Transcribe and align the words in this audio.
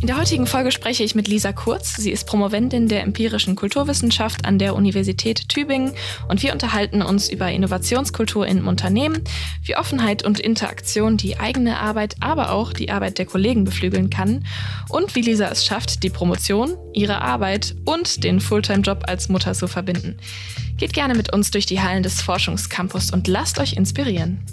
In 0.00 0.06
der 0.06 0.16
heutigen 0.16 0.46
Folge 0.46 0.70
spreche 0.70 1.02
ich 1.02 1.16
mit 1.16 1.26
Lisa 1.26 1.52
Kurz. 1.52 1.96
Sie 1.96 2.12
ist 2.12 2.28
Promovendin 2.28 2.86
der 2.86 3.02
empirischen 3.02 3.56
Kulturwissenschaft 3.56 4.44
an 4.44 4.60
der 4.60 4.76
Universität 4.76 5.48
Tübingen 5.48 5.92
und 6.28 6.40
wir 6.40 6.52
unterhalten 6.52 7.02
uns 7.02 7.28
über 7.28 7.50
Innovationskultur 7.50 8.46
in 8.46 8.62
Unternehmen, 8.62 9.24
wie 9.64 9.74
Offenheit 9.74 10.24
und 10.24 10.38
Interaktion 10.38 11.16
die 11.16 11.40
eigene 11.40 11.80
Arbeit, 11.80 12.14
aber 12.20 12.52
auch 12.52 12.72
die 12.72 12.92
Arbeit 12.92 13.18
der 13.18 13.26
Kollegen 13.26 13.64
beflügeln 13.64 14.08
kann 14.08 14.44
und 14.88 15.16
wie 15.16 15.22
Lisa 15.22 15.48
es 15.48 15.66
schafft, 15.66 16.04
die 16.04 16.10
Promotion, 16.10 16.76
ihre 16.94 17.20
Arbeit 17.20 17.74
und 17.84 18.22
den 18.22 18.38
Fulltime-Job 18.40 19.02
als 19.08 19.28
Mutter 19.28 19.52
zu 19.52 19.66
verbinden. 19.66 20.18
Geht 20.76 20.92
gerne 20.92 21.16
mit 21.16 21.32
uns 21.32 21.50
durch 21.50 21.66
die 21.66 21.80
Hallen 21.80 22.04
des 22.04 22.22
Forschungscampus 22.22 23.10
und 23.10 23.26
lasst 23.26 23.58
euch 23.58 23.72
inspirieren. 23.72 24.44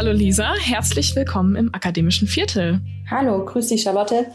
Hallo 0.00 0.12
Lisa, 0.12 0.54
herzlich 0.58 1.14
willkommen 1.14 1.56
im 1.56 1.74
akademischen 1.74 2.26
Viertel. 2.26 2.80
Hallo, 3.10 3.44
grüß 3.44 3.68
dich 3.68 3.82
Charlotte. 3.82 4.28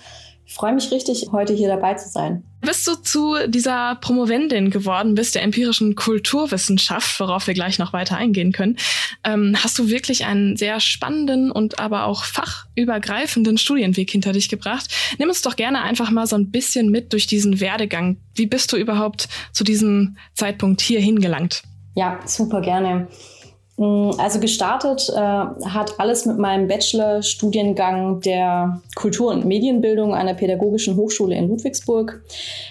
Ich 0.46 0.54
freue 0.54 0.76
mich 0.76 0.92
richtig, 0.92 1.30
heute 1.32 1.54
hier 1.54 1.68
dabei 1.68 1.96
zu 1.96 2.08
sein. 2.08 2.44
Bist 2.62 2.86
du 2.86 2.94
zu 2.94 3.36
dieser 3.48 3.96
Promovendin 3.96 4.70
geworden, 4.70 5.16
bist 5.16 5.34
der 5.34 5.42
empirischen 5.42 5.96
Kulturwissenschaft, 5.96 7.20
worauf 7.20 7.48
wir 7.48 7.56
gleich 7.56 7.80
noch 7.80 7.94
weiter 7.94 8.16
eingehen 8.16 8.52
können. 8.52 8.78
Ähm, 9.24 9.56
hast 9.58 9.80
du 9.80 9.90
wirklich 9.90 10.26
einen 10.26 10.56
sehr 10.56 10.80
spannenden 10.80 11.50
und 11.50 11.80
aber 11.80 12.06
auch 12.06 12.26
fachübergreifenden 12.26 13.58
Studienweg 13.58 14.12
hinter 14.12 14.34
dich 14.34 14.50
gebracht? 14.50 14.94
Nimm 15.18 15.30
uns 15.30 15.42
doch 15.42 15.56
gerne 15.56 15.82
einfach 15.82 16.12
mal 16.12 16.28
so 16.28 16.36
ein 16.36 16.52
bisschen 16.52 16.92
mit 16.92 17.12
durch 17.12 17.26
diesen 17.26 17.60
Werdegang. 17.60 18.18
Wie 18.36 18.46
bist 18.46 18.72
du 18.72 18.78
überhaupt 18.78 19.30
zu 19.52 19.64
diesem 19.64 20.18
Zeitpunkt 20.36 20.82
hier 20.82 21.00
hingelangt? 21.00 21.64
Ja, 21.96 22.20
super 22.28 22.62
gerne. 22.62 23.08
Mm, 23.78 24.12
also 24.18 24.40
gestartet 24.40 25.12
äh, 25.14 25.20
hat 25.20 26.00
alles 26.00 26.26
mit 26.26 26.38
meinem 26.38 26.68
Bachelor-Studiengang 26.68 28.22
der 28.22 28.82
Kultur- 28.96 29.32
und 29.32 29.46
Medienbildung 29.46 30.16
an 30.16 30.28
der 30.28 30.34
Pädagogischen 30.34 30.96
Hochschule 30.96 31.36
in 31.36 31.50
Ludwigsburg. 31.50 32.24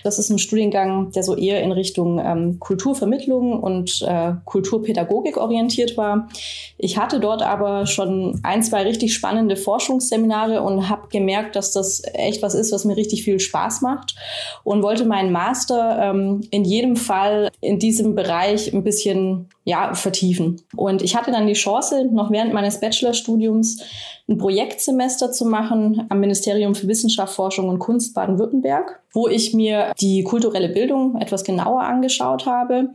Das 0.03 0.19
ist 0.19 0.31
ein 0.31 0.39
Studiengang, 0.39 1.13
der 1.13 1.23
so 1.23 1.37
eher 1.37 1.63
in 1.63 1.73
Richtung 1.73 2.19
ähm, 2.19 2.59
Kulturvermittlung 2.59 3.63
und 3.63 4.01
äh, 4.03 4.33
Kulturpädagogik 4.47 5.37
orientiert 5.37 5.99
war. 5.99 6.29
Ich 6.79 6.97
hatte 6.97 7.21
dort 7.21 7.43
aber 7.43 7.87
schon 7.87 8.41
ein, 8.43 8.63
zwei 8.63 8.83
richtig 8.83 9.13
spannende 9.13 9.57
Forschungsseminare 9.57 10.63
und 10.63 10.89
habe 10.89 11.09
gemerkt, 11.09 11.55
dass 11.55 11.73
das 11.73 12.03
echt 12.15 12.43
was 12.43 12.55
ist, 12.55 12.73
was 12.73 12.87
mir 12.87 12.97
richtig 12.97 13.25
viel 13.25 13.41
Spaß 13.41 13.83
macht 13.83 14.15
und 14.65 14.83
wollte 14.83 15.05
meinen 15.05 15.33
Master 15.33 15.99
ähm, 16.01 16.41
in 16.51 16.65
jedem 16.65 16.97
Fall 16.97 17.51
in 17.61 17.79
diesem 17.79 18.15
Bereich 18.15 18.73
ein 18.73 18.85
bisschen 18.85 19.49
ja, 19.65 19.95
vertiefen. 19.95 20.61
Und 20.77 20.94
ich 21.03 21.17
hatte 21.17 21.31
dann 21.31 21.47
die 21.47 21.55
Chance, 21.55 22.07
noch 22.11 22.31
während 22.31 22.53
meines 22.53 22.81
Bachelorstudiums 22.81 23.83
ein 24.29 24.39
Projektsemester 24.39 25.33
zu 25.33 25.45
machen 25.45 26.07
am 26.09 26.21
Ministerium 26.21 26.75
für 26.75 26.89
Wissenschaft, 26.89 27.35
Forschung 27.35 27.69
und 27.69 27.79
Kunst 27.79 28.15
Baden-Württemberg, 28.15 29.01
wo 29.13 29.29
ich 29.29 29.55
mir 29.55 29.93
die 30.01 30.25
kulturelle 30.25 30.69
Bildung 30.69 31.21
etwas 31.21 31.45
genauer 31.45 31.83
angeschaut 31.83 32.47
habe 32.47 32.91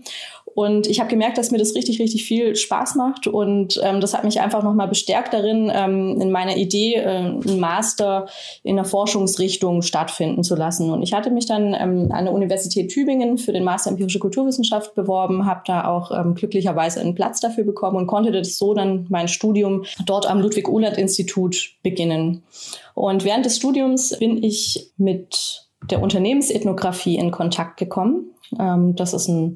und 0.56 0.88
ich 0.88 1.00
habe 1.00 1.10
gemerkt, 1.10 1.38
dass 1.38 1.52
mir 1.52 1.58
das 1.58 1.76
richtig, 1.76 2.00
richtig 2.00 2.26
viel 2.26 2.56
Spaß 2.56 2.96
macht. 2.96 3.28
Und 3.28 3.80
ähm, 3.84 4.02
das 4.02 4.14
hat 4.14 4.24
mich 4.24 4.42
einfach 4.42 4.64
nochmal 4.64 4.88
bestärkt 4.88 5.34
darin, 5.34 5.72
ähm, 5.74 6.20
in 6.20 6.32
meiner 6.32 6.58
Idee, 6.58 6.96
äh, 6.96 7.08
einen 7.08 7.60
Master 7.60 8.28
in 8.64 8.76
der 8.76 8.86
Forschungsrichtung 8.86 9.82
stattfinden 9.82 10.44
zu 10.44 10.56
lassen. 10.56 10.90
Und 10.90 11.04
ich 11.04 11.14
hatte 11.14 11.32
mich 11.32 11.46
dann 11.46 11.74
ähm, 11.74 12.12
an 12.12 12.26
der 12.26 12.34
Universität 12.34 12.92
Tübingen 12.92 13.38
für 13.38 13.54
den 13.54 13.64
Master 13.64 13.92
Empirische 13.92 14.20
Kulturwissenschaft 14.20 14.96
beworben, 14.96 15.46
habe 15.46 15.62
da 15.66 15.88
auch 15.88 16.12
ähm, 16.12 16.36
glücklicherweise 16.36 17.00
einen 17.00 17.16
Platz 17.16 17.40
dafür 17.40 17.64
bekommen 17.64 17.98
und 17.98 18.08
konnte 18.08 18.32
das 18.32 18.58
so 18.58 18.74
dann 18.74 19.06
mein 19.10 19.28
Studium 19.28 19.86
dort 20.06 20.30
am 20.30 20.42
Ludwig-Uhland-Institut 20.42 21.74
beginnen. 21.84 22.44
Und 22.96 23.24
während 23.24 23.46
des 23.46 23.58
Studiums 23.58 24.18
bin 24.18 24.44
ich 24.44 24.92
mit 24.98 25.68
der 25.90 26.02
Unternehmensethnographie 26.02 27.16
in 27.16 27.32
Kontakt 27.32 27.78
gekommen. 27.78 28.32
Ähm, 28.60 28.96
das 28.96 29.14
ist 29.14 29.28
ein 29.28 29.56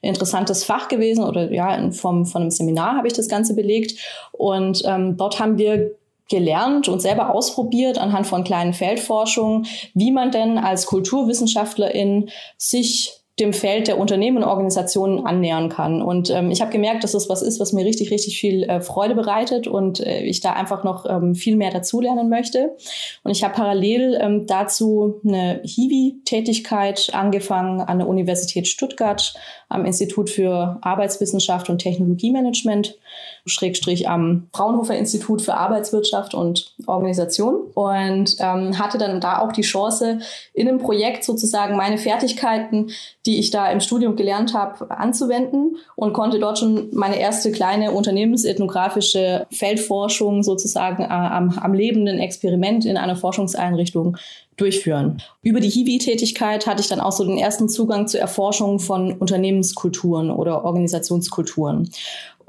interessantes 0.00 0.64
Fach 0.64 0.88
gewesen 0.88 1.24
oder 1.24 1.52
ja, 1.52 1.74
in 1.74 1.92
Form 1.92 2.26
von 2.26 2.42
einem 2.42 2.50
Seminar 2.50 2.96
habe 2.96 3.06
ich 3.06 3.12
das 3.12 3.28
Ganze 3.28 3.54
belegt. 3.54 3.98
Und 4.32 4.82
ähm, 4.86 5.16
dort 5.16 5.38
haben 5.38 5.58
wir 5.58 5.92
gelernt 6.28 6.88
und 6.88 7.00
selber 7.00 7.34
ausprobiert 7.34 7.98
anhand 7.98 8.26
von 8.26 8.44
kleinen 8.44 8.72
Feldforschungen, 8.72 9.66
wie 9.94 10.12
man 10.12 10.30
denn 10.30 10.58
als 10.58 10.86
Kulturwissenschaftlerin 10.86 12.30
sich 12.56 13.19
dem 13.40 13.52
Feld 13.52 13.88
der 13.88 13.98
Unternehmen 13.98 14.38
und 14.38 14.44
Organisationen 14.44 15.26
annähern 15.26 15.68
kann. 15.68 16.02
Und 16.02 16.30
ähm, 16.30 16.50
ich 16.50 16.60
habe 16.60 16.70
gemerkt, 16.70 17.02
dass 17.02 17.12
das 17.12 17.28
was 17.28 17.42
ist, 17.42 17.58
was 17.58 17.72
mir 17.72 17.84
richtig, 17.84 18.10
richtig 18.10 18.38
viel 18.38 18.64
äh, 18.64 18.80
Freude 18.80 19.14
bereitet 19.14 19.66
und 19.66 20.00
äh, 20.00 20.22
ich 20.22 20.40
da 20.40 20.52
einfach 20.52 20.84
noch 20.84 21.06
ähm, 21.08 21.34
viel 21.34 21.56
mehr 21.56 21.70
dazulernen 21.70 22.28
möchte. 22.28 22.76
Und 23.24 23.30
ich 23.30 23.42
habe 23.42 23.54
parallel 23.54 24.18
ähm, 24.20 24.46
dazu 24.46 25.20
eine 25.24 25.60
Hiwi-Tätigkeit 25.64 27.10
angefangen 27.12 27.80
an 27.80 27.98
der 27.98 28.08
Universität 28.08 28.68
Stuttgart 28.68 29.34
am 29.70 29.84
Institut 29.84 30.28
für 30.28 30.78
Arbeitswissenschaft 30.82 31.70
und 31.70 31.78
Technologiemanagement, 31.78 32.98
Schrägstrich 33.46 34.08
am 34.08 34.48
Fraunhofer 34.52 34.96
Institut 34.96 35.42
für 35.42 35.54
Arbeitswirtschaft 35.54 36.34
und 36.34 36.74
Organisation 36.86 37.70
und 37.74 38.36
ähm, 38.40 38.78
hatte 38.78 38.98
dann 38.98 39.20
da 39.20 39.38
auch 39.38 39.52
die 39.52 39.62
Chance, 39.62 40.18
in 40.52 40.68
einem 40.68 40.78
Projekt 40.78 41.22
sozusagen 41.22 41.76
meine 41.76 41.98
Fertigkeiten, 41.98 42.90
die 43.26 43.29
ich 43.38 43.50
da 43.50 43.70
im 43.70 43.80
Studium 43.80 44.16
gelernt 44.16 44.54
habe, 44.54 44.90
anzuwenden 44.90 45.76
und 45.94 46.12
konnte 46.12 46.38
dort 46.38 46.58
schon 46.58 46.88
meine 46.92 47.18
erste 47.18 47.52
kleine 47.52 47.92
unternehmensethnografische 47.92 49.46
Feldforschung 49.50 50.42
sozusagen 50.42 51.02
äh, 51.02 51.08
am, 51.08 51.58
am 51.58 51.72
lebenden 51.74 52.18
Experiment 52.18 52.84
in 52.84 52.96
einer 52.96 53.16
Forschungseinrichtung 53.16 54.16
durchführen. 54.56 55.22
Über 55.42 55.60
die 55.60 55.70
Hiwi-Tätigkeit 55.70 56.66
hatte 56.66 56.82
ich 56.82 56.88
dann 56.88 57.00
auch 57.00 57.12
so 57.12 57.24
den 57.24 57.38
ersten 57.38 57.68
Zugang 57.68 58.08
zur 58.08 58.20
Erforschung 58.20 58.78
von 58.78 59.12
Unternehmenskulturen 59.12 60.30
oder 60.30 60.64
Organisationskulturen. 60.64 61.90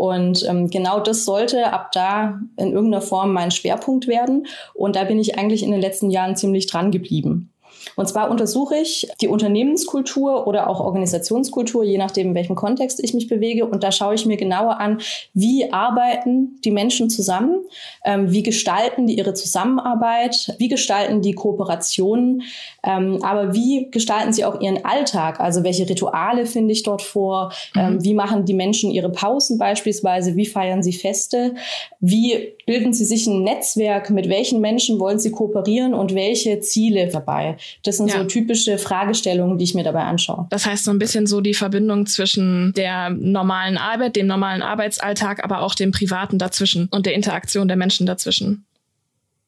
Und 0.01 0.43
ähm, 0.49 0.69
genau 0.71 0.99
das 0.99 1.25
sollte 1.25 1.71
ab 1.71 1.91
da 1.91 2.39
in 2.57 2.71
irgendeiner 2.71 3.03
Form 3.03 3.33
mein 3.33 3.51
Schwerpunkt 3.51 4.07
werden. 4.07 4.47
Und 4.73 4.95
da 4.95 5.03
bin 5.03 5.19
ich 5.19 5.37
eigentlich 5.37 5.61
in 5.61 5.71
den 5.71 5.79
letzten 5.79 6.09
Jahren 6.09 6.35
ziemlich 6.35 6.65
dran 6.65 6.89
geblieben. 6.89 7.50
Und 7.95 8.07
zwar 8.07 8.29
untersuche 8.29 8.77
ich 8.77 9.07
die 9.21 9.27
Unternehmenskultur 9.27 10.47
oder 10.47 10.69
auch 10.69 10.79
Organisationskultur, 10.79 11.83
je 11.83 11.97
nachdem, 11.97 12.29
in 12.29 12.35
welchem 12.35 12.55
Kontext 12.55 13.03
ich 13.03 13.13
mich 13.13 13.27
bewege. 13.27 13.65
Und 13.65 13.83
da 13.83 13.91
schaue 13.91 14.15
ich 14.15 14.25
mir 14.25 14.37
genauer 14.37 14.79
an, 14.79 14.99
wie 15.33 15.71
arbeiten 15.71 16.59
die 16.63 16.71
Menschen 16.71 17.09
zusammen, 17.09 17.63
ähm, 18.05 18.31
wie 18.31 18.43
gestalten 18.43 19.07
die 19.07 19.17
ihre 19.17 19.33
Zusammenarbeit, 19.33 20.55
wie 20.57 20.67
gestalten 20.67 21.21
die 21.21 21.33
Kooperationen, 21.33 22.43
ähm, 22.83 23.19
aber 23.23 23.53
wie 23.53 23.89
gestalten 23.91 24.33
sie 24.33 24.45
auch 24.45 24.59
ihren 24.59 24.85
Alltag? 24.85 25.39
Also 25.39 25.63
welche 25.63 25.87
Rituale 25.87 26.45
finde 26.45 26.73
ich 26.73 26.83
dort 26.83 27.01
vor? 27.01 27.51
Ähm, 27.75 27.95
mhm. 27.95 28.03
wie 28.03 28.13
machen 28.13 28.45
die 28.45 28.53
Menschen 28.53 28.91
ihre 28.91 29.09
Pausen 29.09 29.57
beispielsweise? 29.57 30.35
Wie 30.35 30.45
feiern 30.45 30.83
sie 30.83 30.93
Feste? 30.93 31.55
Wie 31.99 32.53
bilden 32.71 32.93
sie 32.93 33.03
sich 33.03 33.27
ein 33.27 33.43
Netzwerk? 33.43 34.11
Mit 34.11 34.29
welchen 34.29 34.61
Menschen 34.61 34.97
wollen 34.97 35.19
sie 35.19 35.29
kooperieren 35.29 35.93
und 35.93 36.15
welche 36.15 36.61
Ziele 36.61 37.09
dabei? 37.09 37.57
Das 37.83 37.97
sind 37.97 38.09
ja. 38.09 38.19
so 38.19 38.23
typische 38.23 38.77
Fragestellungen, 38.77 39.57
die 39.57 39.65
ich 39.65 39.75
mir 39.75 39.83
dabei 39.83 40.03
anschaue. 40.03 40.47
Das 40.51 40.65
heißt 40.65 40.85
so 40.85 40.91
ein 40.91 40.97
bisschen 40.97 41.27
so 41.27 41.41
die 41.41 41.53
Verbindung 41.53 42.05
zwischen 42.05 42.71
der 42.77 43.09
normalen 43.09 43.77
Arbeit, 43.77 44.15
dem 44.15 44.27
normalen 44.27 44.61
Arbeitsalltag, 44.61 45.43
aber 45.43 45.63
auch 45.63 45.75
dem 45.75 45.91
Privaten 45.91 46.37
dazwischen 46.37 46.87
und 46.91 47.05
der 47.05 47.13
Interaktion 47.13 47.67
der 47.67 47.75
Menschen 47.75 48.05
dazwischen. 48.05 48.63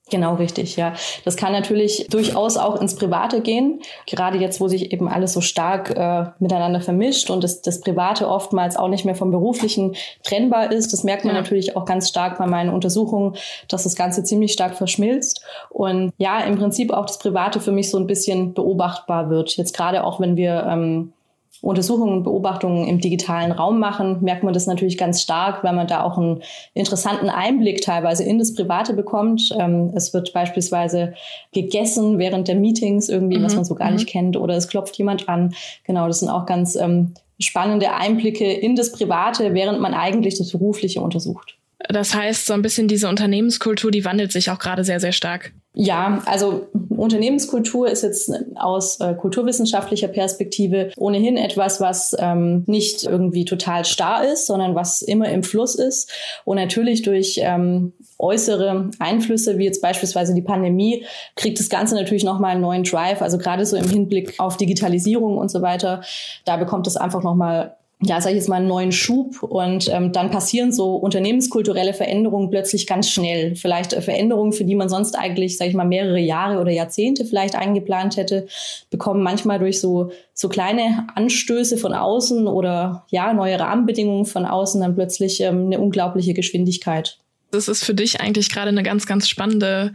Genau 0.09 0.35
richtig, 0.35 0.75
ja. 0.75 0.93
Das 1.23 1.37
kann 1.37 1.53
natürlich 1.53 2.07
durchaus 2.09 2.57
auch 2.57 2.79
ins 2.79 2.95
Private 2.95 3.39
gehen. 3.39 3.81
Gerade 4.05 4.37
jetzt, 4.37 4.59
wo 4.59 4.67
sich 4.67 4.91
eben 4.91 5.07
alles 5.07 5.31
so 5.31 5.39
stark 5.39 5.91
äh, 5.91 6.25
miteinander 6.39 6.81
vermischt 6.81 7.29
und 7.29 7.43
das, 7.43 7.61
das 7.61 7.79
Private 7.79 8.27
oftmals 8.27 8.75
auch 8.75 8.89
nicht 8.89 9.05
mehr 9.05 9.15
vom 9.15 9.31
Beruflichen 9.31 9.95
trennbar 10.21 10.73
ist. 10.73 10.91
Das 10.91 11.05
merkt 11.05 11.23
man 11.23 11.35
ja. 11.35 11.41
natürlich 11.41 11.77
auch 11.77 11.85
ganz 11.85 12.09
stark 12.09 12.37
bei 12.37 12.45
meinen 12.45 12.69
Untersuchungen, 12.69 13.37
dass 13.69 13.83
das 13.83 13.95
Ganze 13.95 14.25
ziemlich 14.25 14.51
stark 14.51 14.75
verschmilzt. 14.75 15.41
Und 15.69 16.11
ja, 16.17 16.41
im 16.41 16.57
Prinzip 16.57 16.91
auch 16.91 17.05
das 17.05 17.17
Private 17.17 17.61
für 17.61 17.71
mich 17.71 17.89
so 17.89 17.97
ein 17.97 18.05
bisschen 18.05 18.53
beobachtbar 18.53 19.29
wird. 19.29 19.55
Jetzt 19.55 19.75
gerade 19.75 20.03
auch, 20.03 20.19
wenn 20.19 20.35
wir 20.35 20.67
ähm, 20.69 21.13
Untersuchungen 21.61 22.17
und 22.17 22.23
Beobachtungen 22.23 22.87
im 22.87 22.99
digitalen 22.99 23.51
Raum 23.51 23.79
machen, 23.79 24.17
merkt 24.21 24.43
man 24.43 24.53
das 24.53 24.67
natürlich 24.67 24.97
ganz 24.97 25.21
stark, 25.21 25.63
weil 25.63 25.73
man 25.73 25.87
da 25.87 26.03
auch 26.03 26.17
einen 26.17 26.43
interessanten 26.73 27.29
Einblick 27.29 27.81
teilweise 27.81 28.23
in 28.23 28.37
das 28.37 28.53
Private 28.53 28.93
bekommt. 28.93 29.53
Ähm, 29.57 29.91
es 29.95 30.13
wird 30.13 30.33
beispielsweise 30.33 31.13
gegessen 31.53 32.19
während 32.19 32.47
der 32.47 32.55
Meetings 32.55 33.07
irgendwie, 33.07 33.37
mhm. 33.37 33.43
was 33.43 33.55
man 33.55 33.65
so 33.65 33.75
gar 33.75 33.89
mhm. 33.89 33.95
nicht 33.95 34.07
kennt, 34.07 34.35
oder 34.35 34.55
es 34.55 34.67
klopft 34.67 34.97
jemand 34.97 35.29
an. 35.29 35.53
Genau, 35.85 36.07
das 36.07 36.19
sind 36.19 36.29
auch 36.29 36.45
ganz 36.45 36.75
ähm, 36.75 37.13
spannende 37.39 37.93
Einblicke 37.93 38.51
in 38.51 38.75
das 38.75 38.91
Private, 38.91 39.53
während 39.53 39.79
man 39.79 39.93
eigentlich 39.93 40.37
das 40.37 40.51
Berufliche 40.51 41.01
untersucht. 41.01 41.57
Das 41.89 42.15
heißt, 42.15 42.45
so 42.45 42.53
ein 42.53 42.61
bisschen 42.61 42.87
diese 42.87 43.09
Unternehmenskultur, 43.09 43.91
die 43.91 44.05
wandelt 44.05 44.31
sich 44.31 44.49
auch 44.49 44.59
gerade 44.59 44.83
sehr, 44.83 44.99
sehr 44.99 45.11
stark. 45.11 45.53
Ja, 45.75 46.21
also 46.25 46.67
Unternehmenskultur 46.89 47.89
ist 47.89 48.03
jetzt 48.03 48.31
aus 48.55 48.99
äh, 48.99 49.15
kulturwissenschaftlicher 49.15 50.07
Perspektive 50.07 50.91
ohnehin 50.97 51.35
etwas, 51.35 51.81
was 51.81 52.15
ähm, 52.19 52.63
nicht 52.67 53.03
irgendwie 53.03 53.43
total 53.43 53.83
starr 53.83 54.23
ist, 54.31 54.45
sondern 54.45 54.75
was 54.75 55.01
immer 55.01 55.29
im 55.29 55.41
Fluss 55.41 55.73
ist. 55.73 56.11
Und 56.45 56.57
natürlich 56.57 57.01
durch 57.01 57.39
ähm, 57.41 57.93
äußere 58.19 58.91
Einflüsse, 58.99 59.57
wie 59.57 59.65
jetzt 59.65 59.81
beispielsweise 59.81 60.35
die 60.35 60.43
Pandemie, 60.43 61.05
kriegt 61.35 61.59
das 61.59 61.69
Ganze 61.69 61.95
natürlich 61.95 62.23
nochmal 62.23 62.51
einen 62.51 62.61
neuen 62.61 62.83
Drive. 62.83 63.23
Also 63.23 63.39
gerade 63.39 63.65
so 63.65 63.75
im 63.75 63.89
Hinblick 63.89 64.39
auf 64.39 64.57
Digitalisierung 64.57 65.39
und 65.39 65.49
so 65.49 65.63
weiter, 65.63 66.03
da 66.45 66.57
bekommt 66.57 66.85
es 66.85 66.97
einfach 66.97 67.23
nochmal 67.23 67.75
ja, 68.05 68.21
sag 68.21 68.31
ich 68.31 68.37
jetzt 68.37 68.49
mal, 68.49 68.57
einen 68.57 68.67
neuen 68.67 68.91
Schub 68.91 69.43
und 69.43 69.89
ähm, 69.89 70.11
dann 70.11 70.31
passieren 70.31 70.71
so 70.71 70.95
unternehmenskulturelle 70.95 71.93
Veränderungen 71.93 72.49
plötzlich 72.49 72.87
ganz 72.87 73.09
schnell. 73.09 73.55
Vielleicht 73.55 73.93
äh, 73.93 74.01
Veränderungen, 74.01 74.53
für 74.53 74.65
die 74.65 74.75
man 74.75 74.89
sonst 74.89 75.17
eigentlich, 75.17 75.57
sag 75.57 75.67
ich 75.67 75.73
mal, 75.73 75.85
mehrere 75.85 76.19
Jahre 76.19 76.59
oder 76.59 76.71
Jahrzehnte 76.71 77.25
vielleicht 77.25 77.55
eingeplant 77.55 78.17
hätte, 78.17 78.47
bekommen 78.89 79.23
manchmal 79.23 79.59
durch 79.59 79.79
so, 79.79 80.11
so 80.33 80.49
kleine 80.49 81.07
Anstöße 81.15 81.77
von 81.77 81.93
außen 81.93 82.47
oder 82.47 83.05
ja, 83.09 83.33
neue 83.33 83.59
Rahmenbedingungen 83.59 84.25
von 84.25 84.45
außen 84.45 84.81
dann 84.81 84.95
plötzlich 84.95 85.41
ähm, 85.41 85.67
eine 85.67 85.79
unglaubliche 85.79 86.33
Geschwindigkeit. 86.33 87.17
Das 87.51 87.67
ist 87.67 87.83
für 87.83 87.93
dich 87.93 88.19
eigentlich 88.19 88.49
gerade 88.49 88.69
eine 88.69 88.83
ganz, 88.83 89.05
ganz 89.05 89.27
spannende 89.27 89.93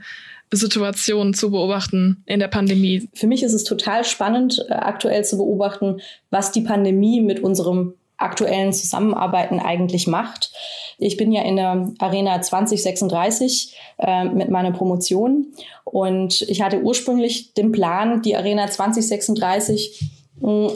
Situation 0.57 1.35
zu 1.35 1.51
beobachten 1.51 2.23
in 2.27 2.41
der 2.41 2.49
Pandemie? 2.49 3.09
Für 3.15 3.27
mich 3.27 3.43
ist 3.43 3.53
es 3.53 3.65
total 3.65 4.05
spannend, 4.05 4.65
äh, 4.69 4.73
aktuell 4.73 5.25
zu 5.25 5.37
beobachten, 5.37 6.01
was 6.31 6.53
die 6.53 6.63
Pandemie 6.63 7.21
mit 7.21 7.41
unserem 7.41 7.95
aktuellen 8.19 8.73
Zusammenarbeiten 8.73 9.61
eigentlich 9.61 10.07
macht. 10.07 10.53
Ich 10.99 11.17
bin 11.17 11.33
ja 11.33 11.43
in 11.43 11.57
der 11.57 11.89
Arena 11.99 12.43
2036 12.43 13.77
äh, 13.99 14.25
mit 14.25 14.51
meiner 14.51 14.73
Promotion 14.73 15.47
und 15.85 16.43
ich 16.43 16.61
hatte 16.61 16.83
ursprünglich 16.83 17.55
den 17.55 17.73
Plan, 17.73 18.21
die 18.23 18.37
Arena 18.37 18.67
2036 18.67 20.11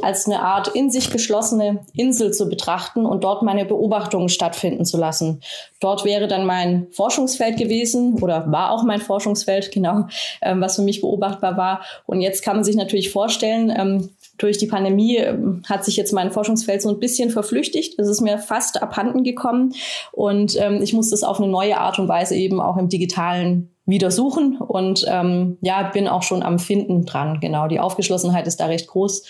als 0.03 0.27
eine 0.27 0.41
Art 0.41 0.69
in 0.69 0.91
sich 0.91 1.11
geschlossene 1.11 1.85
Insel 1.97 2.33
zu 2.33 2.49
betrachten 2.49 3.06
und 3.06 3.23
dort 3.23 3.43
meine 3.43 3.65
Beobachtungen 3.65 4.29
stattfinden 4.29 4.85
zu 4.85 4.99
lassen. 4.99 5.41
Dort 5.79 6.05
wäre 6.05 6.27
dann 6.27 6.47
mein 6.47 6.89
Forschungsfeld 6.91 7.56
gewesen 7.56 8.21
oder 8.21 8.50
war 8.50 8.73
auch 8.73 8.83
mein 8.83 9.00
Forschungsfeld, 9.00 9.71
genau, 9.73 10.06
ähm, 10.41 10.61
was 10.61 10.77
für 10.77 10.83
mich 10.83 11.00
beobachtbar 11.00 11.56
war. 11.56 11.83
Und 12.06 12.21
jetzt 12.21 12.43
kann 12.43 12.56
man 12.56 12.65
sich 12.65 12.77
natürlich 12.77 13.11
vorstellen, 13.11 13.73
ähm, 13.77 14.11
durch 14.38 14.58
die 14.58 14.67
Pandemie 14.67 15.17
ähm, 15.17 15.62
hat 15.69 15.84
sich 15.84 15.96
jetzt 15.96 16.12
mein 16.12 16.32
Forschungsfeld 16.32 16.82
so 16.82 16.88
ein 16.88 17.00
bisschen 17.00 17.31
verflüchtigt. 17.31 17.99
Es 17.99 18.08
ist 18.08 18.20
mir 18.20 18.38
fast 18.38 18.82
abhanden 18.82 19.25
gekommen 19.25 19.75
und 20.12 20.56
ich 20.81 20.93
muss 20.93 21.11
das 21.11 21.23
auf 21.23 21.40
eine 21.40 21.50
neue 21.50 21.79
Art 21.79 21.99
und 21.99 22.08
Weise 22.08 22.34
eben 22.34 22.61
auch 22.61 22.76
im 22.76 22.88
digitalen 22.88 23.72
wieder 23.84 24.12
suchen 24.12 24.58
und 24.58 25.05
ähm, 25.08 25.58
ja, 25.61 25.82
bin 25.82 26.06
auch 26.06 26.23
schon 26.23 26.44
am 26.44 26.61
Finden 26.61 27.05
dran. 27.05 27.40
Genau, 27.40 27.67
die 27.67 27.81
Aufgeschlossenheit 27.81 28.46
ist 28.46 28.61
da 28.61 28.67
recht 28.67 28.87
groß, 28.87 29.25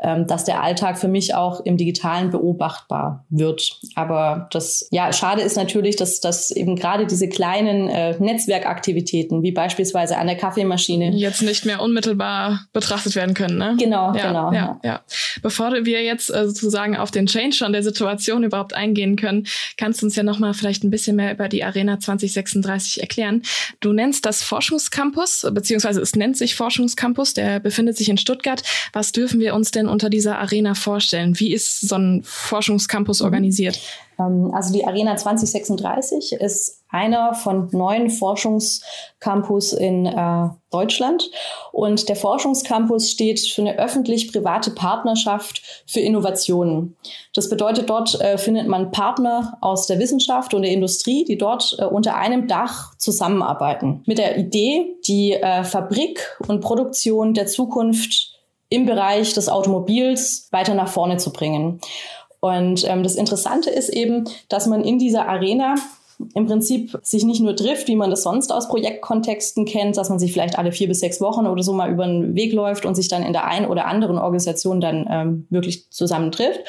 ähm, 0.00 0.26
dass 0.26 0.44
der 0.44 0.62
Alltag 0.62 0.98
für 0.98 1.08
mich 1.08 1.34
auch 1.34 1.60
im 1.60 1.76
Digitalen 1.76 2.30
beobachtbar 2.30 3.26
wird. 3.28 3.78
Aber 3.96 4.48
das, 4.50 4.88
ja, 4.90 5.12
schade 5.12 5.42
ist 5.42 5.56
natürlich, 5.56 5.96
dass, 5.96 6.20
dass 6.20 6.50
eben 6.50 6.74
gerade 6.76 7.06
diese 7.06 7.28
kleinen 7.28 7.88
äh, 7.88 8.18
Netzwerkaktivitäten, 8.18 9.42
wie 9.42 9.52
beispielsweise 9.52 10.16
an 10.16 10.26
der 10.26 10.36
Kaffeemaschine, 10.36 11.10
jetzt 11.10 11.42
nicht 11.42 11.66
mehr 11.66 11.82
unmittelbar 11.82 12.60
betrachtet 12.72 13.14
werden 13.14 13.34
können. 13.34 13.58
Ne? 13.58 13.76
Genau, 13.78 14.14
ja, 14.14 14.28
genau. 14.28 14.52
Ja, 14.52 14.80
ja. 14.82 15.00
Bevor 15.42 15.72
wir 15.84 16.02
jetzt 16.02 16.34
äh, 16.34 16.46
sozusagen 16.46 16.96
auf 16.96 17.10
den 17.10 17.26
Change 17.26 17.56
schon 17.56 17.74
der 17.74 17.82
Situation 17.82 18.42
überhaupt 18.42 18.72
eingehen 18.72 19.16
können, 19.16 19.46
kannst 19.76 20.00
du 20.00 20.06
uns 20.06 20.16
ja 20.16 20.22
nochmal 20.22 20.54
vielleicht 20.54 20.82
ein 20.82 20.90
bisschen 20.90 21.16
mehr 21.16 21.32
über 21.32 21.50
die 21.50 21.62
Arena 21.62 22.00
2036 22.00 23.02
erklären. 23.02 23.42
Du 23.80 23.97
nennst 23.98 24.24
das 24.24 24.42
Forschungscampus, 24.42 25.46
beziehungsweise 25.52 26.00
es 26.00 26.14
nennt 26.14 26.36
sich 26.36 26.54
Forschungscampus, 26.54 27.34
der 27.34 27.58
befindet 27.58 27.96
sich 27.96 28.08
in 28.08 28.16
Stuttgart. 28.16 28.62
Was 28.92 29.12
dürfen 29.12 29.40
wir 29.40 29.54
uns 29.54 29.72
denn 29.72 29.88
unter 29.88 30.08
dieser 30.08 30.38
Arena 30.38 30.74
vorstellen? 30.74 31.38
Wie 31.38 31.52
ist 31.52 31.80
so 31.80 31.96
ein 31.96 32.22
Forschungscampus 32.24 33.20
mhm. 33.20 33.24
organisiert? 33.26 33.80
Ähm, 34.18 34.52
also 34.54 34.72
die 34.72 34.86
Arena 34.86 35.16
2036 35.16 36.32
ist 36.32 36.77
einer 36.90 37.34
von 37.34 37.68
neun 37.72 38.10
Forschungscampus 38.10 39.72
in 39.72 40.06
äh, 40.06 40.48
Deutschland. 40.70 41.30
Und 41.72 42.08
der 42.08 42.16
Forschungscampus 42.16 43.10
steht 43.10 43.40
für 43.40 43.62
eine 43.62 43.78
öffentlich-private 43.78 44.70
Partnerschaft 44.70 45.62
für 45.86 46.00
Innovationen. 46.00 46.96
Das 47.34 47.50
bedeutet, 47.50 47.90
dort 47.90 48.20
äh, 48.20 48.38
findet 48.38 48.68
man 48.68 48.90
Partner 48.90 49.58
aus 49.60 49.86
der 49.86 49.98
Wissenschaft 49.98 50.54
und 50.54 50.62
der 50.62 50.72
Industrie, 50.72 51.24
die 51.24 51.36
dort 51.36 51.76
äh, 51.78 51.84
unter 51.84 52.16
einem 52.16 52.48
Dach 52.48 52.96
zusammenarbeiten. 52.96 54.02
Mit 54.06 54.18
der 54.18 54.38
Idee, 54.38 54.96
die 55.06 55.34
äh, 55.34 55.64
Fabrik 55.64 56.38
und 56.46 56.60
Produktion 56.60 57.34
der 57.34 57.46
Zukunft 57.46 58.34
im 58.70 58.86
Bereich 58.86 59.32
des 59.34 59.48
Automobils 59.48 60.48
weiter 60.52 60.74
nach 60.74 60.88
vorne 60.88 61.16
zu 61.16 61.32
bringen. 61.32 61.80
Und 62.40 62.88
ähm, 62.88 63.02
das 63.02 63.16
Interessante 63.16 63.70
ist 63.70 63.88
eben, 63.88 64.24
dass 64.48 64.66
man 64.66 64.84
in 64.84 64.98
dieser 64.98 65.28
Arena 65.28 65.74
im 66.34 66.46
Prinzip 66.46 66.98
sich 67.02 67.24
nicht 67.24 67.40
nur 67.40 67.54
trifft, 67.54 67.86
wie 67.86 67.94
man 67.94 68.10
das 68.10 68.22
sonst 68.22 68.52
aus 68.52 68.68
Projektkontexten 68.68 69.64
kennt, 69.64 69.96
dass 69.96 70.08
man 70.08 70.18
sich 70.18 70.32
vielleicht 70.32 70.58
alle 70.58 70.72
vier 70.72 70.88
bis 70.88 71.00
sechs 71.00 71.20
Wochen 71.20 71.46
oder 71.46 71.62
so 71.62 71.72
mal 71.72 71.90
über 71.90 72.06
den 72.06 72.34
Weg 72.34 72.52
läuft 72.52 72.84
und 72.84 72.96
sich 72.96 73.08
dann 73.08 73.22
in 73.22 73.32
der 73.32 73.46
einen 73.46 73.66
oder 73.66 73.86
anderen 73.86 74.18
Organisation 74.18 74.80
dann 74.80 75.06
ähm, 75.08 75.46
wirklich 75.50 75.90
zusammen 75.90 76.32
trifft, 76.32 76.60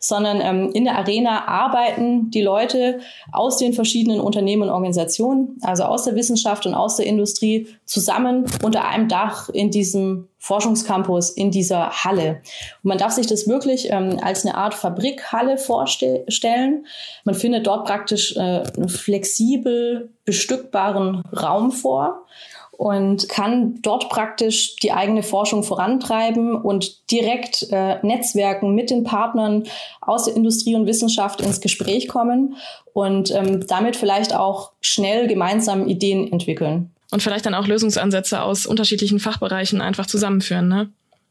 sondern 0.00 0.40
ähm, 0.40 0.72
in 0.72 0.84
der 0.84 0.98
Arena 0.98 1.46
arbeiten 1.46 2.30
die 2.30 2.42
Leute 2.42 2.98
aus 3.32 3.58
den 3.58 3.74
verschiedenen 3.74 4.20
Unternehmen 4.20 4.62
und 4.62 4.70
Organisationen, 4.70 5.56
also 5.62 5.84
aus 5.84 6.04
der 6.04 6.16
Wissenschaft 6.16 6.66
und 6.66 6.74
aus 6.74 6.96
der 6.96 7.06
Industrie, 7.06 7.68
zusammen 7.84 8.44
unter 8.64 8.88
einem 8.88 9.08
Dach 9.08 9.48
in 9.48 9.70
diesem 9.70 10.28
Forschungscampus 10.46 11.30
in 11.30 11.50
dieser 11.50 11.90
Halle. 12.04 12.40
Und 12.82 12.88
man 12.88 12.98
darf 12.98 13.12
sich 13.12 13.26
das 13.26 13.48
wirklich 13.48 13.90
ähm, 13.90 14.20
als 14.22 14.44
eine 14.44 14.54
Art 14.54 14.74
Fabrikhalle 14.74 15.58
vorstellen. 15.58 16.86
Man 17.24 17.34
findet 17.34 17.66
dort 17.66 17.84
praktisch 17.84 18.36
äh, 18.36 18.62
einen 18.76 18.88
flexibel 18.88 20.10
bestückbaren 20.24 21.22
Raum 21.32 21.72
vor 21.72 22.26
und 22.70 23.28
kann 23.28 23.80
dort 23.82 24.08
praktisch 24.08 24.76
die 24.76 24.92
eigene 24.92 25.24
Forschung 25.24 25.64
vorantreiben 25.64 26.54
und 26.54 27.10
direkt 27.10 27.66
äh, 27.72 27.98
Netzwerken 28.06 28.74
mit 28.74 28.90
den 28.90 29.02
Partnern 29.02 29.64
aus 30.00 30.26
der 30.26 30.36
Industrie 30.36 30.76
und 30.76 30.86
Wissenschaft 30.86 31.40
ins 31.40 31.60
Gespräch 31.60 32.06
kommen 32.06 32.56
und 32.92 33.34
ähm, 33.34 33.66
damit 33.66 33.96
vielleicht 33.96 34.34
auch 34.34 34.72
schnell 34.80 35.26
gemeinsam 35.26 35.88
Ideen 35.88 36.30
entwickeln 36.30 36.92
und 37.10 37.22
vielleicht 37.22 37.46
dann 37.46 37.54
auch 37.54 37.66
Lösungsansätze 37.66 38.42
aus 38.42 38.66
unterschiedlichen 38.66 39.20
Fachbereichen 39.20 39.80
einfach 39.80 40.06
zusammenführen. 40.06 40.68
Ne? 40.68 40.90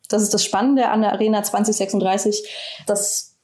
Das 0.09 0.21
ist 0.21 0.33
das 0.33 0.43
Spannende 0.43 0.89
an 0.89 1.01
der 1.01 1.13
Arena 1.13 1.43
2036, 1.43 2.47
dass 2.85 3.35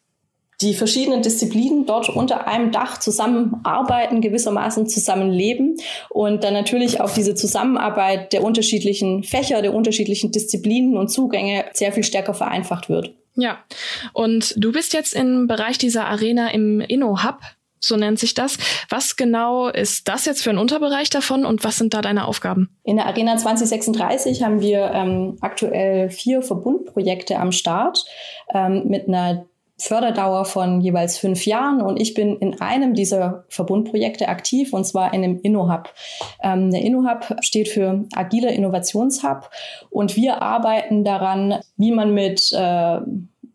die 0.61 0.75
verschiedenen 0.75 1.23
Disziplinen 1.23 1.85
dort 1.85 2.09
unter 2.09 2.47
einem 2.47 2.71
Dach 2.71 2.99
zusammenarbeiten, 2.99 4.21
gewissermaßen 4.21 4.87
zusammenleben 4.87 5.77
und 6.09 6.43
dann 6.43 6.53
natürlich 6.53 7.01
auch 7.01 7.11
diese 7.11 7.33
Zusammenarbeit 7.33 8.31
der 8.31 8.43
unterschiedlichen 8.43 9.23
Fächer, 9.23 9.61
der 9.61 9.73
unterschiedlichen 9.73 10.31
Disziplinen 10.31 10.97
und 10.97 11.09
Zugänge 11.09 11.65
sehr 11.73 11.91
viel 11.91 12.03
stärker 12.03 12.35
vereinfacht 12.35 12.89
wird. 12.89 13.15
Ja, 13.35 13.59
und 14.13 14.53
du 14.57 14.71
bist 14.71 14.93
jetzt 14.93 15.13
im 15.13 15.47
Bereich 15.47 15.77
dieser 15.77 16.05
Arena 16.05 16.49
im 16.51 16.79
InnoHub 16.81 17.39
so 17.81 17.97
nennt 17.97 18.19
sich 18.19 18.33
das. 18.33 18.57
Was 18.89 19.15
genau 19.15 19.67
ist 19.67 20.07
das 20.07 20.25
jetzt 20.25 20.43
für 20.43 20.51
ein 20.51 20.57
Unterbereich 20.57 21.09
davon 21.09 21.45
und 21.45 21.63
was 21.63 21.77
sind 21.77 21.93
da 21.93 22.01
deine 22.01 22.27
Aufgaben? 22.27 22.77
In 22.83 22.95
der 22.95 23.07
Arena 23.07 23.35
2036 23.35 24.43
haben 24.43 24.61
wir 24.61 24.91
ähm, 24.93 25.37
aktuell 25.41 26.09
vier 26.09 26.41
Verbundprojekte 26.41 27.37
am 27.37 27.51
Start 27.51 28.05
ähm, 28.53 28.83
mit 28.87 29.07
einer 29.07 29.45
Förderdauer 29.81 30.45
von 30.45 30.79
jeweils 30.81 31.17
fünf 31.17 31.47
Jahren 31.47 31.81
und 31.81 31.99
ich 31.99 32.13
bin 32.13 32.37
in 32.37 32.61
einem 32.61 32.93
dieser 32.93 33.45
Verbundprojekte 33.49 34.27
aktiv 34.27 34.73
und 34.73 34.85
zwar 34.85 35.11
in 35.11 35.23
dem 35.23 35.39
InnoHub. 35.41 35.91
Ähm, 36.43 36.69
der 36.69 36.81
InnoHub 36.81 37.37
steht 37.41 37.67
für 37.67 38.05
Agiler 38.13 38.51
Innovationshub 38.51 39.49
und 39.89 40.15
wir 40.15 40.43
arbeiten 40.43 41.03
daran, 41.03 41.61
wie 41.77 41.91
man 41.91 42.13
mit 42.13 42.51
äh, 42.53 42.99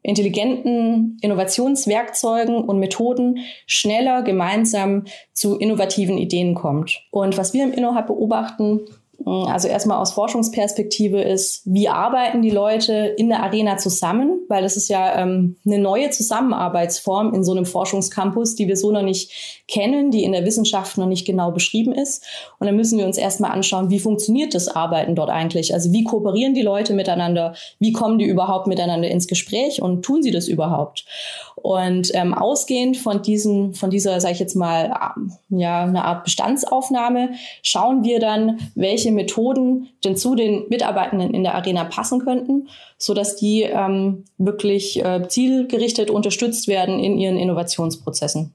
intelligenten 0.06 1.18
Innovationswerkzeugen 1.20 2.62
und 2.62 2.78
Methoden 2.78 3.38
schneller 3.66 4.22
gemeinsam 4.22 5.04
zu 5.32 5.58
innovativen 5.58 6.16
Ideen 6.16 6.54
kommt. 6.54 7.02
Und 7.10 7.36
was 7.36 7.52
wir 7.52 7.64
im 7.64 7.72
InnoHub 7.72 8.06
beobachten, 8.06 8.82
Also 9.24 9.66
erstmal 9.68 9.98
aus 9.98 10.12
Forschungsperspektive 10.12 11.22
ist, 11.22 11.62
wie 11.64 11.88
arbeiten 11.88 12.42
die 12.42 12.50
Leute 12.50 12.92
in 13.16 13.28
der 13.28 13.42
Arena 13.42 13.76
zusammen? 13.78 14.40
Weil 14.48 14.62
das 14.62 14.76
ist 14.76 14.88
ja 14.88 15.20
ähm, 15.20 15.56
eine 15.64 15.78
neue 15.78 16.10
Zusammenarbeitsform 16.10 17.32
in 17.34 17.42
so 17.42 17.52
einem 17.52 17.64
Forschungscampus, 17.64 18.54
die 18.54 18.68
wir 18.68 18.76
so 18.76 18.92
noch 18.92 19.02
nicht 19.02 19.64
kennen, 19.68 20.10
die 20.10 20.22
in 20.22 20.32
der 20.32 20.44
Wissenschaft 20.44 20.98
noch 20.98 21.06
nicht 21.06 21.26
genau 21.26 21.50
beschrieben 21.50 21.92
ist. 21.92 22.24
Und 22.60 22.66
dann 22.66 22.76
müssen 22.76 22.98
wir 22.98 23.06
uns 23.06 23.16
erstmal 23.16 23.52
anschauen, 23.52 23.90
wie 23.90 24.00
funktioniert 24.00 24.54
das 24.54 24.68
Arbeiten 24.68 25.14
dort 25.14 25.30
eigentlich? 25.30 25.72
Also 25.72 25.92
wie 25.92 26.04
kooperieren 26.04 26.54
die 26.54 26.62
Leute 26.62 26.92
miteinander? 26.92 27.54
Wie 27.78 27.92
kommen 27.92 28.18
die 28.18 28.26
überhaupt 28.26 28.66
miteinander 28.66 29.08
ins 29.08 29.26
Gespräch 29.26 29.80
und 29.80 30.02
tun 30.04 30.22
sie 30.22 30.30
das 30.30 30.46
überhaupt? 30.46 31.06
Und 31.56 32.14
ähm, 32.14 32.34
ausgehend 32.34 32.96
von 32.98 33.22
diesen, 33.22 33.74
von 33.74 33.90
dieser, 33.90 34.20
sage 34.20 34.34
ich 34.34 34.40
jetzt 34.40 34.54
mal, 34.54 34.94
ja, 35.48 35.82
eine 35.82 36.04
Art 36.04 36.24
Bestandsaufnahme, 36.24 37.30
schauen 37.62 38.04
wir 38.04 38.20
dann, 38.20 38.58
welche 38.74 39.05
Methoden 39.14 39.88
denn 40.04 40.16
zu 40.16 40.34
den 40.34 40.68
Mitarbeitenden 40.68 41.34
in 41.34 41.42
der 41.42 41.54
Arena 41.54 41.84
passen 41.84 42.20
könnten, 42.24 42.68
so 42.98 43.14
dass 43.14 43.36
die 43.36 43.62
ähm, 43.62 44.24
wirklich 44.38 45.04
äh, 45.04 45.26
zielgerichtet 45.28 46.10
unterstützt 46.10 46.68
werden 46.68 46.98
in 46.98 47.18
ihren 47.18 47.38
Innovationsprozessen. 47.38 48.54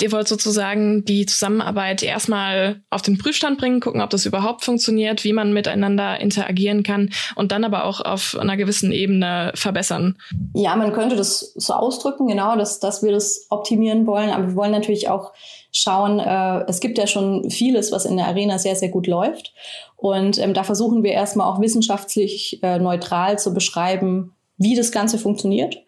Ihr 0.00 0.12
wollt 0.12 0.28
sozusagen 0.28 1.04
die 1.04 1.26
Zusammenarbeit 1.26 2.04
erstmal 2.04 2.82
auf 2.88 3.02
den 3.02 3.18
Prüfstand 3.18 3.58
bringen, 3.58 3.80
gucken, 3.80 4.00
ob 4.00 4.10
das 4.10 4.26
überhaupt 4.26 4.64
funktioniert, 4.64 5.24
wie 5.24 5.32
man 5.32 5.52
miteinander 5.52 6.20
interagieren 6.20 6.84
kann 6.84 7.10
und 7.34 7.50
dann 7.50 7.64
aber 7.64 7.84
auch 7.84 8.00
auf 8.00 8.36
einer 8.38 8.56
gewissen 8.56 8.92
Ebene 8.92 9.50
verbessern. 9.56 10.16
Ja, 10.54 10.76
man 10.76 10.92
könnte 10.92 11.16
das 11.16 11.52
so 11.56 11.72
ausdrücken, 11.72 12.28
genau, 12.28 12.56
dass, 12.56 12.78
dass 12.78 13.02
wir 13.02 13.10
das 13.10 13.46
optimieren 13.50 14.06
wollen. 14.06 14.30
Aber 14.30 14.48
wir 14.48 14.54
wollen 14.54 14.70
natürlich 14.70 15.08
auch 15.08 15.32
schauen, 15.72 16.18
äh, 16.18 16.64
es 16.68 16.80
gibt 16.80 16.98
ja 16.98 17.06
schon 17.06 17.50
vieles, 17.50 17.92
was 17.92 18.04
in 18.04 18.16
der 18.16 18.26
Arena 18.26 18.58
sehr, 18.58 18.76
sehr 18.76 18.88
gut 18.88 19.06
läuft. 19.06 19.52
Und 19.96 20.38
ähm, 20.38 20.54
da 20.54 20.64
versuchen 20.64 21.02
wir 21.02 21.12
erstmal 21.12 21.50
auch 21.52 21.60
wissenschaftlich 21.60 22.62
äh, 22.62 22.78
neutral 22.78 23.38
zu 23.38 23.52
beschreiben, 23.52 24.34
wie 24.58 24.74
das 24.74 24.90
Ganze 24.90 25.18
funktioniert. 25.18 25.78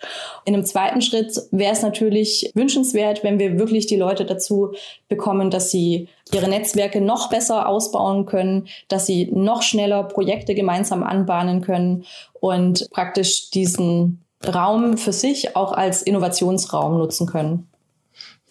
In 0.45 0.55
einem 0.55 0.65
zweiten 0.65 1.03
Schritt 1.03 1.37
wäre 1.51 1.73
es 1.73 1.83
natürlich 1.83 2.51
wünschenswert, 2.55 3.25
wenn 3.25 3.39
wir 3.39 3.59
wirklich 3.59 3.87
die 3.87 3.97
Leute 3.97 4.25
dazu 4.25 4.73
bekommen, 5.09 5.51
dass 5.51 5.71
sie 5.73 6.09
ihre 6.33 6.49
Netzwerke 6.49 7.01
noch 7.01 7.29
besser 7.29 7.69
ausbauen 7.69 8.27
können, 8.27 8.69
dass 8.89 9.07
sie 9.07 9.29
noch 9.33 9.63
schneller 9.63 10.05
Projekte 10.05 10.55
gemeinsam 10.55 11.03
anbahnen 11.03 11.63
können 11.63 12.05
und 12.39 12.89
praktisch 12.91 13.51
diesen 13.51 14.25
Raum 14.47 14.97
für 14.97 15.13
sich 15.13 15.57
auch 15.57 15.73
als 15.73 16.03
Innovationsraum 16.03 16.97
nutzen 16.97 17.27
können. 17.27 17.70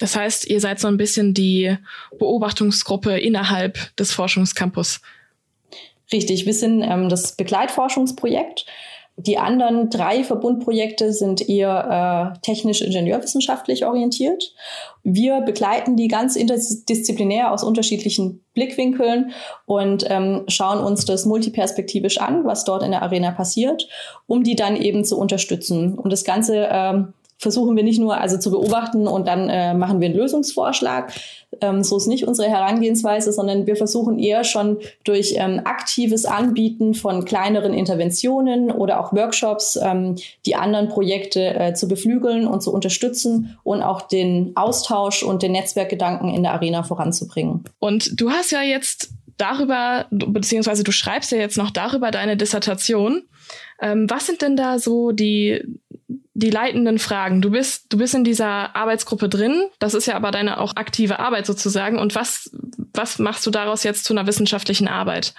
Das 0.00 0.16
heißt, 0.16 0.48
ihr 0.48 0.60
seid 0.60 0.80
so 0.80 0.88
ein 0.88 0.96
bisschen 0.96 1.34
die 1.34 1.76
Beobachtungsgruppe 2.18 3.18
innerhalb 3.18 3.94
des 3.96 4.12
Forschungscampus. 4.12 5.00
Richtig, 6.12 6.46
wir 6.46 6.54
sind 6.54 6.82
ähm, 6.82 7.08
das 7.08 7.36
Begleitforschungsprojekt. 7.36 8.66
Die 9.16 9.36
anderen 9.36 9.90
drei 9.90 10.24
Verbundprojekte 10.24 11.12
sind 11.12 11.46
eher 11.46 12.32
äh, 12.34 12.40
technisch-ingenieurwissenschaftlich 12.40 13.84
orientiert. 13.84 14.54
Wir 15.02 15.42
begleiten 15.42 15.96
die 15.96 16.08
ganz 16.08 16.36
interdisziplinär 16.36 17.52
aus 17.52 17.62
unterschiedlichen 17.62 18.42
Blickwinkeln 18.54 19.32
und 19.66 20.06
ähm, 20.08 20.44
schauen 20.48 20.82
uns 20.82 21.04
das 21.04 21.26
multiperspektivisch 21.26 22.18
an, 22.18 22.46
was 22.46 22.64
dort 22.64 22.82
in 22.82 22.92
der 22.92 23.02
Arena 23.02 23.30
passiert, 23.32 23.88
um 24.26 24.42
die 24.42 24.56
dann 24.56 24.76
eben 24.76 25.04
zu 25.04 25.18
unterstützen. 25.18 25.98
Und 25.98 26.10
das 26.10 26.24
Ganze 26.24 26.68
ähm, 26.70 27.12
versuchen 27.40 27.74
wir 27.74 27.82
nicht 27.82 27.98
nur 27.98 28.20
also 28.20 28.36
zu 28.36 28.50
beobachten 28.50 29.08
und 29.08 29.26
dann 29.26 29.48
äh, 29.48 29.72
machen 29.72 30.00
wir 30.00 30.06
einen 30.08 30.16
Lösungsvorschlag. 30.16 31.12
Ähm, 31.62 31.82
so 31.82 31.96
ist 31.96 32.06
nicht 32.06 32.28
unsere 32.28 32.50
Herangehensweise, 32.50 33.32
sondern 33.32 33.66
wir 33.66 33.76
versuchen 33.76 34.18
eher 34.18 34.44
schon 34.44 34.76
durch 35.04 35.34
ähm, 35.36 35.62
aktives 35.64 36.26
Anbieten 36.26 36.92
von 36.92 37.24
kleineren 37.24 37.72
Interventionen 37.72 38.70
oder 38.70 39.00
auch 39.00 39.14
Workshops 39.14 39.78
ähm, 39.82 40.16
die 40.44 40.54
anderen 40.54 40.88
Projekte 40.88 41.54
äh, 41.54 41.72
zu 41.72 41.88
beflügeln 41.88 42.46
und 42.46 42.62
zu 42.62 42.74
unterstützen 42.74 43.58
und 43.64 43.82
auch 43.82 44.02
den 44.02 44.52
Austausch 44.54 45.22
und 45.22 45.42
den 45.42 45.52
Netzwerkgedanken 45.52 46.28
in 46.28 46.42
der 46.42 46.52
Arena 46.52 46.82
voranzubringen. 46.82 47.64
Und 47.78 48.20
du 48.20 48.30
hast 48.30 48.52
ja 48.52 48.60
jetzt 48.60 49.12
darüber, 49.38 50.04
beziehungsweise 50.10 50.84
du 50.84 50.92
schreibst 50.92 51.32
ja 51.32 51.38
jetzt 51.38 51.56
noch 51.56 51.70
darüber 51.70 52.10
deine 52.10 52.36
Dissertation. 52.36 53.22
Ähm, 53.80 54.10
was 54.10 54.26
sind 54.26 54.42
denn 54.42 54.56
da 54.56 54.78
so 54.78 55.12
die 55.12 55.64
die 56.34 56.50
leitenden 56.50 56.98
Fragen. 56.98 57.40
Du 57.40 57.50
bist, 57.50 57.92
du 57.92 57.98
bist 57.98 58.14
in 58.14 58.24
dieser 58.24 58.74
Arbeitsgruppe 58.74 59.28
drin. 59.28 59.68
Das 59.78 59.94
ist 59.94 60.06
ja 60.06 60.16
aber 60.16 60.30
deine 60.30 60.60
auch 60.60 60.76
aktive 60.76 61.18
Arbeit 61.18 61.46
sozusagen. 61.46 61.98
Und 61.98 62.14
was, 62.14 62.50
was 62.94 63.18
machst 63.18 63.46
du 63.46 63.50
daraus 63.50 63.82
jetzt 63.82 64.04
zu 64.04 64.12
einer 64.12 64.26
wissenschaftlichen 64.26 64.88
Arbeit? 64.88 65.34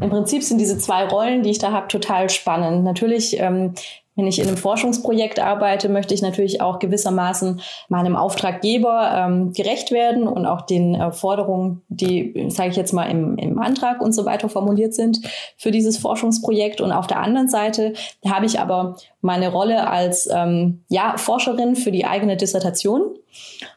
Im 0.00 0.10
Prinzip 0.10 0.42
sind 0.42 0.58
diese 0.58 0.78
zwei 0.78 1.04
Rollen, 1.04 1.42
die 1.42 1.50
ich 1.50 1.58
da 1.58 1.72
habe, 1.72 1.88
total 1.88 2.30
spannend. 2.30 2.84
Natürlich 2.84 3.38
ähm, 3.38 3.74
wenn 4.14 4.26
ich 4.26 4.38
in 4.38 4.46
einem 4.46 4.58
Forschungsprojekt 4.58 5.40
arbeite, 5.40 5.88
möchte 5.88 6.12
ich 6.12 6.20
natürlich 6.20 6.60
auch 6.60 6.78
gewissermaßen 6.78 7.60
meinem 7.88 8.14
Auftraggeber 8.14 9.10
ähm, 9.14 9.52
gerecht 9.52 9.90
werden 9.90 10.28
und 10.28 10.44
auch 10.44 10.62
den 10.62 10.94
äh, 10.94 11.12
Forderungen, 11.12 11.82
die, 11.88 12.48
sage 12.48 12.70
ich 12.70 12.76
jetzt 12.76 12.92
mal, 12.92 13.06
im, 13.06 13.38
im 13.38 13.58
Antrag 13.58 14.02
und 14.02 14.12
so 14.12 14.26
weiter 14.26 14.50
formuliert 14.50 14.92
sind 14.92 15.20
für 15.56 15.70
dieses 15.70 15.96
Forschungsprojekt. 15.96 16.82
Und 16.82 16.92
auf 16.92 17.06
der 17.06 17.20
anderen 17.20 17.48
Seite 17.48 17.94
habe 18.26 18.44
ich 18.44 18.60
aber 18.60 18.96
meine 19.22 19.50
Rolle 19.50 19.88
als 19.88 20.28
ähm, 20.30 20.84
ja, 20.88 21.14
Forscherin 21.16 21.74
für 21.74 21.90
die 21.90 22.04
eigene 22.04 22.36
Dissertation. 22.36 23.16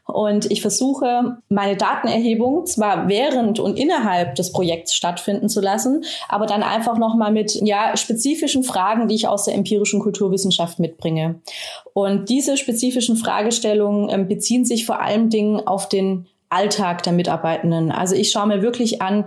Und 0.05 0.51
ich 0.51 0.61
versuche, 0.61 1.37
meine 1.49 1.75
Datenerhebung 1.75 2.65
zwar 2.65 3.07
während 3.07 3.59
und 3.59 3.77
innerhalb 3.77 4.35
des 4.35 4.51
Projekts 4.51 4.95
stattfinden 4.95 5.49
zu 5.49 5.61
lassen, 5.61 6.05
aber 6.29 6.45
dann 6.45 6.63
einfach 6.63 6.97
nochmal 6.97 7.31
mit 7.31 7.55
ja, 7.61 7.95
spezifischen 7.97 8.63
Fragen, 8.63 9.07
die 9.07 9.15
ich 9.15 9.27
aus 9.27 9.45
der 9.45 9.55
empirischen 9.55 9.99
Kulturwissenschaft 9.99 10.79
mitbringe. 10.79 11.41
Und 11.93 12.29
diese 12.29 12.57
spezifischen 12.57 13.17
Fragestellungen 13.17 14.09
äh, 14.09 14.23
beziehen 14.23 14.65
sich 14.65 14.85
vor 14.85 15.01
allem 15.01 15.29
Dingen 15.29 15.65
auf 15.65 15.89
den 15.89 16.27
Alltag 16.49 17.03
der 17.03 17.13
Mitarbeitenden. 17.13 17.91
Also 17.91 18.15
ich 18.15 18.31
schaue 18.31 18.47
mir 18.47 18.61
wirklich 18.61 19.01
an, 19.01 19.25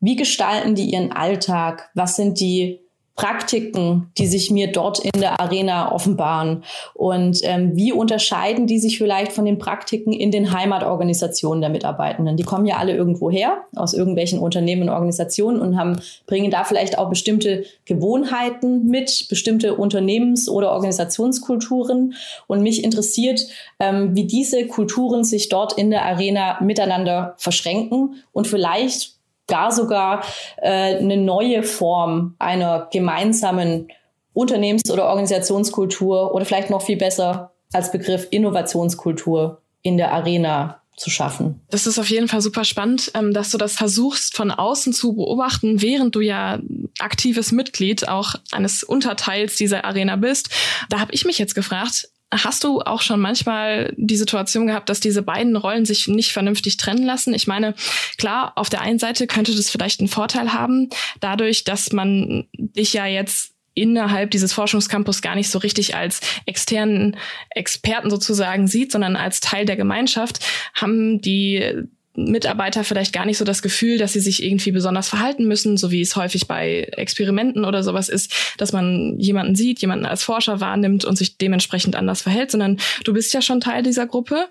wie 0.00 0.16
gestalten 0.16 0.74
die 0.74 0.90
ihren 0.90 1.12
Alltag? 1.12 1.90
Was 1.94 2.16
sind 2.16 2.40
die 2.40 2.80
Praktiken, 3.16 4.10
die 4.16 4.26
sich 4.26 4.50
mir 4.50 4.72
dort 4.72 4.98
in 5.00 5.20
der 5.20 5.40
Arena 5.40 5.92
offenbaren? 5.92 6.64
Und 6.94 7.40
ähm, 7.42 7.76
wie 7.76 7.92
unterscheiden 7.92 8.66
die 8.66 8.78
sich 8.78 8.96
vielleicht 8.96 9.32
von 9.32 9.44
den 9.44 9.58
Praktiken 9.58 10.12
in 10.12 10.30
den 10.30 10.52
Heimatorganisationen 10.52 11.60
der 11.60 11.70
Mitarbeitenden? 11.70 12.38
Die 12.38 12.44
kommen 12.44 12.64
ja 12.64 12.78
alle 12.78 12.96
irgendwo 12.96 13.30
her, 13.30 13.58
aus 13.76 13.92
irgendwelchen 13.92 14.38
Unternehmen 14.38 14.82
und 14.82 14.88
Organisationen 14.88 15.60
und 15.60 15.78
haben, 15.78 16.00
bringen 16.26 16.50
da 16.50 16.64
vielleicht 16.64 16.98
auch 16.98 17.10
bestimmte 17.10 17.64
Gewohnheiten 17.84 18.86
mit, 18.86 19.26
bestimmte 19.28 19.74
Unternehmens- 19.74 20.48
oder 20.48 20.72
Organisationskulturen. 20.72 22.14
Und 22.46 22.62
mich 22.62 22.82
interessiert, 22.82 23.46
ähm, 23.80 24.16
wie 24.16 24.24
diese 24.24 24.66
Kulturen 24.66 25.24
sich 25.24 25.50
dort 25.50 25.74
in 25.74 25.90
der 25.90 26.06
Arena 26.06 26.58
miteinander 26.62 27.34
verschränken 27.36 28.14
und 28.32 28.46
vielleicht 28.46 29.19
gar 29.50 29.72
sogar 29.72 30.24
äh, 30.56 30.96
eine 30.96 31.18
neue 31.18 31.62
Form 31.62 32.34
einer 32.38 32.88
gemeinsamen 32.90 33.88
Unternehmens- 34.32 34.90
oder 34.90 35.06
Organisationskultur 35.06 36.34
oder 36.34 36.44
vielleicht 36.44 36.70
noch 36.70 36.82
viel 36.82 36.96
besser 36.96 37.52
als 37.72 37.92
Begriff 37.92 38.26
Innovationskultur 38.30 39.60
in 39.82 39.96
der 39.96 40.12
Arena 40.12 40.80
zu 40.96 41.08
schaffen. 41.08 41.60
Das 41.70 41.86
ist 41.86 41.98
auf 41.98 42.10
jeden 42.10 42.28
Fall 42.28 42.42
super 42.42 42.64
spannend, 42.64 43.10
ähm, 43.14 43.32
dass 43.32 43.50
du 43.50 43.58
das 43.58 43.74
versuchst 43.74 44.36
von 44.36 44.50
außen 44.50 44.92
zu 44.92 45.14
beobachten, 45.14 45.80
während 45.80 46.14
du 46.14 46.20
ja 46.20 46.58
aktives 46.98 47.52
Mitglied 47.52 48.08
auch 48.08 48.34
eines 48.52 48.82
Unterteils 48.82 49.56
dieser 49.56 49.84
Arena 49.84 50.16
bist. 50.16 50.50
Da 50.90 51.00
habe 51.00 51.12
ich 51.12 51.24
mich 51.24 51.38
jetzt 51.38 51.54
gefragt, 51.54 52.10
Hast 52.32 52.62
du 52.62 52.80
auch 52.80 53.02
schon 53.02 53.20
manchmal 53.20 53.92
die 53.96 54.16
Situation 54.16 54.68
gehabt, 54.68 54.88
dass 54.88 55.00
diese 55.00 55.22
beiden 55.22 55.56
Rollen 55.56 55.84
sich 55.84 56.06
nicht 56.06 56.32
vernünftig 56.32 56.76
trennen 56.76 57.04
lassen? 57.04 57.34
Ich 57.34 57.48
meine, 57.48 57.74
klar, 58.18 58.52
auf 58.54 58.68
der 58.68 58.82
einen 58.82 59.00
Seite 59.00 59.26
könnte 59.26 59.54
das 59.54 59.68
vielleicht 59.68 60.00
einen 60.00 60.08
Vorteil 60.08 60.52
haben, 60.52 60.90
dadurch, 61.18 61.64
dass 61.64 61.92
man 61.92 62.46
dich 62.52 62.92
ja 62.92 63.06
jetzt 63.06 63.54
innerhalb 63.74 64.30
dieses 64.30 64.52
Forschungscampus 64.52 65.22
gar 65.22 65.34
nicht 65.34 65.50
so 65.50 65.58
richtig 65.58 65.96
als 65.96 66.20
externen 66.46 67.16
Experten 67.50 68.10
sozusagen 68.10 68.66
sieht, 68.66 68.92
sondern 68.92 69.16
als 69.16 69.40
Teil 69.40 69.64
der 69.64 69.76
Gemeinschaft, 69.76 70.40
haben 70.74 71.20
die 71.20 71.84
Mitarbeiter 72.16 72.82
vielleicht 72.82 73.12
gar 73.12 73.24
nicht 73.24 73.38
so 73.38 73.44
das 73.44 73.62
Gefühl, 73.62 73.96
dass 73.96 74.12
sie 74.12 74.20
sich 74.20 74.42
irgendwie 74.42 74.72
besonders 74.72 75.08
verhalten 75.08 75.46
müssen, 75.46 75.76
so 75.76 75.92
wie 75.92 76.00
es 76.00 76.16
häufig 76.16 76.48
bei 76.48 76.88
Experimenten 76.96 77.64
oder 77.64 77.84
sowas 77.84 78.08
ist, 78.08 78.32
dass 78.58 78.72
man 78.72 79.18
jemanden 79.18 79.54
sieht, 79.54 79.80
jemanden 79.80 80.06
als 80.06 80.24
Forscher 80.24 80.60
wahrnimmt 80.60 81.04
und 81.04 81.16
sich 81.16 81.38
dementsprechend 81.38 81.94
anders 81.94 82.22
verhält, 82.22 82.50
sondern 82.50 82.78
du 83.04 83.12
bist 83.12 83.32
ja 83.32 83.40
schon 83.40 83.60
Teil 83.60 83.84
dieser 83.84 84.08
Gruppe. 84.08 84.48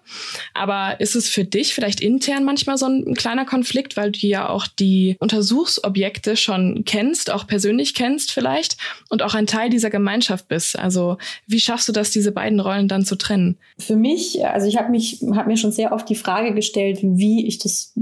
Aber 0.53 1.01
ist 1.01 1.17
es 1.17 1.27
für 1.27 1.43
dich 1.43 1.73
vielleicht 1.73 1.99
intern 1.99 2.45
manchmal 2.45 2.77
so 2.77 2.85
ein 2.85 3.13
kleiner 3.13 3.45
Konflikt, 3.45 3.97
weil 3.97 4.13
du 4.13 4.25
ja 4.25 4.47
auch 4.47 4.65
die 4.65 5.17
Untersuchsobjekte 5.19 6.37
schon 6.37 6.83
kennst, 6.85 7.29
auch 7.29 7.45
persönlich 7.45 7.93
kennst 7.93 8.31
vielleicht 8.31 8.77
und 9.09 9.21
auch 9.21 9.33
ein 9.33 9.47
Teil 9.47 9.69
dieser 9.69 9.89
Gemeinschaft 9.89 10.47
bist? 10.47 10.79
Also 10.79 11.17
wie 11.45 11.59
schaffst 11.59 11.89
du 11.89 11.91
das, 11.91 12.11
diese 12.11 12.31
beiden 12.31 12.61
Rollen 12.61 12.87
dann 12.87 13.03
zu 13.03 13.17
trennen? 13.17 13.57
Für 13.77 13.97
mich, 13.97 14.45
also 14.45 14.65
ich 14.65 14.77
habe 14.77 14.91
mich, 14.91 15.19
habe 15.35 15.49
mir 15.49 15.57
schon 15.57 15.73
sehr 15.73 15.91
oft 15.91 16.07
die 16.07 16.15
Frage 16.15 16.53
gestellt, 16.53 16.99
wie 17.01 17.48
ich 17.49 17.59
das 17.59 17.93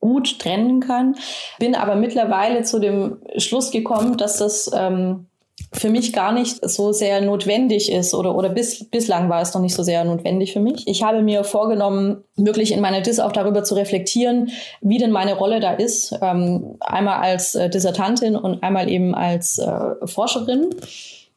gut 0.00 0.38
trennen 0.38 0.80
kann. 0.80 1.16
Bin 1.58 1.74
aber 1.74 1.96
mittlerweile 1.96 2.62
zu 2.62 2.78
dem 2.78 3.18
Schluss 3.36 3.70
gekommen, 3.70 4.16
dass 4.16 4.38
das 4.38 4.70
ähm, 4.74 5.26
für 5.72 5.90
mich 5.90 6.12
gar 6.12 6.32
nicht 6.32 6.66
so 6.68 6.92
sehr 6.92 7.20
notwendig 7.20 7.90
ist 7.90 8.14
oder, 8.14 8.34
oder 8.34 8.48
bis, 8.48 8.88
bislang 8.90 9.28
war 9.28 9.42
es 9.42 9.52
noch 9.54 9.60
nicht 9.60 9.74
so 9.74 9.82
sehr 9.82 10.04
notwendig 10.04 10.52
für 10.52 10.60
mich. 10.60 10.86
Ich 10.86 11.02
habe 11.02 11.22
mir 11.22 11.44
vorgenommen, 11.44 12.24
wirklich 12.36 12.72
in 12.72 12.80
meiner 12.80 13.00
Dis 13.00 13.18
auch 13.18 13.32
darüber 13.32 13.64
zu 13.64 13.74
reflektieren, 13.74 14.50
wie 14.80 14.98
denn 14.98 15.10
meine 15.10 15.36
Rolle 15.36 15.60
da 15.60 15.72
ist. 15.72 16.16
Ähm, 16.22 16.76
einmal 16.80 17.20
als 17.20 17.54
äh, 17.54 17.68
Dissertantin 17.68 18.36
und 18.36 18.62
einmal 18.62 18.88
eben 18.88 19.14
als 19.14 19.58
äh, 19.58 20.06
Forscherin 20.06 20.70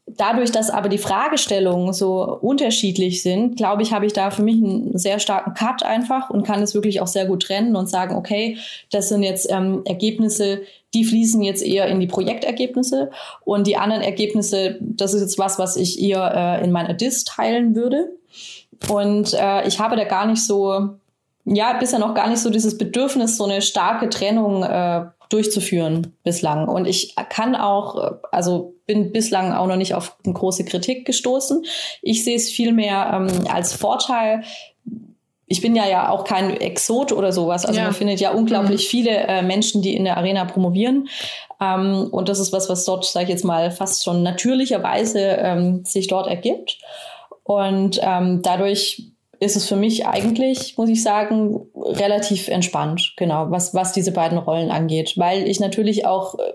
dadurch, 0.08 0.52
dass 0.52 0.70
aber 0.70 0.90
die 0.90 0.98
Fragestellungen 0.98 1.94
so 1.94 2.24
unterschiedlich 2.42 3.22
sind, 3.22 3.56
glaube 3.56 3.82
ich, 3.82 3.94
habe 3.94 4.06
ich 4.06 4.14
da 4.14 4.32
für 4.32 4.44
mich 4.44 4.56
einen 4.56 4.98
sehr 4.98 5.20
starken 5.20 5.54
Cut 5.54 5.84
einfach 5.84 6.30
und 6.30 6.44
kann 6.44 6.62
es 6.62 6.74
wirklich 6.74 7.02
auch 7.02 7.08
sehr 7.08 7.26
gut 7.26 7.44
trennen 7.44 7.76
und 7.76 7.88
sagen, 7.88 8.16
okay, 8.16 8.58
das 8.92 9.10
sind 9.10 9.24
jetzt 9.24 9.50
ähm, 9.52 9.82
Ergebnisse, 9.86 10.62
die 10.94 11.06
fließen 11.06 11.42
jetzt 11.42 11.64
eher 11.64 11.88
in 11.88 12.00
die 12.00 12.08
Projektergebnisse 12.08 13.12
und 13.46 13.68
die 13.68 13.78
anderen 13.78 14.02
Ergebnisse, 14.02 14.78
das 14.82 15.14
ist 15.14 15.22
jetzt 15.22 15.40
was, 15.40 15.60
was 15.60 15.78
ich 15.78 16.02
eher 16.02 16.60
äh, 16.60 16.64
in 16.64 16.72
meiner 16.72 16.94
DIS 16.94 17.24
teilen 17.24 17.76
würde. 17.76 18.12
Und 18.90 19.34
äh, 19.34 19.68
ich 19.68 19.80
habe 19.80 19.96
da 19.96 20.04
gar 20.04 20.26
nicht 20.26 20.44
so, 20.46 20.90
ja, 21.46 21.74
bisher 21.74 22.00
noch 22.00 22.16
gar 22.16 22.30
nicht 22.30 22.40
so 22.40 22.50
dieses 22.50 22.78
Bedürfnis, 22.78 23.38
so 23.38 23.46
eine 23.46 23.62
starke 23.62 24.10
Trennung 24.10 24.64
äh, 24.64 25.06
durchzuführen 25.32 26.16
bislang. 26.24 26.68
Und 26.68 26.86
ich 26.86 27.16
kann 27.30 27.56
auch, 27.56 28.20
also 28.32 28.76
bin 28.86 29.12
bislang 29.12 29.54
auch 29.54 29.68
noch 29.68 29.78
nicht 29.78 29.94
auf 29.94 30.18
eine 30.26 30.34
große 30.34 30.66
Kritik 30.66 31.06
gestoßen. 31.06 31.64
Ich 32.02 32.24
sehe 32.24 32.36
es 32.36 32.50
vielmehr 32.50 33.12
ähm, 33.14 33.48
als 33.48 33.74
Vorteil, 33.74 34.44
ich 35.52 35.62
bin 35.62 35.76
ja 35.76 35.86
ja 35.86 36.10
auch 36.10 36.24
kein 36.24 36.56
Exot 36.62 37.12
oder 37.12 37.34
sowas. 37.34 37.66
Also 37.66 37.80
ja. 37.80 37.86
man 37.86 37.94
findet 37.94 38.22
ja 38.22 38.32
unglaublich 38.32 38.86
mhm. 38.86 38.90
viele 38.90 39.12
äh, 39.12 39.42
Menschen, 39.42 39.82
die 39.82 39.96
in 39.96 40.06
der 40.06 40.16
Arena 40.16 40.46
promovieren. 40.46 41.10
Ähm, 41.60 42.08
und 42.10 42.30
das 42.30 42.40
ist 42.40 42.54
was, 42.54 42.70
was 42.70 42.86
dort, 42.86 43.04
sage 43.04 43.26
ich 43.26 43.32
jetzt 43.32 43.44
mal, 43.44 43.70
fast 43.70 44.04
schon 44.04 44.24
natürlicherweise 44.24 45.20
ähm, 45.20 45.84
sich 45.84 46.08
dort 46.08 46.28
ergibt. 46.28 46.80
Und 47.44 48.00
ähm, 48.02 48.42
dadurch 48.42 49.12
ist 49.42 49.56
es 49.56 49.68
für 49.68 49.76
mich 49.76 50.06
eigentlich, 50.06 50.78
muss 50.78 50.90
ich 50.90 51.02
sagen, 51.02 51.62
relativ 51.76 52.48
entspannt, 52.48 53.14
genau, 53.18 53.50
was, 53.50 53.74
was 53.74 53.92
diese 53.92 54.12
beiden 54.12 54.38
Rollen 54.38 54.70
angeht, 54.70 55.16
weil 55.18 55.50
ich 55.50 55.60
natürlich 55.60 56.06
auch 56.06 56.38
äh, 56.38 56.54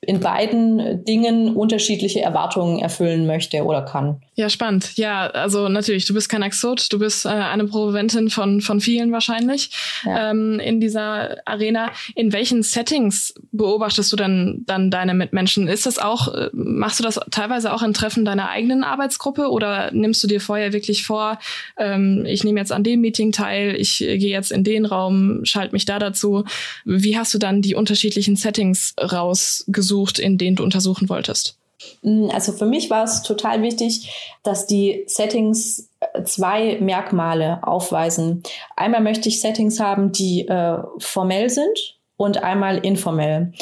in 0.00 0.18
beiden 0.18 1.04
Dingen 1.04 1.54
unterschiedliche 1.54 2.20
Erwartungen 2.20 2.80
erfüllen 2.80 3.26
möchte 3.26 3.64
oder 3.64 3.82
kann. 3.82 4.20
Ja, 4.38 4.48
spannend. 4.48 4.96
Ja, 4.96 5.26
also 5.30 5.68
natürlich, 5.68 6.04
du 6.04 6.14
bist 6.14 6.28
kein 6.28 6.42
Exot, 6.42 6.92
du 6.92 7.00
bist 7.00 7.26
äh, 7.26 7.28
eine 7.30 7.64
Proventin 7.64 8.30
von, 8.30 8.60
von 8.60 8.80
vielen 8.80 9.10
wahrscheinlich 9.10 9.70
ja. 10.04 10.30
ähm, 10.30 10.60
in 10.60 10.80
dieser 10.80 11.38
Arena. 11.44 11.90
In 12.14 12.32
welchen 12.32 12.62
Settings 12.62 13.34
beobachtest 13.50 14.12
du 14.12 14.16
denn 14.16 14.62
dann 14.64 14.92
deine 14.92 15.14
Mitmenschen? 15.14 15.66
Ist 15.66 15.86
das 15.86 15.98
auch, 15.98 16.32
äh, 16.32 16.50
machst 16.52 17.00
du 17.00 17.02
das 17.02 17.18
teilweise 17.32 17.72
auch 17.72 17.82
in 17.82 17.92
Treffen 17.92 18.24
deiner 18.24 18.48
eigenen 18.48 18.84
Arbeitsgruppe 18.84 19.50
oder 19.50 19.90
nimmst 19.90 20.22
du 20.22 20.28
dir 20.28 20.40
vorher 20.40 20.72
wirklich 20.72 21.04
vor, 21.04 21.40
ähm, 21.76 22.24
ich 22.24 22.44
nehme 22.44 22.60
jetzt 22.60 22.70
an 22.70 22.84
dem 22.84 23.00
Meeting 23.00 23.32
teil, 23.32 23.74
ich 23.74 24.04
äh, 24.04 24.18
gehe 24.18 24.30
jetzt 24.30 24.52
in 24.52 24.62
den 24.62 24.86
Raum, 24.86 25.40
schalte 25.46 25.72
mich 25.72 25.84
da 25.84 25.98
dazu. 25.98 26.44
Wie 26.84 27.18
hast 27.18 27.34
du 27.34 27.38
dann 27.38 27.60
die 27.60 27.74
unterschiedlichen 27.74 28.36
Settings 28.36 28.94
rausgesucht, 29.00 30.20
in 30.20 30.38
denen 30.38 30.54
du 30.54 30.62
untersuchen 30.62 31.08
wolltest? 31.08 31.57
Mm, 32.02 32.28
also 32.32 32.52
für 32.52 32.66
mich 32.66 32.90
war 32.90 33.04
es 33.04 33.22
total 33.22 33.62
wichtig, 33.62 34.36
dass 34.42 34.66
die 34.66 35.04
Settings 35.06 35.90
äh, 36.00 36.24
zwei 36.24 36.78
Merkmale 36.80 37.60
aufweisen. 37.62 38.42
Einmal 38.76 39.00
möchte 39.00 39.28
ich 39.28 39.40
Settings 39.40 39.80
haben, 39.80 40.12
die 40.12 40.46
äh, 40.48 40.78
formell 40.98 41.50
sind 41.50 41.98
und 42.16 42.42
einmal 42.42 42.78
informell. 42.78 43.52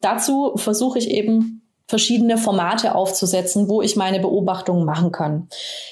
Dazu 0.00 0.52
versuche 0.56 0.98
ich 0.98 1.10
eben 1.10 1.62
verschiedene 1.86 2.38
Formate 2.38 2.94
aufzusetzen, 2.94 3.68
wo 3.68 3.82
ich 3.82 3.96
meine 3.96 4.20
Beobachtungen 4.20 4.84
machen 4.84 5.12
kann. 5.12 5.48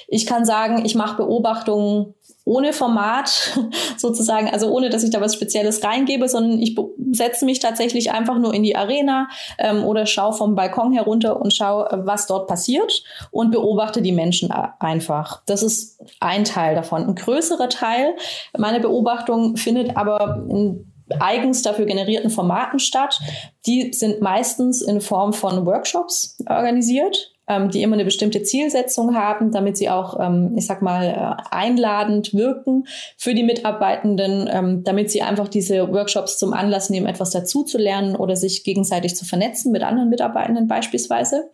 Ich 0.07 0.25
kann 0.25 0.43
sagen, 0.43 0.85
ich 0.85 0.95
mache 0.95 1.17
Beobachtungen 1.17 2.15
ohne 2.45 2.73
Format 2.73 3.57
sozusagen, 3.97 4.49
also 4.49 4.69
ohne 4.69 4.89
dass 4.89 5.03
ich 5.03 5.11
da 5.11 5.21
was 5.21 5.33
Spezielles 5.33 5.83
reingebe, 5.83 6.27
sondern 6.27 6.59
ich 6.59 6.77
setze 7.11 7.45
mich 7.45 7.59
tatsächlich 7.59 8.11
einfach 8.11 8.37
nur 8.37 8.53
in 8.53 8.63
die 8.63 8.75
Arena 8.75 9.29
ähm, 9.57 9.83
oder 9.83 10.05
schaue 10.05 10.33
vom 10.33 10.55
Balkon 10.55 10.93
herunter 10.93 11.39
und 11.39 11.53
schaue, 11.53 11.87
was 12.05 12.27
dort 12.27 12.47
passiert 12.47 13.03
und 13.31 13.51
beobachte 13.51 14.01
die 14.01 14.11
Menschen 14.11 14.51
einfach. 14.51 15.41
Das 15.45 15.63
ist 15.63 16.01
ein 16.19 16.43
Teil 16.43 16.75
davon. 16.75 17.05
Ein 17.05 17.15
größerer 17.15 17.69
Teil 17.69 18.15
meiner 18.57 18.79
Beobachtung 18.79 19.55
findet 19.55 19.95
aber 19.95 20.45
in 20.49 20.91
eigens 21.19 21.61
dafür 21.61 21.85
generierten 21.85 22.29
Formaten 22.29 22.79
statt. 22.79 23.19
Die 23.65 23.93
sind 23.93 24.21
meistens 24.21 24.81
in 24.81 25.01
Form 25.01 25.33
von 25.33 25.65
Workshops 25.65 26.37
organisiert 26.47 27.32
ähm, 27.47 27.69
die 27.69 27.81
immer 27.81 27.95
eine 27.95 28.05
bestimmte 28.05 28.43
Zielsetzung 28.43 29.15
haben, 29.15 29.51
damit 29.51 29.77
sie 29.77 29.89
auch, 29.89 30.19
ähm, 30.19 30.53
ich 30.57 30.65
sag 30.65 30.81
mal, 30.81 31.05
äh, 31.05 31.43
einladend 31.51 32.33
wirken 32.33 32.85
für 33.17 33.33
die 33.33 33.43
Mitarbeitenden, 33.43 34.49
ähm, 34.51 34.83
damit 34.83 35.11
sie 35.11 35.21
einfach 35.21 35.47
diese 35.47 35.91
Workshops 35.91 36.37
zum 36.37 36.53
Anlass 36.53 36.89
nehmen, 36.89 37.07
etwas 37.07 37.31
dazu 37.31 37.63
zu 37.63 37.77
lernen 37.77 38.15
oder 38.15 38.35
sich 38.35 38.63
gegenseitig 38.63 39.15
zu 39.15 39.25
vernetzen 39.25 39.71
mit 39.71 39.83
anderen 39.83 40.09
Mitarbeitenden 40.09 40.67
beispielsweise. 40.67 41.49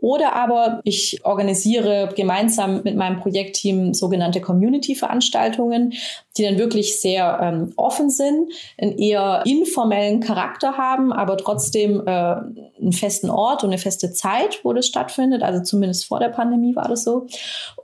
Oder 0.00 0.34
aber 0.34 0.80
ich 0.84 1.20
organisiere 1.24 2.10
gemeinsam 2.14 2.82
mit 2.84 2.96
meinem 2.96 3.18
Projektteam 3.18 3.94
sogenannte 3.94 4.40
Community-Veranstaltungen, 4.40 5.94
die 6.38 6.44
dann 6.44 6.58
wirklich 6.58 7.00
sehr 7.00 7.38
ähm, 7.42 7.72
offen 7.76 8.10
sind, 8.10 8.52
einen 8.80 8.96
eher 8.96 9.42
informellen 9.44 10.20
Charakter 10.20 10.76
haben, 10.76 11.12
aber 11.12 11.36
trotzdem 11.36 12.02
äh, 12.06 12.10
einen 12.10 12.92
festen 12.92 13.30
Ort 13.30 13.64
und 13.64 13.70
eine 13.70 13.78
feste 13.78 14.12
Zeit, 14.12 14.60
wo 14.62 14.72
das 14.72 14.86
stattfindet. 14.86 15.42
Also 15.42 15.62
zumindest 15.62 16.06
vor 16.06 16.20
der 16.20 16.28
Pandemie 16.28 16.76
war 16.76 16.88
das 16.88 17.04
so. 17.04 17.26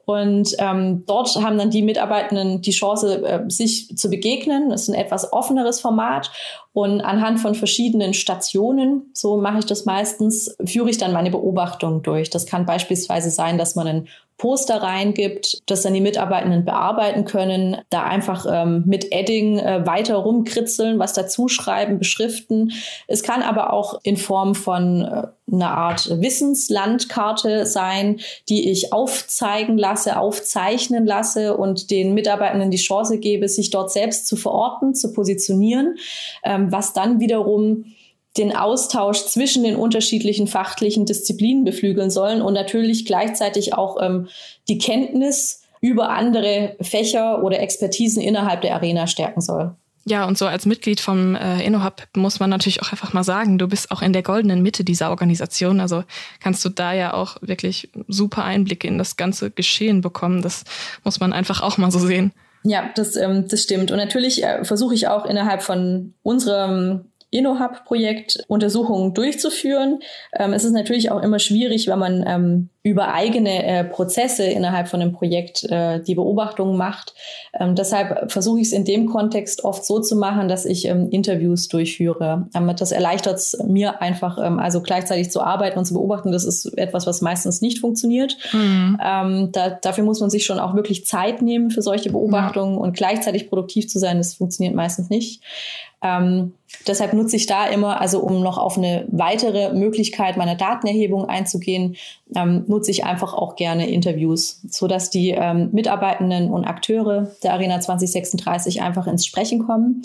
Und 0.06 0.54
ähm, 0.58 1.04
dort 1.06 1.34
haben 1.36 1.56
dann 1.58 1.70
die 1.70 1.82
Mitarbeitenden 1.82 2.60
die 2.60 2.72
Chance, 2.72 3.24
äh, 3.24 3.40
sich 3.48 3.96
zu 3.96 4.10
begegnen. 4.10 4.70
Das 4.70 4.82
ist 4.82 4.88
ein 4.90 4.94
etwas 4.94 5.32
offeneres 5.32 5.80
Format. 5.80 6.30
Und 6.72 7.00
anhand 7.00 7.40
von 7.40 7.54
verschiedenen 7.54 8.14
Stationen, 8.14 9.10
so 9.14 9.36
mache 9.36 9.60
ich 9.60 9.66
das 9.66 9.84
meistens, 9.84 10.56
führe 10.64 10.90
ich 10.90 10.98
dann 10.98 11.12
meine 11.12 11.30
Beobachtungen 11.30 12.02
durch. 12.02 12.30
Das 12.30 12.46
kann 12.46 12.66
beispielsweise 12.66 13.30
sein, 13.30 13.58
dass 13.58 13.76
man 13.76 13.86
einen 13.86 14.08
Poster 14.36 14.82
reingibt, 14.82 15.62
das 15.66 15.82
dann 15.82 15.94
die 15.94 16.00
Mitarbeitenden 16.00 16.64
bearbeiten 16.64 17.24
können, 17.24 17.76
da 17.90 18.02
einfach 18.02 18.43
ähm, 18.50 18.84
mit 18.86 19.12
Edding 19.12 19.58
äh, 19.58 19.86
weiter 19.86 20.16
rumkritzeln, 20.16 20.98
was 20.98 21.12
dazu 21.12 21.48
schreiben, 21.48 21.98
beschriften. 21.98 22.72
Es 23.06 23.22
kann 23.22 23.42
aber 23.42 23.72
auch 23.72 24.00
in 24.02 24.16
Form 24.16 24.54
von 24.54 25.02
äh, 25.02 25.52
einer 25.52 25.76
Art 25.76 26.20
Wissenslandkarte 26.20 27.66
sein, 27.66 28.20
die 28.48 28.70
ich 28.70 28.92
aufzeigen 28.92 29.76
lasse, 29.76 30.18
aufzeichnen 30.18 31.06
lasse 31.06 31.56
und 31.56 31.90
den 31.90 32.14
Mitarbeitenden 32.14 32.70
die 32.70 32.78
Chance 32.78 33.18
gebe, 33.18 33.48
sich 33.48 33.70
dort 33.70 33.92
selbst 33.92 34.26
zu 34.26 34.36
verorten, 34.36 34.94
zu 34.94 35.12
positionieren, 35.12 35.96
ähm, 36.44 36.72
was 36.72 36.92
dann 36.92 37.20
wiederum 37.20 37.84
den 38.36 38.54
Austausch 38.54 39.26
zwischen 39.26 39.62
den 39.62 39.76
unterschiedlichen 39.76 40.48
fachlichen 40.48 41.06
Disziplinen 41.06 41.64
beflügeln 41.64 42.10
sollen 42.10 42.42
und 42.42 42.54
natürlich 42.54 43.06
gleichzeitig 43.06 43.74
auch 43.74 43.96
ähm, 44.00 44.28
die 44.68 44.78
Kenntnis 44.78 45.63
über 45.84 46.08
andere 46.08 46.76
Fächer 46.80 47.42
oder 47.42 47.60
Expertisen 47.60 48.22
innerhalb 48.22 48.62
der 48.62 48.74
Arena 48.74 49.06
stärken 49.06 49.42
soll. 49.42 49.74
Ja, 50.06 50.26
und 50.26 50.38
so 50.38 50.46
als 50.46 50.64
Mitglied 50.64 50.98
vom 50.98 51.34
äh, 51.34 51.62
InnoHub 51.62 52.08
muss 52.16 52.40
man 52.40 52.48
natürlich 52.48 52.80
auch 52.80 52.90
einfach 52.90 53.12
mal 53.12 53.22
sagen, 53.22 53.58
du 53.58 53.68
bist 53.68 53.90
auch 53.90 54.00
in 54.00 54.14
der 54.14 54.22
goldenen 54.22 54.62
Mitte 54.62 54.82
dieser 54.82 55.10
Organisation. 55.10 55.80
Also 55.80 56.04
kannst 56.40 56.64
du 56.64 56.70
da 56.70 56.94
ja 56.94 57.12
auch 57.12 57.36
wirklich 57.42 57.90
super 58.08 58.44
Einblicke 58.44 58.88
in 58.88 58.96
das 58.96 59.16
ganze 59.16 59.50
Geschehen 59.50 60.00
bekommen. 60.00 60.40
Das 60.40 60.64
muss 61.04 61.20
man 61.20 61.34
einfach 61.34 61.60
auch 61.60 61.76
mal 61.76 61.90
so 61.90 61.98
sehen. 61.98 62.32
Ja, 62.62 62.88
das, 62.94 63.14
ähm, 63.16 63.46
das 63.46 63.62
stimmt. 63.62 63.90
Und 63.90 63.98
natürlich 63.98 64.42
äh, 64.42 64.64
versuche 64.64 64.94
ich 64.94 65.08
auch 65.08 65.26
innerhalb 65.26 65.62
von 65.62 66.14
unserem 66.22 67.04
InnoHub-Projekt 67.28 68.42
Untersuchungen 68.46 69.12
durchzuführen. 69.12 70.00
Ähm, 70.32 70.54
es 70.54 70.64
ist 70.64 70.72
natürlich 70.72 71.10
auch 71.10 71.22
immer 71.22 71.38
schwierig, 71.38 71.88
wenn 71.88 71.98
man 71.98 72.24
ähm, 72.26 72.68
über 72.86 73.14
eigene 73.14 73.64
äh, 73.64 73.82
Prozesse 73.82 74.44
innerhalb 74.44 74.88
von 74.88 75.00
einem 75.00 75.12
Projekt 75.12 75.64
äh, 75.64 76.00
die 76.02 76.14
Beobachtungen 76.14 76.76
macht. 76.76 77.14
Ähm, 77.58 77.74
deshalb 77.74 78.30
versuche 78.30 78.60
ich 78.60 78.66
es 78.66 78.72
in 78.74 78.84
dem 78.84 79.06
Kontext 79.06 79.64
oft 79.64 79.86
so 79.86 80.00
zu 80.00 80.16
machen, 80.16 80.48
dass 80.48 80.66
ich 80.66 80.84
ähm, 80.84 81.08
Interviews 81.08 81.68
durchführe. 81.68 82.46
Ähm, 82.54 82.70
das 82.76 82.92
erleichtert 82.92 83.38
es 83.38 83.56
mir 83.66 84.02
einfach, 84.02 84.36
ähm, 84.36 84.58
also 84.58 84.82
gleichzeitig 84.82 85.30
zu 85.30 85.40
arbeiten 85.40 85.78
und 85.78 85.86
zu 85.86 85.94
beobachten. 85.94 86.30
Das 86.30 86.44
ist 86.44 86.66
etwas, 86.76 87.06
was 87.06 87.22
meistens 87.22 87.62
nicht 87.62 87.78
funktioniert. 87.78 88.36
Mhm. 88.52 89.00
Ähm, 89.02 89.48
da, 89.52 89.70
dafür 89.70 90.04
muss 90.04 90.20
man 90.20 90.28
sich 90.28 90.44
schon 90.44 90.58
auch 90.58 90.74
wirklich 90.74 91.06
Zeit 91.06 91.40
nehmen 91.40 91.70
für 91.70 91.80
solche 91.80 92.12
Beobachtungen 92.12 92.74
ja. 92.74 92.80
und 92.80 92.94
gleichzeitig 92.94 93.48
produktiv 93.48 93.88
zu 93.88 93.98
sein. 93.98 94.18
Das 94.18 94.34
funktioniert 94.34 94.74
meistens 94.74 95.08
nicht. 95.08 95.40
Ähm, 96.04 96.52
deshalb 96.86 97.14
nutze 97.14 97.36
ich 97.36 97.46
da 97.46 97.66
immer, 97.66 97.98
also 98.00 98.20
um 98.20 98.42
noch 98.42 98.58
auf 98.58 98.76
eine 98.76 99.06
weitere 99.10 99.72
Möglichkeit 99.72 100.36
meiner 100.36 100.54
Datenerhebung 100.54 101.24
einzugehen, 101.24 101.96
ähm, 102.34 102.64
nutze 102.66 102.90
ich 102.90 103.04
einfach 103.04 103.34
auch 103.34 103.56
gerne 103.56 103.88
Interviews, 103.88 104.60
so 104.68 104.86
dass 104.86 105.10
die 105.10 105.30
ähm, 105.30 105.70
Mitarbeitenden 105.72 106.50
und 106.50 106.64
Akteure 106.64 107.30
der 107.42 107.52
Arena 107.52 107.80
2036 107.80 108.82
einfach 108.82 109.06
ins 109.06 109.26
Sprechen 109.26 109.66
kommen. 109.66 110.02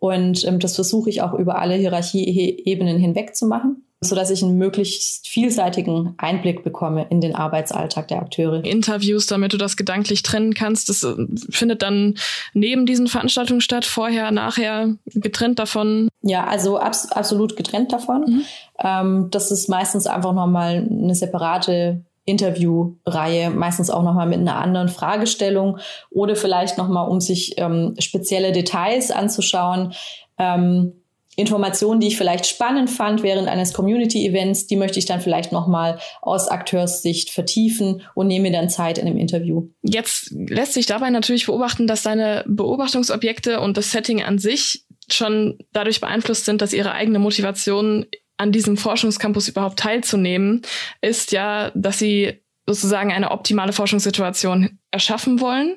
Und 0.00 0.44
ähm, 0.44 0.58
das 0.58 0.74
versuche 0.74 1.10
ich 1.10 1.22
auch 1.22 1.34
über 1.34 1.58
alle 1.58 1.74
Hierarchieebenen 1.74 2.98
hinweg 2.98 3.36
zu 3.36 3.46
machen 3.46 3.84
so 4.04 4.16
dass 4.16 4.30
ich 4.30 4.42
einen 4.42 4.58
möglichst 4.58 5.28
vielseitigen 5.28 6.14
Einblick 6.18 6.64
bekomme 6.64 7.06
in 7.08 7.20
den 7.20 7.36
Arbeitsalltag 7.36 8.08
der 8.08 8.20
Akteure. 8.20 8.64
Interviews, 8.64 9.26
damit 9.26 9.52
du 9.52 9.56
das 9.56 9.76
gedanklich 9.76 10.24
trennen 10.24 10.54
kannst, 10.54 10.88
das 10.88 11.04
äh, 11.04 11.14
findet 11.50 11.82
dann 11.82 12.16
neben 12.52 12.84
diesen 12.84 13.06
Veranstaltungen 13.06 13.60
statt, 13.60 13.84
vorher, 13.84 14.32
nachher, 14.32 14.96
getrennt 15.06 15.60
davon? 15.60 16.08
Ja, 16.22 16.44
also 16.48 16.78
abs 16.78 17.12
absolut 17.12 17.56
getrennt 17.56 17.92
davon. 17.92 18.22
Mhm. 18.22 18.42
Ähm, 18.82 19.28
das 19.30 19.52
ist 19.52 19.68
meistens 19.68 20.08
einfach 20.08 20.32
nochmal 20.32 20.84
eine 20.90 21.14
separate 21.14 22.04
Interviewreihe, 22.24 23.50
meistens 23.50 23.88
auch 23.88 24.02
nochmal 24.02 24.26
mit 24.26 24.40
einer 24.40 24.56
anderen 24.56 24.88
Fragestellung 24.88 25.78
oder 26.10 26.34
vielleicht 26.34 26.76
nochmal, 26.76 27.08
um 27.08 27.20
sich 27.20 27.54
ähm, 27.58 27.94
spezielle 28.00 28.50
Details 28.50 29.12
anzuschauen. 29.12 29.92
Ähm, 30.38 31.01
Informationen, 31.36 32.00
die 32.00 32.08
ich 32.08 32.18
vielleicht 32.18 32.46
spannend 32.46 32.90
fand 32.90 33.22
während 33.22 33.48
eines 33.48 33.72
Community-Events, 33.72 34.66
die 34.66 34.76
möchte 34.76 34.98
ich 34.98 35.06
dann 35.06 35.20
vielleicht 35.20 35.50
nochmal 35.50 35.98
aus 36.20 36.48
Akteurssicht 36.48 37.30
vertiefen 37.30 38.02
und 38.14 38.26
nehme 38.26 38.50
dann 38.50 38.68
Zeit 38.68 38.98
in 38.98 39.06
einem 39.06 39.16
Interview. 39.16 39.68
Jetzt 39.82 40.30
lässt 40.30 40.74
sich 40.74 40.86
dabei 40.86 41.08
natürlich 41.08 41.46
beobachten, 41.46 41.86
dass 41.86 42.02
deine 42.02 42.44
Beobachtungsobjekte 42.46 43.60
und 43.60 43.78
das 43.78 43.92
Setting 43.92 44.22
an 44.22 44.38
sich 44.38 44.84
schon 45.10 45.58
dadurch 45.72 46.00
beeinflusst 46.00 46.44
sind, 46.44 46.60
dass 46.60 46.74
ihre 46.74 46.92
eigene 46.92 47.18
Motivation 47.18 48.06
an 48.36 48.52
diesem 48.52 48.76
Forschungscampus 48.76 49.48
überhaupt 49.48 49.78
teilzunehmen, 49.78 50.62
ist 51.00 51.32
ja, 51.32 51.70
dass 51.74 51.98
sie 51.98 52.41
sozusagen 52.72 53.12
eine 53.12 53.30
optimale 53.30 53.72
Forschungssituation 53.72 54.78
erschaffen 54.90 55.40
wollen. 55.40 55.76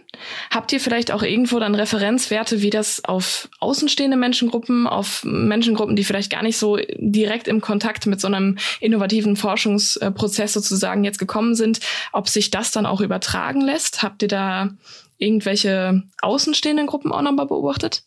Habt 0.49 0.71
ihr 0.71 0.79
vielleicht 0.79 1.11
auch 1.11 1.23
irgendwo 1.23 1.59
dann 1.59 1.75
Referenzwerte, 1.75 2.61
wie 2.61 2.69
das 2.69 3.03
auf 3.05 3.49
außenstehende 3.59 4.17
Menschengruppen, 4.17 4.87
auf 4.87 5.23
Menschengruppen, 5.23 5.95
die 5.95 6.03
vielleicht 6.03 6.31
gar 6.31 6.43
nicht 6.43 6.57
so 6.57 6.77
direkt 6.97 7.47
im 7.47 7.61
Kontakt 7.61 8.05
mit 8.05 8.21
so 8.21 8.27
einem 8.27 8.57
innovativen 8.79 9.35
Forschungsprozess 9.35 10.53
sozusagen 10.53 11.03
jetzt 11.03 11.19
gekommen 11.19 11.55
sind, 11.55 11.79
ob 12.13 12.29
sich 12.29 12.51
das 12.51 12.71
dann 12.71 12.85
auch 12.85 13.01
übertragen 13.01 13.61
lässt? 13.61 14.03
Habt 14.03 14.21
ihr 14.21 14.27
da 14.27 14.69
irgendwelche 15.17 16.03
außenstehenden 16.21 16.87
Gruppen 16.87 17.11
auch 17.11 17.21
nochmal 17.21 17.47
beobachtet? 17.47 18.03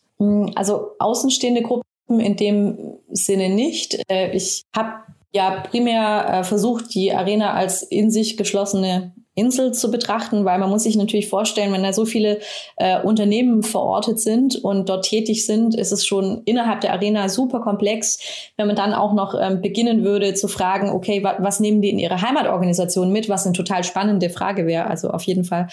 Also 0.55 0.91
außenstehende 0.99 1.61
Gruppen 1.61 1.83
in 2.19 2.35
dem 2.35 2.97
Sinne 3.11 3.49
nicht. 3.49 4.01
Äh, 4.09 4.35
ich 4.35 4.63
habe 4.75 5.03
ja 5.31 5.61
primär 5.61 6.27
äh, 6.29 6.43
versucht, 6.43 6.93
die 6.93 7.13
Arena 7.13 7.53
als 7.53 7.83
in 7.83 8.11
sich 8.11 8.37
geschlossene 8.37 9.13
Insel 9.39 9.73
zu 9.73 9.89
betrachten, 9.89 10.45
weil 10.45 10.59
man 10.59 10.69
muss 10.69 10.83
sich 10.83 10.95
natürlich 10.95 11.29
vorstellen, 11.29 11.71
wenn 11.73 11.83
da 11.83 11.93
so 11.93 12.05
viele 12.05 12.39
äh, 12.75 13.01
Unternehmen 13.01 13.63
verortet 13.63 14.19
sind 14.19 14.57
und 14.57 14.89
dort 14.89 15.05
tätig 15.05 15.45
sind, 15.45 15.75
ist 15.75 15.91
es 15.91 16.05
schon 16.05 16.41
innerhalb 16.45 16.81
der 16.81 16.93
Arena 16.93 17.29
super 17.29 17.61
komplex, 17.61 18.19
wenn 18.57 18.67
man 18.67 18.75
dann 18.75 18.93
auch 18.93 19.13
noch 19.13 19.35
ähm, 19.39 19.61
beginnen 19.61 20.03
würde 20.03 20.33
zu 20.33 20.47
fragen, 20.47 20.89
okay, 20.89 21.23
wa 21.23 21.37
was 21.39 21.59
nehmen 21.59 21.81
die 21.81 21.89
in 21.89 21.99
ihre 21.99 22.21
Heimatorganisation 22.21 23.11
mit, 23.11 23.29
was 23.29 23.45
eine 23.45 23.53
total 23.53 23.83
spannende 23.83 24.29
Frage 24.29 24.67
wäre, 24.67 24.87
also 24.87 25.09
auf 25.09 25.23
jeden 25.23 25.45
Fall. 25.45 25.67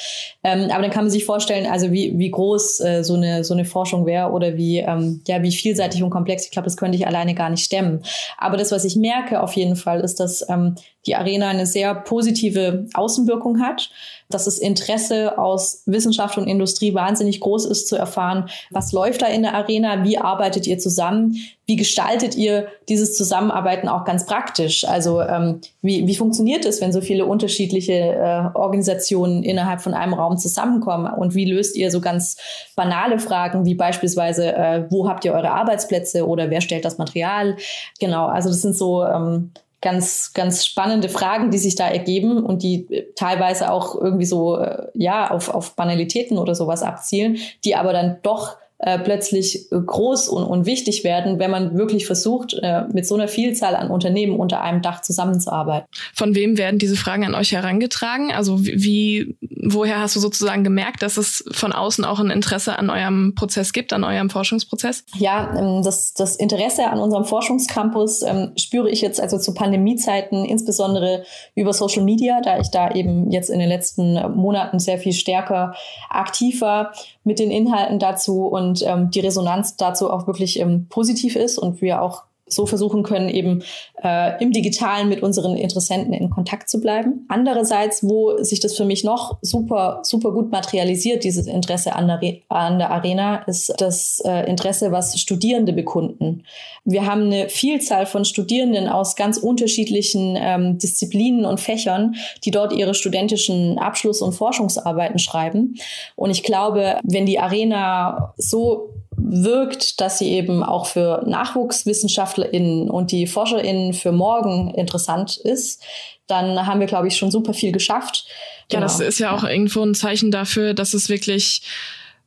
Ähm, 0.44 0.70
aber 0.70 0.82
dann 0.82 0.90
kann 0.90 1.04
man 1.04 1.10
sich 1.10 1.24
vorstellen, 1.24 1.66
also 1.66 1.90
wie, 1.90 2.16
wie 2.18 2.30
groß 2.30 2.80
äh, 2.80 3.02
so, 3.02 3.14
eine, 3.14 3.42
so 3.42 3.54
eine 3.54 3.64
Forschung 3.64 4.06
wäre 4.06 4.30
oder 4.30 4.56
wie, 4.56 4.78
ähm, 4.78 5.22
ja, 5.26 5.42
wie 5.42 5.52
vielseitig 5.52 6.02
und 6.02 6.10
komplex. 6.10 6.44
Ich 6.44 6.50
glaube, 6.50 6.66
das 6.66 6.76
könnte 6.76 6.96
ich 6.96 7.06
alleine 7.06 7.34
gar 7.34 7.50
nicht 7.50 7.64
stemmen. 7.64 8.02
Aber 8.38 8.56
das, 8.56 8.70
was 8.70 8.84
ich 8.84 8.96
merke 8.96 9.42
auf 9.42 9.54
jeden 9.54 9.76
Fall, 9.76 10.00
ist, 10.00 10.20
dass 10.20 10.48
ähm, 10.48 10.76
die 11.06 11.14
Arena 11.14 11.48
eine 11.48 11.66
sehr 11.66 11.94
positive 11.94 12.86
Außenwirkung 12.94 13.60
hat, 13.60 13.90
dass 14.28 14.46
das 14.46 14.58
Interesse 14.58 15.38
aus 15.38 15.82
Wissenschaft 15.86 16.36
und 16.36 16.48
Industrie 16.48 16.94
wahnsinnig 16.94 17.40
groß 17.40 17.66
ist 17.66 17.88
zu 17.88 17.96
erfahren, 17.96 18.48
was 18.70 18.92
läuft 18.92 19.22
da 19.22 19.26
in 19.26 19.42
der 19.42 19.54
Arena, 19.54 20.04
wie 20.04 20.18
arbeitet 20.18 20.66
ihr 20.66 20.78
zusammen, 20.78 21.36
wie 21.66 21.76
gestaltet 21.76 22.36
ihr 22.36 22.68
dieses 22.88 23.16
Zusammenarbeiten 23.16 23.88
auch 23.88 24.04
ganz 24.04 24.26
praktisch? 24.26 24.84
Also 24.84 25.20
ähm, 25.20 25.60
wie, 25.82 26.06
wie 26.06 26.14
funktioniert 26.16 26.64
es, 26.64 26.80
wenn 26.80 26.92
so 26.92 27.00
viele 27.00 27.26
unterschiedliche 27.26 27.92
äh, 27.92 28.56
Organisationen 28.56 29.42
innerhalb 29.42 29.80
von 29.80 29.94
einem 29.94 30.14
Raum 30.14 30.38
zusammenkommen? 30.38 31.12
Und 31.12 31.34
wie 31.34 31.44
löst 31.44 31.76
ihr 31.76 31.90
so 31.90 32.00
ganz 32.00 32.36
banale 32.76 33.18
Fragen 33.18 33.64
wie 33.64 33.74
beispielsweise, 33.74 34.54
äh, 34.54 34.84
wo 34.90 35.08
habt 35.08 35.24
ihr 35.24 35.32
eure 35.32 35.50
Arbeitsplätze 35.50 36.26
oder 36.26 36.50
wer 36.50 36.60
stellt 36.60 36.84
das 36.84 36.98
Material? 36.98 37.56
Genau, 37.98 38.26
also 38.26 38.48
das 38.48 38.62
sind 38.62 38.76
so 38.76 39.04
ähm, 39.04 39.50
ganz, 39.82 40.32
ganz 40.32 40.64
spannende 40.64 41.08
Fragen, 41.08 41.50
die 41.50 41.58
sich 41.58 41.74
da 41.74 41.88
ergeben 41.88 42.44
und 42.44 42.62
die 42.62 42.86
äh, 42.90 43.12
teilweise 43.14 43.70
auch 43.70 43.94
irgendwie 43.94 44.24
so, 44.24 44.58
äh, 44.58 44.88
ja, 44.94 45.30
auf, 45.30 45.48
auf 45.48 45.76
Banalitäten 45.76 46.38
oder 46.38 46.54
sowas 46.54 46.82
abzielen, 46.82 47.38
die 47.64 47.76
aber 47.76 47.92
dann 47.92 48.18
doch 48.22 48.56
äh, 48.78 48.98
plötzlich 48.98 49.72
äh, 49.72 49.80
groß 49.80 50.28
und, 50.28 50.44
und 50.44 50.66
wichtig 50.66 51.02
werden, 51.02 51.38
wenn 51.38 51.50
man 51.50 51.78
wirklich 51.78 52.06
versucht, 52.06 52.54
äh, 52.60 52.82
mit 52.92 53.06
so 53.06 53.14
einer 53.14 53.26
Vielzahl 53.26 53.74
an 53.74 53.90
Unternehmen 53.90 54.38
unter 54.38 54.60
einem 54.60 54.82
Dach 54.82 55.00
zusammenzuarbeiten. 55.00 55.88
Von 56.14 56.34
wem 56.34 56.58
werden 56.58 56.78
diese 56.78 56.96
Fragen 56.96 57.24
an 57.24 57.34
euch 57.34 57.52
herangetragen? 57.52 58.32
Also 58.32 58.62
wie, 58.66 59.38
woher 59.40 60.00
hast 60.00 60.14
du 60.14 60.20
sozusagen 60.20 60.62
gemerkt, 60.62 61.00
dass 61.02 61.16
es 61.16 61.42
von 61.52 61.72
außen 61.72 62.04
auch 62.04 62.20
ein 62.20 62.28
Interesse 62.28 62.78
an 62.78 62.90
eurem 62.90 63.34
Prozess 63.34 63.72
gibt, 63.72 63.94
an 63.94 64.04
eurem 64.04 64.28
Forschungsprozess? 64.28 65.04
Ja, 65.16 65.54
ähm, 65.56 65.82
das, 65.82 66.12
das 66.12 66.36
Interesse 66.36 66.86
an 66.86 66.98
unserem 66.98 67.24
Forschungscampus 67.24 68.20
ähm, 68.24 68.52
spüre 68.56 68.90
ich 68.90 69.00
jetzt 69.00 69.22
also 69.22 69.38
zu 69.38 69.54
Pandemiezeiten 69.54 70.44
insbesondere 70.44 71.24
über 71.54 71.72
Social 71.72 72.04
Media, 72.04 72.42
da 72.42 72.58
ich 72.58 72.70
da 72.70 72.90
eben 72.90 73.30
jetzt 73.30 73.48
in 73.48 73.58
den 73.58 73.70
letzten 73.70 74.14
Monaten 74.34 74.80
sehr 74.80 74.98
viel 74.98 75.14
stärker 75.14 75.74
aktiv 76.10 76.60
war 76.60 76.92
mit 77.24 77.38
den 77.38 77.50
Inhalten 77.50 77.98
dazu 77.98 78.46
und 78.46 78.65
ähm, 78.82 79.10
die 79.10 79.20
Resonanz 79.20 79.76
dazu 79.76 80.10
auch 80.10 80.26
wirklich 80.26 80.58
ähm, 80.58 80.86
positiv 80.88 81.36
ist 81.36 81.58
und 81.58 81.80
wir 81.80 82.02
auch 82.02 82.24
so 82.48 82.64
versuchen 82.66 83.02
können, 83.02 83.28
eben 83.28 83.62
äh, 84.02 84.42
im 84.42 84.52
Digitalen 84.52 85.08
mit 85.08 85.22
unseren 85.22 85.56
Interessenten 85.56 86.12
in 86.12 86.30
Kontakt 86.30 86.68
zu 86.68 86.80
bleiben. 86.80 87.26
Andererseits, 87.28 88.04
wo 88.04 88.36
sich 88.42 88.60
das 88.60 88.76
für 88.76 88.84
mich 88.84 89.02
noch 89.02 89.38
super, 89.42 90.00
super 90.02 90.30
gut 90.32 90.52
materialisiert, 90.52 91.24
dieses 91.24 91.46
Interesse 91.46 91.94
an 91.94 92.06
der, 92.06 92.20
an 92.48 92.78
der 92.78 92.90
Arena, 92.90 93.36
ist 93.46 93.74
das 93.78 94.22
äh, 94.24 94.48
Interesse, 94.48 94.92
was 94.92 95.18
Studierende 95.18 95.72
bekunden. 95.72 96.44
Wir 96.84 97.04
haben 97.04 97.22
eine 97.22 97.48
Vielzahl 97.48 98.06
von 98.06 98.24
Studierenden 98.24 98.86
aus 98.86 99.16
ganz 99.16 99.38
unterschiedlichen 99.38 100.36
ähm, 100.38 100.78
Disziplinen 100.78 101.44
und 101.44 101.58
Fächern, 101.58 102.14
die 102.44 102.52
dort 102.52 102.72
ihre 102.72 102.94
studentischen 102.94 103.78
Abschluss- 103.78 104.22
und 104.22 104.34
Forschungsarbeiten 104.34 105.18
schreiben. 105.18 105.74
Und 106.14 106.30
ich 106.30 106.44
glaube, 106.44 107.00
wenn 107.02 107.26
die 107.26 107.40
Arena 107.40 108.34
so 108.36 108.90
wirkt, 109.16 110.00
dass 110.00 110.18
sie 110.18 110.30
eben 110.30 110.62
auch 110.62 110.86
für 110.86 111.22
NachwuchswissenschaftlerInnen 111.26 112.90
und 112.90 113.12
die 113.12 113.26
ForscherInnen 113.26 113.94
für 113.94 114.12
morgen 114.12 114.72
interessant 114.74 115.36
ist, 115.36 115.82
dann 116.26 116.66
haben 116.66 116.80
wir, 116.80 116.86
glaube 116.86 117.08
ich, 117.08 117.16
schon 117.16 117.30
super 117.30 117.54
viel 117.54 117.72
geschafft. 117.72 118.26
Ja, 118.70 118.78
genau. 118.78 118.82
das 118.82 119.00
ist 119.00 119.18
ja 119.18 119.30
auch 119.34 119.44
irgendwo 119.44 119.82
ein 119.82 119.94
Zeichen 119.94 120.30
dafür, 120.30 120.74
dass 120.74 120.92
es 120.92 121.08
wirklich 121.08 121.62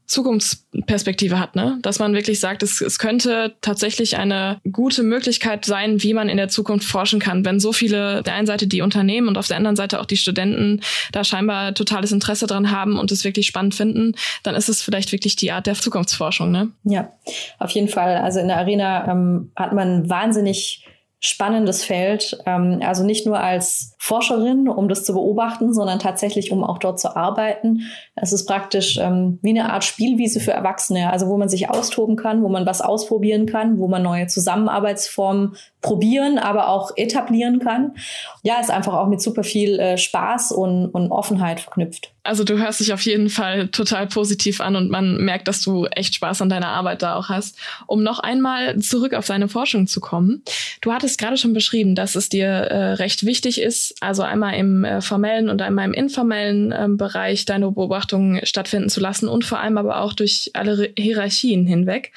Zukunftsperspektive 0.10 1.40
hat, 1.40 1.56
ne? 1.56 1.78
Dass 1.84 2.00
man 2.00 2.14
wirklich 2.14 2.40
sagt, 2.40 2.64
es, 2.64 2.82
es 2.82 2.98
könnte 2.98 3.56
tatsächlich 3.62 4.18
eine 4.18 4.60
gute 4.72 5.04
Möglichkeit 5.04 5.66
sein, 5.66 6.02
wie 6.02 6.16
man 6.16 6.30
in 6.30 6.38
der 6.38 6.50
Zukunft 6.50 6.88
forschen 6.88 7.20
kann, 7.20 7.46
wenn 7.46 7.60
so 7.60 7.72
viele 7.72 8.24
der 8.24 8.34
einen 8.34 8.48
Seite 8.48 8.66
die 8.66 8.82
Unternehmen 8.82 9.28
und 9.28 9.38
auf 9.38 9.48
der 9.48 9.58
anderen 9.58 9.76
Seite 9.76 10.00
auch 10.02 10.08
die 10.08 10.18
Studenten 10.18 10.82
da 11.12 11.24
scheinbar 11.24 11.76
totales 11.76 12.12
Interesse 12.12 12.48
dran 12.48 12.72
haben 12.72 12.98
und 12.98 13.12
es 13.12 13.24
wirklich 13.24 13.46
spannend 13.46 13.76
finden, 13.76 14.16
dann 14.42 14.56
ist 14.56 14.68
es 14.68 14.82
vielleicht 14.82 15.12
wirklich 15.12 15.36
die 15.36 15.52
Art 15.52 15.68
der 15.68 15.76
Zukunftsforschung, 15.76 16.50
ne? 16.50 16.72
Ja, 16.86 17.12
auf 17.60 17.70
jeden 17.72 17.88
Fall. 17.88 18.18
Also 18.18 18.40
in 18.40 18.48
der 18.48 18.58
Arena 18.58 19.12
ähm, 19.12 19.52
hat 19.56 19.74
man 19.74 20.10
wahnsinnig 20.10 20.88
spannendes 21.20 21.84
Feld. 21.84 22.38
Ähm, 22.46 22.80
also 22.82 23.06
nicht 23.06 23.26
nur 23.26 23.40
als 23.40 23.96
Forscherin, 24.02 24.70
um 24.70 24.88
das 24.88 25.04
zu 25.04 25.12
beobachten, 25.14 25.74
sondern 25.74 26.00
tatsächlich, 26.00 26.54
um 26.54 26.64
auch 26.64 26.78
dort 26.78 27.02
zu 27.02 27.18
arbeiten. 27.18 27.82
Es 28.16 28.32
ist 28.32 28.46
praktisch 28.46 28.98
ähm, 28.98 29.40
wie 29.42 29.50
eine 29.50 29.74
Art 29.74 29.84
Spielwiese 29.84 30.40
für 30.40 30.52
Erwachsene, 30.52 31.12
also 31.12 31.28
wo 31.28 31.38
man 31.38 31.50
sich 31.50 31.70
austoben 31.70 32.16
kann, 32.16 32.42
wo 32.42 32.48
man 32.48 32.66
was 32.66 32.80
ausprobieren 32.80 33.46
kann, 33.46 33.78
wo 33.78 33.90
man 33.90 34.02
neue 34.02 34.28
Zusammenarbeitsformen 34.28 35.58
probieren, 35.82 36.40
aber 36.40 36.70
auch 36.70 36.92
etablieren 36.96 37.60
kann. 37.60 37.94
Ja, 38.42 38.60
ist 38.62 38.72
einfach 38.72 38.94
auch 38.94 39.08
mit 39.08 39.22
super 39.22 39.44
viel 39.44 39.78
äh, 39.80 39.98
Spaß 39.98 40.54
und, 40.54 40.88
und 40.88 41.12
Offenheit 41.12 41.60
verknüpft. 41.60 42.14
Also 42.24 42.44
du 42.44 42.60
hörst 42.60 42.80
dich 42.80 42.94
auf 42.94 43.02
jeden 43.02 43.30
Fall 43.30 43.70
total 43.70 44.06
positiv 44.06 44.62
an 44.62 44.76
und 44.76 44.92
man 44.92 45.18
merkt, 45.18 45.48
dass 45.48 45.62
du 45.62 45.86
echt 45.86 46.16
Spaß 46.16 46.42
an 46.42 46.50
deiner 46.50 46.68
Arbeit 46.68 47.02
da 47.02 47.16
auch 47.16 47.30
hast. 47.30 47.58
Um 47.88 48.04
noch 48.04 48.20
einmal 48.20 48.78
zurück 48.80 49.14
auf 49.14 49.26
deine 49.26 49.48
Forschung 49.48 49.88
zu 49.88 50.00
kommen. 50.00 50.44
Du 50.82 50.92
hattest 50.92 51.18
gerade 51.18 51.38
schon 51.38 51.54
beschrieben, 51.54 51.96
dass 51.96 52.16
es 52.16 52.30
dir 52.30 52.48
äh, 52.48 52.94
recht 52.94 53.26
wichtig 53.26 53.62
ist, 53.62 53.89
also 54.02 54.24
einmal 54.24 54.56
im 54.56 54.84
äh, 54.84 55.02
formellen 55.02 55.50
und 55.50 55.62
einmal 55.62 55.86
im 55.86 55.94
informellen 55.94 56.72
äh, 56.72 56.88
Bereich 56.90 57.46
deine 57.46 57.72
Beobachtungen 57.72 58.46
stattfinden 58.46 58.90
zu 58.90 59.00
lassen 59.00 59.28
und 59.28 59.46
vor 59.46 59.60
allem 59.60 59.78
aber 59.78 60.02
auch 60.02 60.14
durch 60.14 60.52
alle 60.54 60.92
Hierarchien 60.98 61.66
hinweg. 61.66 62.12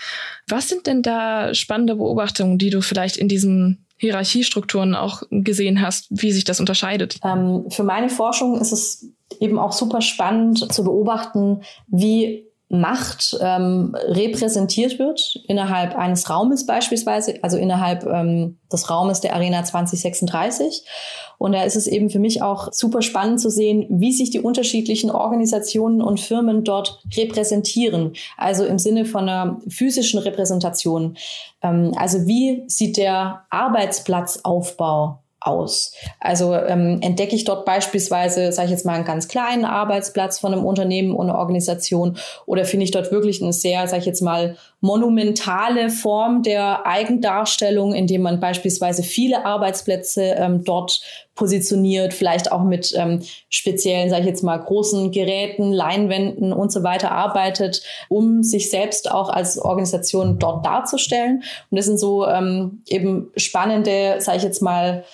Was 0.48 0.68
sind 0.68 0.86
denn 0.86 1.02
da 1.02 1.54
spannende 1.54 1.96
Beobachtungen, 1.96 2.58
die 2.58 2.70
du 2.70 2.80
vielleicht 2.80 3.16
in 3.16 3.28
diesen 3.28 3.84
Hierarchiestrukturen 3.96 4.94
auch 4.94 5.22
gesehen 5.30 5.80
hast, 5.80 6.06
wie 6.10 6.32
sich 6.32 6.44
das 6.44 6.58
unterscheidet? 6.58 7.18
Ähm, 7.24 7.66
für 7.68 7.84
meine 7.84 8.08
Forschung 8.08 8.60
ist 8.60 8.72
es 8.72 9.08
eben 9.40 9.58
auch 9.58 9.72
super 9.72 10.00
spannend 10.00 10.72
zu 10.72 10.84
beobachten, 10.84 11.62
wie 11.86 12.46
Macht 12.74 13.36
ähm, 13.42 13.94
repräsentiert 13.94 14.98
wird 14.98 15.38
innerhalb 15.46 15.94
eines 15.94 16.30
Raumes 16.30 16.64
beispielsweise, 16.64 17.34
also 17.42 17.58
innerhalb 17.58 18.06
ähm, 18.06 18.56
des 18.72 18.88
Raumes 18.88 19.20
der 19.20 19.34
Arena 19.34 19.62
2036. 19.62 20.82
Und 21.36 21.52
da 21.52 21.64
ist 21.64 21.76
es 21.76 21.86
eben 21.86 22.08
für 22.08 22.18
mich 22.18 22.40
auch 22.40 22.72
super 22.72 23.02
spannend 23.02 23.40
zu 23.40 23.50
sehen, 23.50 23.86
wie 23.90 24.12
sich 24.12 24.30
die 24.30 24.40
unterschiedlichen 24.40 25.10
Organisationen 25.10 26.00
und 26.00 26.18
Firmen 26.18 26.64
dort 26.64 27.02
repräsentieren. 27.14 28.14
Also 28.38 28.64
im 28.64 28.78
Sinne 28.78 29.04
von 29.04 29.28
einer 29.28 29.60
physischen 29.68 30.18
Repräsentation. 30.18 31.18
Ähm, 31.62 31.92
also 31.96 32.26
wie 32.26 32.64
sieht 32.68 32.96
der 32.96 33.44
Arbeitsplatzaufbau 33.50 35.21
aus. 35.46 35.92
Also 36.20 36.54
ähm, 36.54 36.98
entdecke 37.00 37.34
ich 37.34 37.44
dort 37.44 37.64
beispielsweise, 37.64 38.52
sage 38.52 38.66
ich 38.66 38.72
jetzt 38.72 38.86
mal, 38.86 38.94
einen 38.94 39.04
ganz 39.04 39.28
kleinen 39.28 39.64
Arbeitsplatz 39.64 40.38
von 40.38 40.52
einem 40.52 40.64
Unternehmen 40.64 41.14
oder 41.14 41.38
Organisation 41.38 42.16
oder 42.46 42.64
finde 42.64 42.84
ich 42.84 42.90
dort 42.90 43.10
wirklich 43.12 43.42
eine 43.42 43.52
sehr, 43.52 43.86
sage 43.88 44.00
ich 44.00 44.06
jetzt 44.06 44.22
mal, 44.22 44.56
monumentale 44.80 45.90
Form 45.90 46.42
der 46.42 46.86
Eigendarstellung, 46.86 47.94
indem 47.94 48.22
man 48.22 48.40
beispielsweise 48.40 49.04
viele 49.04 49.46
Arbeitsplätze 49.46 50.22
ähm, 50.22 50.64
dort 50.64 51.00
positioniert, 51.34 52.12
vielleicht 52.12 52.52
auch 52.52 52.62
mit 52.62 52.92
ähm, 52.96 53.22
speziellen, 53.48 54.10
sage 54.10 54.22
ich 54.22 54.28
jetzt 54.28 54.42
mal, 54.42 54.58
großen 54.58 55.12
Geräten, 55.12 55.72
Leinwänden 55.72 56.52
und 56.52 56.72
so 56.72 56.82
weiter 56.82 57.12
arbeitet, 57.12 57.82
um 58.08 58.42
sich 58.42 58.70
selbst 58.70 59.10
auch 59.10 59.28
als 59.28 59.58
Organisation 59.58 60.38
dort 60.38 60.66
darzustellen. 60.66 61.42
Und 61.70 61.76
das 61.76 61.86
sind 61.86 61.98
so 61.98 62.26
ähm, 62.26 62.82
eben 62.88 63.30
spannende, 63.36 64.16
sage 64.18 64.38
ich 64.38 64.44
jetzt 64.44 64.62
mal, 64.62 65.04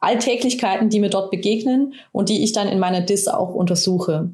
Alltäglichkeiten, 0.00 0.88
die 0.88 1.00
mir 1.00 1.10
dort 1.10 1.30
begegnen 1.30 1.94
und 2.12 2.28
die 2.28 2.44
ich 2.44 2.52
dann 2.52 2.68
in 2.68 2.78
meiner 2.78 3.00
DIS 3.00 3.28
auch 3.28 3.54
untersuche. 3.54 4.30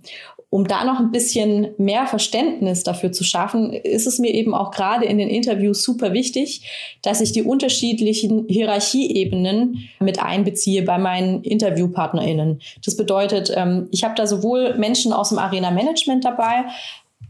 Um 0.50 0.68
da 0.68 0.84
noch 0.84 1.00
ein 1.00 1.12
bisschen 1.12 1.68
mehr 1.78 2.06
Verständnis 2.06 2.82
dafür 2.82 3.10
zu 3.10 3.24
schaffen, 3.24 3.72
ist 3.72 4.06
es 4.06 4.18
mir 4.18 4.34
eben 4.34 4.52
auch 4.54 4.70
gerade 4.70 5.06
in 5.06 5.16
den 5.16 5.30
Interviews 5.30 5.82
super 5.82 6.12
wichtig, 6.12 6.68
dass 7.00 7.22
ich 7.22 7.32
die 7.32 7.42
unterschiedlichen 7.42 8.44
Hierarchieebenen 8.48 9.88
mit 9.98 10.22
einbeziehe 10.22 10.82
bei 10.82 10.98
meinen 10.98 11.42
InterviewpartnerInnen. 11.42 12.60
Das 12.84 12.98
bedeutet, 12.98 13.50
ähm, 13.56 13.88
ich 13.92 14.04
habe 14.04 14.14
da 14.14 14.26
sowohl 14.26 14.76
Menschen 14.76 15.14
aus 15.14 15.30
dem 15.30 15.38
Arena-Management 15.38 16.22
dabei, 16.22 16.66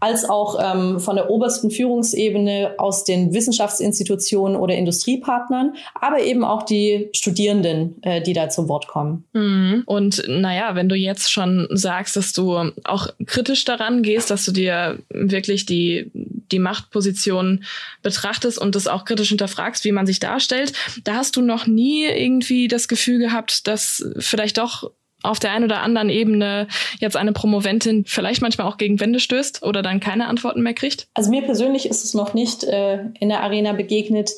als 0.00 0.28
auch 0.28 0.58
ähm, 0.60 0.98
von 0.98 1.16
der 1.16 1.30
obersten 1.30 1.70
Führungsebene 1.70 2.74
aus 2.78 3.04
den 3.04 3.32
Wissenschaftsinstitutionen 3.32 4.56
oder 4.56 4.74
Industriepartnern, 4.74 5.74
aber 5.94 6.22
eben 6.22 6.44
auch 6.44 6.64
die 6.64 7.08
Studierenden, 7.12 8.02
äh, 8.02 8.20
die 8.20 8.32
da 8.32 8.48
zu 8.48 8.68
Wort 8.68 8.88
kommen. 8.88 9.24
Mhm. 9.32 9.82
Und 9.86 10.24
naja, 10.26 10.74
wenn 10.74 10.88
du 10.88 10.96
jetzt 10.96 11.30
schon 11.30 11.68
sagst, 11.70 12.16
dass 12.16 12.32
du 12.32 12.72
auch 12.84 13.08
kritisch 13.26 13.64
daran 13.64 14.02
gehst, 14.02 14.30
dass 14.30 14.44
du 14.44 14.52
dir 14.52 14.98
wirklich 15.10 15.66
die, 15.66 16.10
die 16.14 16.58
Machtposition 16.58 17.64
betrachtest 18.02 18.58
und 18.58 18.74
das 18.74 18.88
auch 18.88 19.04
kritisch 19.04 19.28
hinterfragst, 19.28 19.84
wie 19.84 19.92
man 19.92 20.06
sich 20.06 20.18
darstellt, 20.20 20.72
da 21.04 21.14
hast 21.14 21.36
du 21.36 21.42
noch 21.42 21.66
nie 21.66 22.06
irgendwie 22.06 22.68
das 22.68 22.88
Gefühl 22.88 23.18
gehabt, 23.18 23.66
dass 23.66 24.04
vielleicht 24.18 24.58
doch 24.58 24.90
auf 25.22 25.38
der 25.38 25.52
einen 25.52 25.64
oder 25.64 25.82
anderen 25.82 26.08
Ebene 26.08 26.66
jetzt 26.98 27.16
eine 27.16 27.32
Promoventin 27.32 28.04
vielleicht 28.06 28.42
manchmal 28.42 28.66
auch 28.66 28.76
gegen 28.76 29.00
Wände 29.00 29.20
stößt 29.20 29.62
oder 29.62 29.82
dann 29.82 30.00
keine 30.00 30.26
Antworten 30.26 30.62
mehr 30.62 30.74
kriegt? 30.74 31.06
Also 31.14 31.30
mir 31.30 31.42
persönlich 31.42 31.86
ist 31.86 32.04
es 32.04 32.14
noch 32.14 32.34
nicht 32.34 32.64
äh, 32.64 33.04
in 33.20 33.28
der 33.28 33.42
Arena 33.42 33.72
begegnet, 33.72 34.30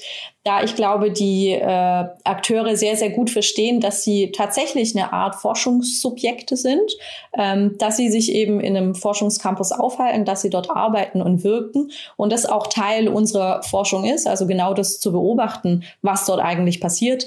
da 0.45 0.63
ich 0.63 0.77
glaube, 0.77 1.11
die 1.11 1.53
äh, 1.53 1.65
Akteure 2.25 2.77
sehr, 2.77 2.97
sehr 2.97 3.09
gut 3.09 3.31
verstehen, 3.31 3.81
dass 3.81 4.05
sie 4.05 4.31
tatsächlich 4.31 4.95
eine 4.95 5.11
Art 5.11 5.37
Forschungssubjekte 5.37 6.59
sind, 6.59 6.93
ähm, 7.37 7.77
dass 7.79 7.97
sie 7.97 8.11
sich 8.11 8.31
eben 8.31 8.61
in 8.61 8.77
einem 8.77 8.95
Forschungscampus 8.95 9.73
aufhalten, 9.73 10.27
dass 10.27 10.43
sie 10.43 10.51
dort 10.51 10.71
arbeiten 10.71 11.23
und 11.23 11.45
wirken 11.45 11.91
und 12.17 12.31
das 12.31 12.45
auch 12.45 12.67
Teil 12.67 13.09
unserer 13.09 13.63
Forschung 13.63 14.05
ist, 14.05 14.27
also 14.27 14.47
genau 14.47 14.75
das 14.75 15.01
zu 15.01 15.13
beobachten, 15.13 15.85
was 16.03 16.27
dort 16.27 16.41
eigentlich 16.41 16.79
passiert. 16.79 17.27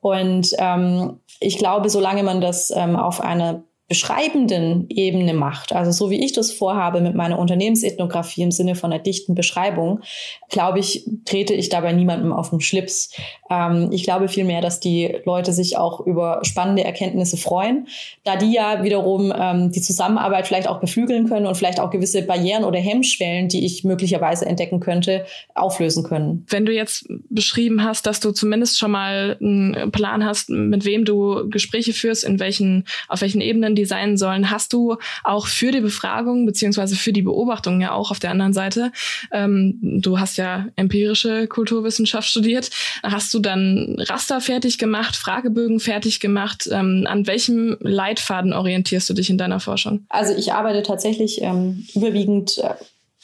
Und 0.00 0.48
ähm, 0.58 1.20
ich 1.42 1.58
glaube, 1.58 1.90
solange 1.90 2.22
man 2.22 2.40
das 2.40 2.72
ähm, 2.74 2.96
auf 2.96 3.20
einer 3.20 3.64
beschreibenden 3.92 4.86
Ebene 4.88 5.34
macht, 5.34 5.74
also 5.74 5.90
so 5.92 6.08
wie 6.08 6.24
ich 6.24 6.32
das 6.32 6.50
vorhabe 6.50 7.02
mit 7.02 7.14
meiner 7.14 7.38
Unternehmensethnographie 7.38 8.40
im 8.40 8.50
Sinne 8.50 8.74
von 8.74 8.90
einer 8.90 9.02
dichten 9.02 9.34
Beschreibung, 9.34 10.00
glaube 10.48 10.78
ich, 10.78 11.04
trete 11.26 11.52
ich 11.52 11.68
dabei 11.68 11.92
niemandem 11.92 12.32
auf 12.32 12.48
den 12.48 12.62
Schlips. 12.62 13.14
Ähm, 13.50 13.90
ich 13.92 14.04
glaube 14.04 14.28
vielmehr, 14.28 14.62
dass 14.62 14.80
die 14.80 15.14
Leute 15.26 15.52
sich 15.52 15.76
auch 15.76 16.00
über 16.06 16.40
spannende 16.42 16.84
Erkenntnisse 16.84 17.36
freuen, 17.36 17.86
da 18.24 18.36
die 18.36 18.54
ja 18.54 18.82
wiederum 18.82 19.30
ähm, 19.36 19.70
die 19.72 19.82
Zusammenarbeit 19.82 20.46
vielleicht 20.46 20.68
auch 20.68 20.80
beflügeln 20.80 21.28
können 21.28 21.44
und 21.44 21.54
vielleicht 21.54 21.78
auch 21.78 21.90
gewisse 21.90 22.22
Barrieren 22.22 22.64
oder 22.64 22.78
Hemmschwellen, 22.78 23.48
die 23.48 23.66
ich 23.66 23.84
möglicherweise 23.84 24.46
entdecken 24.46 24.80
könnte, 24.80 25.26
auflösen 25.54 26.02
können. 26.02 26.46
Wenn 26.48 26.64
du 26.64 26.72
jetzt 26.72 27.06
beschrieben 27.28 27.84
hast, 27.84 28.06
dass 28.06 28.20
du 28.20 28.32
zumindest 28.32 28.78
schon 28.78 28.90
mal 28.90 29.36
einen 29.38 29.92
Plan 29.92 30.24
hast, 30.24 30.48
mit 30.48 30.86
wem 30.86 31.04
du 31.04 31.50
Gespräche 31.50 31.92
führst, 31.92 32.24
in 32.24 32.40
welchen, 32.40 32.84
auf 33.08 33.20
welchen 33.20 33.42
Ebenen 33.42 33.74
die 33.74 33.81
die 33.82 33.86
sein 33.86 34.16
sollen, 34.16 34.50
hast 34.50 34.72
du 34.72 34.96
auch 35.24 35.46
für 35.46 35.72
die 35.72 35.80
Befragung 35.80 36.46
beziehungsweise 36.46 36.94
für 36.94 37.12
die 37.12 37.22
Beobachtung 37.22 37.80
ja 37.80 37.92
auch 37.92 38.10
auf 38.10 38.20
der 38.20 38.30
anderen 38.30 38.52
Seite, 38.52 38.92
ähm, 39.32 39.78
du 39.82 40.20
hast 40.20 40.36
ja 40.36 40.66
empirische 40.76 41.48
Kulturwissenschaft 41.48 42.28
studiert, 42.28 42.70
hast 43.02 43.34
du 43.34 43.40
dann 43.40 43.96
Raster 43.98 44.40
fertig 44.40 44.78
gemacht, 44.78 45.16
Fragebögen 45.16 45.80
fertig 45.80 46.20
gemacht? 46.20 46.68
Ähm, 46.70 47.06
an 47.08 47.26
welchem 47.26 47.76
Leitfaden 47.80 48.52
orientierst 48.52 49.10
du 49.10 49.14
dich 49.14 49.30
in 49.30 49.38
deiner 49.38 49.60
Forschung? 49.60 50.06
Also 50.08 50.34
ich 50.34 50.52
arbeite 50.52 50.82
tatsächlich 50.82 51.42
ähm, 51.42 51.86
überwiegend 51.94 52.58
äh, 52.58 52.74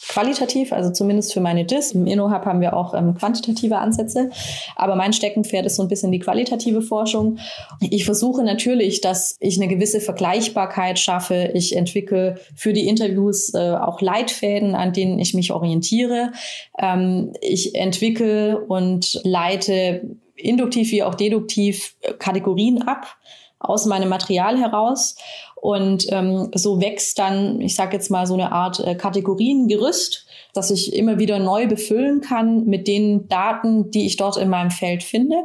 qualitativ, 0.07 0.73
also 0.73 0.91
zumindest 0.91 1.33
für 1.33 1.41
meine 1.41 1.65
DIS. 1.65 1.93
Im 1.93 2.07
InnoHub 2.07 2.45
haben 2.45 2.61
wir 2.61 2.77
auch 2.77 2.95
ähm, 2.95 3.15
quantitative 3.15 3.79
Ansätze, 3.79 4.31
aber 4.77 4.95
mein 4.97 5.13
Steckenpferd 5.13 5.67
ist 5.67 5.77
so 5.77 5.83
ein 5.83 5.89
bisschen 5.89 6.13
die 6.13 6.21
qualitative 6.21 6.83
Forschung. 6.83 7.39
Ich 7.81 8.05
versuche 8.05 8.45
natürlich, 8.45 9.01
dass 9.01 9.37
ich 9.41 9.57
eine 9.57 9.69
gewisse 9.69 10.01
Vergleichbarkeit 10.01 10.99
schaffe. 10.99 11.51
Ich 11.55 11.77
entwickle 11.77 12.37
für 12.55 12.73
die 12.73 12.87
Interviews 12.87 13.53
äh, 13.55 13.75
auch 13.75 14.01
Leitfäden, 14.01 14.75
an 14.75 14.93
denen 14.93 15.19
ich 15.19 15.35
mich 15.35 15.53
orientiere. 15.53 16.33
Ähm, 16.79 17.33
ich 17.41 17.75
entwickle 17.75 18.59
und 18.59 19.21
leite 19.25 20.03
induktiv 20.37 20.93
wie 20.93 21.03
auch 21.03 21.17
deduktiv 21.17 21.97
Kategorien 22.19 22.83
ab 22.83 23.19
aus 23.59 23.87
meinem 23.87 24.09
Material 24.09 24.59
heraus. 24.59 25.17
Und 25.61 26.07
ähm, 26.11 26.51
so 26.55 26.81
wächst 26.81 27.19
dann, 27.19 27.61
ich 27.61 27.75
sage 27.75 27.97
jetzt 27.97 28.11
mal, 28.11 28.27
so 28.27 28.35
eine 28.35 28.53
Art 28.53 28.81
äh, 28.81 28.95
Kategoriengerüst, 28.95 30.27
das 30.55 30.71
ich 30.71 30.93
immer 30.95 31.19
wieder 31.19 31.39
neu 31.39 31.67
befüllen 31.67 32.21
kann 32.21 32.65
mit 32.67 32.87
den 32.87 33.29
Daten, 33.29 33.91
die 33.91 34.07
ich 34.07 34.17
dort 34.17 34.37
in 34.37 34.49
meinem 34.49 34.71
Feld 34.71 35.03
finde. 35.03 35.37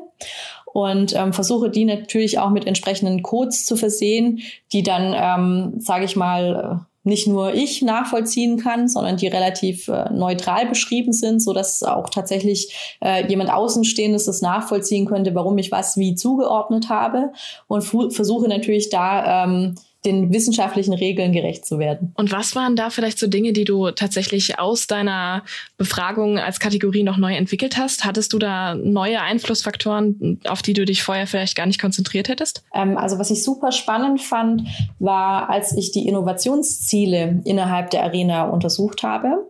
Und 0.66 1.16
ähm, 1.16 1.34
versuche 1.34 1.70
die 1.70 1.86
natürlich 1.86 2.40
auch 2.40 2.50
mit 2.50 2.66
entsprechenden 2.66 3.22
Codes 3.22 3.66
zu 3.66 3.76
versehen, 3.76 4.42
die 4.72 4.82
dann, 4.82 5.14
ähm, 5.16 5.80
sage 5.80 6.06
ich 6.06 6.16
mal, 6.16 6.80
äh, 6.82 6.94
nicht 7.04 7.28
nur 7.28 7.54
ich 7.54 7.82
nachvollziehen 7.82 8.58
kann, 8.58 8.88
sondern 8.88 9.18
die 9.18 9.28
relativ 9.28 9.88
äh, 9.90 10.10
neutral 10.12 10.68
beschrieben 10.68 11.12
sind, 11.12 11.42
so 11.42 11.54
dass 11.54 11.84
auch 11.84 12.10
tatsächlich 12.10 12.96
äh, 13.02 13.28
jemand 13.28 13.52
Außenstehendes 13.52 14.26
das 14.26 14.42
nachvollziehen 14.42 15.06
könnte, 15.06 15.36
warum 15.36 15.58
ich 15.58 15.72
was 15.72 15.98
wie 15.98 16.16
zugeordnet 16.16 16.90
habe 16.90 17.34
und 17.68 17.82
versuche 17.84 18.48
natürlich 18.48 18.90
da 18.90 19.44
ähm, 19.44 19.76
den 20.06 20.34
wissenschaftlichen 20.34 20.94
Regeln 20.94 21.32
gerecht 21.32 21.66
zu 21.66 21.80
werden. 21.80 22.14
Und 22.16 22.32
was 22.32 22.56
waren 22.56 22.76
da 22.76 22.90
vielleicht 22.90 23.20
so 23.20 23.28
Dinge, 23.28 23.54
die 23.54 23.64
du 23.64 23.92
tatsächlich 23.92 24.60
aus 24.60 24.88
deiner 24.88 25.44
Befragung 25.78 26.38
als 26.38 26.60
Kategorie 26.60 27.04
noch 27.04 27.18
neu 27.18 27.34
entwickelt 27.34 27.78
hast? 27.78 28.06
Hattest 28.06 28.34
du 28.34 28.40
da 28.40 28.76
neue 28.76 29.22
Einflussfaktoren, 29.22 30.40
auf 30.48 30.62
die 30.62 30.74
du 30.74 30.86
dich 30.86 31.04
vorher 31.04 31.28
vielleicht 31.28 31.56
gar 31.56 31.66
nicht 31.66 31.80
konzentriert 31.80 32.28
hättest? 32.28 32.64
Ähm, 32.74 32.98
also 32.98 33.20
was 33.20 33.32
ich 33.32 33.44
super 33.44 33.72
spannend 33.72 34.22
fand, 34.22 34.68
war, 35.00 35.50
als 35.50 35.76
ich 35.76 35.92
die 35.92 36.08
Innovationsziele 36.08 37.42
innerhalb 37.46 37.90
der 37.92 38.04
Arena 38.04 38.44
untersucht 38.44 39.04
habe 39.04 39.48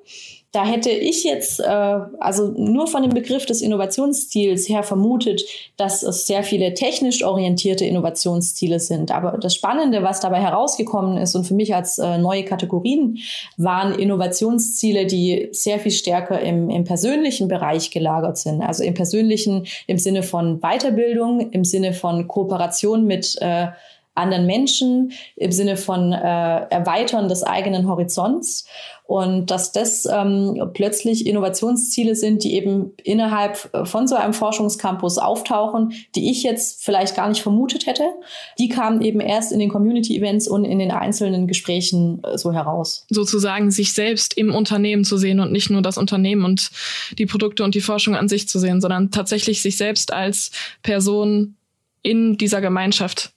da 0.53 0.63
hätte 0.63 0.91
ich 0.91 1.23
jetzt 1.23 1.59
äh, 1.59 1.63
also 2.19 2.47
nur 2.55 2.85
von 2.85 3.01
dem 3.01 3.11
Begriff 3.11 3.47
des 3.47 3.63
Innovationsstils 3.63 4.69
her 4.69 4.83
vermutet, 4.83 5.41
dass 5.77 6.03
es 6.03 6.27
sehr 6.27 6.43
viele 6.43 6.75
technisch 6.75 7.23
orientierte 7.23 7.85
Innovationsziele 7.85 8.79
sind. 8.79 9.09
Aber 9.09 9.39
das 9.39 9.55
Spannende, 9.55 10.03
was 10.03 10.19
dabei 10.19 10.39
herausgekommen 10.39 11.17
ist 11.17 11.33
und 11.33 11.45
für 11.45 11.55
mich 11.55 11.73
als 11.73 11.97
äh, 11.97 12.19
neue 12.19 12.45
Kategorien 12.45 13.17
waren 13.57 13.97
Innovationsziele, 13.97 15.07
die 15.07 15.49
sehr 15.53 15.79
viel 15.79 15.91
stärker 15.91 16.39
im, 16.39 16.69
im 16.69 16.83
persönlichen 16.83 17.47
Bereich 17.47 17.89
gelagert 17.89 18.37
sind. 18.37 18.61
Also 18.61 18.83
im 18.83 18.93
persönlichen 18.93 19.65
im 19.87 19.97
Sinne 19.97 20.21
von 20.21 20.59
Weiterbildung, 20.59 21.49
im 21.49 21.65
Sinne 21.65 21.93
von 21.93 22.27
Kooperation 22.27 23.07
mit 23.07 23.37
äh, 23.41 23.69
anderen 24.15 24.45
Menschen 24.45 25.11
im 25.35 25.51
Sinne 25.51 25.77
von 25.77 26.11
äh, 26.11 26.17
Erweitern 26.17 27.29
des 27.29 27.43
eigenen 27.43 27.87
Horizonts 27.87 28.67
und 29.13 29.51
dass 29.51 29.71
das 29.71 30.07
ähm, 30.11 30.59
plötzlich 30.73 31.27
Innovationsziele 31.27 32.15
sind, 32.15 32.43
die 32.43 32.55
eben 32.55 32.93
innerhalb 33.03 33.69
äh, 33.71 33.85
von 33.85 34.07
so 34.07 34.15
einem 34.15 34.33
Forschungscampus 34.33 35.19
auftauchen, 35.19 35.93
die 36.15 36.31
ich 36.31 36.41
jetzt 36.41 36.83
vielleicht 36.83 37.15
gar 37.15 37.29
nicht 37.29 37.43
vermutet 37.43 37.85
hätte. 37.85 38.05
Die 38.57 38.69
kamen 38.69 39.01
eben 39.01 39.19
erst 39.19 39.51
in 39.51 39.59
den 39.59 39.69
Community-Events 39.69 40.47
und 40.47 40.65
in 40.65 40.79
den 40.79 40.89
einzelnen 40.89 41.45
Gesprächen 41.45 42.23
äh, 42.23 42.39
so 42.39 42.53
heraus. 42.53 43.05
Sozusagen 43.07 43.69
sich 43.69 43.93
selbst 43.93 44.35
im 44.35 44.51
Unternehmen 44.51 45.03
zu 45.03 45.19
sehen 45.19 45.39
und 45.39 45.51
nicht 45.51 45.69
nur 45.69 45.83
das 45.83 45.99
Unternehmen 45.99 46.43
und 46.43 46.71
die 47.19 47.27
Produkte 47.27 47.63
und 47.63 47.75
die 47.75 47.81
Forschung 47.81 48.15
an 48.15 48.27
sich 48.27 48.49
zu 48.49 48.57
sehen, 48.57 48.81
sondern 48.81 49.11
tatsächlich 49.11 49.61
sich 49.61 49.77
selbst 49.77 50.11
als 50.11 50.49
Person 50.81 51.53
in 52.01 52.35
dieser 52.39 52.61
Gemeinschaft 52.61 53.31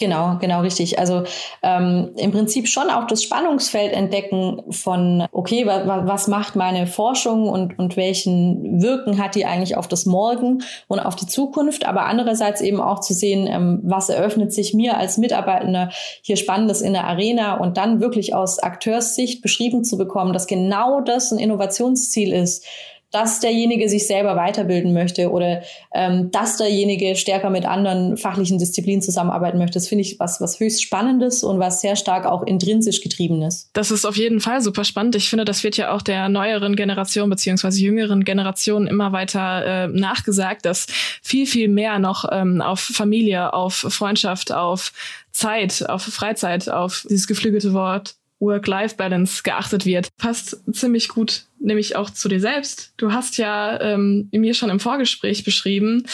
Genau, 0.00 0.38
genau 0.40 0.62
richtig. 0.62 0.98
Also 0.98 1.24
ähm, 1.62 2.12
im 2.16 2.32
Prinzip 2.32 2.68
schon 2.68 2.88
auch 2.88 3.06
das 3.06 3.22
Spannungsfeld 3.22 3.92
entdecken 3.92 4.62
von, 4.70 5.26
okay, 5.30 5.66
wa, 5.66 5.86
wa, 5.86 6.06
was 6.06 6.26
macht 6.26 6.56
meine 6.56 6.86
Forschung 6.86 7.50
und, 7.50 7.78
und 7.78 7.98
welchen 7.98 8.80
Wirken 8.80 9.22
hat 9.22 9.34
die 9.34 9.44
eigentlich 9.44 9.76
auf 9.76 9.88
das 9.88 10.06
Morgen 10.06 10.62
und 10.88 11.00
auf 11.00 11.16
die 11.16 11.26
Zukunft, 11.26 11.84
aber 11.84 12.06
andererseits 12.06 12.62
eben 12.62 12.80
auch 12.80 13.00
zu 13.00 13.12
sehen, 13.12 13.46
ähm, 13.46 13.80
was 13.82 14.08
eröffnet 14.08 14.54
sich 14.54 14.72
mir 14.72 14.96
als 14.96 15.18
Mitarbeitender 15.18 15.90
hier 16.22 16.38
Spannendes 16.38 16.80
in 16.80 16.94
der 16.94 17.04
Arena 17.04 17.58
und 17.58 17.76
dann 17.76 18.00
wirklich 18.00 18.34
aus 18.34 18.58
Akteurssicht 18.58 19.42
beschrieben 19.42 19.84
zu 19.84 19.98
bekommen, 19.98 20.32
dass 20.32 20.46
genau 20.46 21.02
das 21.02 21.30
ein 21.30 21.38
Innovationsziel 21.38 22.32
ist, 22.32 22.64
dass 23.10 23.40
derjenige 23.40 23.88
sich 23.88 24.06
selber 24.06 24.36
weiterbilden 24.36 24.92
möchte 24.92 25.30
oder 25.30 25.62
ähm, 25.92 26.30
dass 26.30 26.56
derjenige 26.56 27.16
stärker 27.16 27.50
mit 27.50 27.64
anderen 27.66 28.16
fachlichen 28.16 28.58
Disziplinen 28.58 29.02
zusammenarbeiten 29.02 29.58
möchte. 29.58 29.74
Das 29.74 29.88
finde 29.88 30.02
ich 30.02 30.20
was, 30.20 30.40
was 30.40 30.60
höchst 30.60 30.82
Spannendes 30.82 31.42
und 31.42 31.58
was 31.58 31.80
sehr 31.80 31.96
stark 31.96 32.26
auch 32.26 32.42
intrinsisch 32.42 33.00
getrieben 33.00 33.42
ist. 33.42 33.70
Das 33.72 33.90
ist 33.90 34.04
auf 34.04 34.16
jeden 34.16 34.40
Fall 34.40 34.60
super 34.60 34.84
spannend. 34.84 35.16
Ich 35.16 35.28
finde, 35.28 35.44
das 35.44 35.64
wird 35.64 35.76
ja 35.76 35.92
auch 35.92 36.02
der 36.02 36.28
neueren 36.28 36.76
Generation 36.76 37.30
beziehungsweise 37.30 37.80
jüngeren 37.80 38.24
Generation 38.24 38.86
immer 38.86 39.12
weiter 39.12 39.84
äh, 39.84 39.88
nachgesagt, 39.88 40.64
dass 40.64 40.86
viel, 41.22 41.46
viel 41.46 41.68
mehr 41.68 41.98
noch 41.98 42.24
ähm, 42.30 42.60
auf 42.60 42.80
Familie, 42.80 43.52
auf 43.52 43.74
Freundschaft, 43.74 44.52
auf 44.52 44.92
Zeit, 45.32 45.88
auf 45.88 46.02
Freizeit, 46.02 46.68
auf 46.68 47.06
dieses 47.08 47.26
geflügelte 47.26 47.72
Wort 47.72 48.14
Work-Life-Balance 48.40 49.42
geachtet 49.42 49.86
wird. 49.86 50.08
Passt 50.16 50.56
ziemlich 50.72 51.08
gut, 51.08 51.44
nämlich 51.60 51.96
auch 51.96 52.10
zu 52.10 52.28
dir 52.28 52.40
selbst. 52.40 52.94
Du 52.96 53.12
hast 53.12 53.38
ja 53.38 53.80
ähm, 53.80 54.28
mir 54.32 54.54
schon 54.54 54.70
im 54.70 54.80
Vorgespräch 54.80 55.44
beschrieben, 55.44 56.04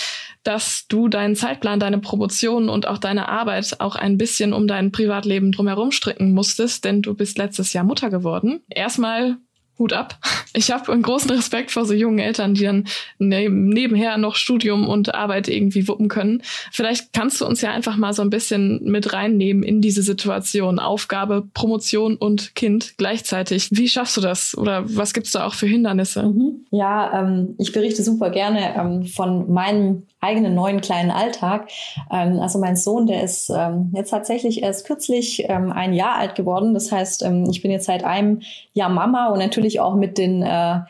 dass 0.43 0.87
du 0.89 1.09
deinen 1.09 1.37
Zeitplan, 1.37 1.81
deine 1.81 1.99
Promotion 1.99 2.69
und 2.69 2.87
auch 2.87 2.99
deine 2.99 3.29
Arbeit 3.29 3.81
auch 3.81 3.97
ein 3.97 4.19
bisschen 4.19 4.53
um 4.53 4.67
dein 4.67 4.93
Privatleben 4.93 5.53
drumherum 5.53 5.93
stricken 5.93 6.33
musstest, 6.33 6.85
denn 6.85 7.03
du 7.03 7.15
bist 7.15 7.39
letztes 7.39 7.73
Jahr 7.73 7.85
Mutter 7.85 8.11
geworden. 8.11 8.61
Erstmal 8.69 9.39
Hut 9.79 9.93
ab. 9.93 10.19
Ich 10.55 10.71
habe 10.71 10.91
einen 10.93 11.03
großen 11.03 11.31
Respekt 11.31 11.71
vor 11.71 11.85
so 11.85 11.93
jungen 11.93 12.19
Eltern, 12.19 12.55
die 12.55 12.65
dann 12.65 12.85
nebenher 13.19 14.17
noch 14.17 14.37
Studium 14.37 14.89
und 14.89 15.15
Arbeit 15.15 15.49
irgendwie 15.49 15.87
wuppen 15.87 16.09
können. 16.09 16.43
Vielleicht 16.73 17.13
kannst 17.13 17.41
du 17.41 17.47
uns 17.47 17.61
ja 17.61 17.71
einfach 17.73 17.97
mal 17.97 18.13
so 18.15 18.23
ein 18.23 18.31
bisschen 18.31 18.83
mit 18.85 19.13
reinnehmen 19.13 19.63
in 19.63 19.83
diese 19.83 20.03
Situation. 20.03 20.79
Aufgabe, 20.79 21.47
Promotion 21.53 22.17
und 22.17 22.55
Kind 22.55 22.95
gleichzeitig. 22.97 23.69
Wie 23.71 23.89
schaffst 23.89 24.17
du 24.17 24.21
das? 24.21 24.57
Oder 24.57 24.85
was 24.87 25.13
gibt's 25.13 25.33
da 25.33 25.47
auch 25.47 25.55
für 25.55 25.67
Hindernisse? 25.67 26.23
Mhm. 26.23 26.67
Ja, 26.71 27.21
ähm, 27.21 27.55
ich 27.59 27.73
berichte 27.73 28.03
super 28.03 28.31
gerne 28.31 28.75
ähm, 28.77 29.05
von 29.05 29.53
meinem 29.53 30.05
eigenen 30.27 30.55
neuen 30.55 30.81
kleinen 30.81 31.11
Alltag. 31.11 31.69
Ähm, 32.11 32.41
also 32.41 32.59
mein 32.59 32.77
Sohn, 32.77 33.07
der 33.07 33.23
ist 33.23 33.51
ähm, 33.51 33.93
jetzt 33.95 34.11
tatsächlich 34.11 34.63
erst 34.63 34.87
kürzlich 34.87 35.45
ähm, 35.49 35.73
ein 35.73 35.95
Jahr 35.95 36.17
alt 36.17 36.35
geworden. 36.35 36.75
Das 36.75 36.91
heißt, 36.91 37.23
ähm, 37.23 37.49
ich 37.51 37.63
bin 37.63 37.71
jetzt 37.71 37.87
seit 37.87 38.05
einem 38.05 38.43
Jahr 38.73 38.91
Mama 38.91 39.29
und 39.29 39.39
natürlich 39.39 39.81
auch 39.81 39.95
mit 39.95 40.19
den 40.19 40.43
äh, 40.43 40.81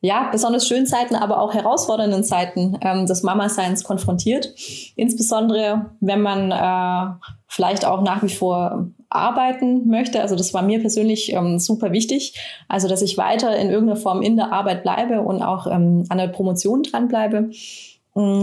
ja, 0.00 0.28
besonders 0.30 0.68
schönen 0.68 0.86
Zeiten, 0.86 1.14
aber 1.16 1.40
auch 1.40 1.54
herausfordernden 1.54 2.22
Zeiten 2.22 2.78
ähm, 2.82 3.06
des 3.06 3.22
Mama-Seins 3.22 3.82
konfrontiert. 3.82 4.52
Insbesondere, 4.94 5.90
wenn 6.00 6.20
man 6.20 6.52
äh, 6.52 7.14
vielleicht 7.48 7.84
auch 7.84 8.02
nach 8.02 8.22
wie 8.22 8.28
vor 8.28 8.90
arbeiten 9.08 9.88
möchte. 9.88 10.20
Also 10.20 10.36
das 10.36 10.52
war 10.52 10.62
mir 10.62 10.80
persönlich 10.80 11.32
ähm, 11.32 11.58
super 11.58 11.92
wichtig. 11.92 12.34
Also, 12.68 12.88
dass 12.88 13.02
ich 13.02 13.16
weiter 13.16 13.56
in 13.56 13.70
irgendeiner 13.70 14.00
Form 14.00 14.22
in 14.22 14.36
der 14.36 14.52
Arbeit 14.52 14.82
bleibe 14.82 15.22
und 15.22 15.42
auch 15.42 15.66
ähm, 15.66 16.04
an 16.08 16.18
der 16.18 16.28
Promotion 16.28 16.82
dranbleibe. 16.82 17.42
Mm, 17.42 17.50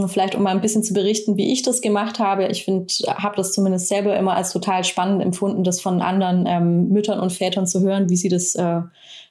vielleicht 0.08 0.36
um 0.36 0.44
mal 0.44 0.52
ein 0.52 0.62
bisschen 0.62 0.84
zu 0.84 0.94
berichten, 0.94 1.36
wie 1.36 1.52
ich 1.52 1.64
das 1.64 1.82
gemacht 1.82 2.20
habe. 2.20 2.46
Ich 2.48 2.64
finde, 2.64 2.86
habe 3.08 3.36
das 3.36 3.54
zumindest 3.54 3.88
selber 3.88 4.16
immer 4.16 4.36
als 4.36 4.52
total 4.52 4.84
spannend 4.84 5.24
empfunden, 5.24 5.64
das 5.64 5.82
von 5.82 6.02
anderen 6.02 6.46
ähm, 6.48 6.90
Müttern 6.90 7.20
und 7.20 7.34
Vätern 7.34 7.66
zu 7.66 7.82
hören, 7.82 8.08
wie 8.08 8.16
sie 8.16 8.30
das 8.30 8.54
äh, 8.54 8.82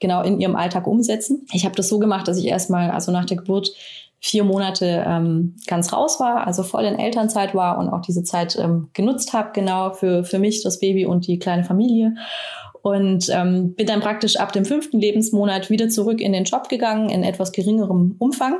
genau 0.01 0.23
in 0.23 0.41
ihrem 0.41 0.57
Alltag 0.57 0.89
umsetzen. 0.89 1.47
Ich 1.53 1.65
habe 1.65 1.77
das 1.77 1.89
so 1.89 2.01
gemacht, 2.01 2.27
dass 2.27 2.39
ich 2.39 2.47
erstmal, 2.47 2.91
also 2.91 3.13
nach 3.13 3.25
der 3.25 3.37
Geburt, 3.37 3.73
vier 4.19 4.45
Monate 4.45 5.05
ähm, 5.07 5.57
ganz 5.67 5.93
raus 5.93 6.21
war, 6.21 6.47
also 6.47 6.63
voll 6.63 6.85
in 6.85 6.99
Elternzeit 6.99 7.55
war 7.55 7.79
und 7.79 7.89
auch 7.89 8.03
diese 8.03 8.23
Zeit 8.23 8.57
ähm, 8.57 8.89
genutzt 8.93 9.33
habe, 9.33 9.51
genau 9.53 9.93
für, 9.93 10.25
für 10.25 10.39
mich, 10.39 10.63
das 10.63 10.79
Baby 10.79 11.07
und 11.07 11.27
die 11.27 11.39
kleine 11.39 11.65
Familie. 11.65 12.15
Und 12.83 13.29
ähm, 13.31 13.75
bin 13.75 13.87
dann 13.87 14.01
praktisch 14.01 14.37
ab 14.37 14.53
dem 14.53 14.65
fünften 14.65 14.99
Lebensmonat 14.99 15.71
wieder 15.71 15.89
zurück 15.89 16.21
in 16.21 16.33
den 16.33 16.45
Job 16.45 16.69
gegangen, 16.69 17.11
in 17.11 17.23
etwas 17.23 17.53
geringerem 17.53 18.17
Umfang 18.19 18.57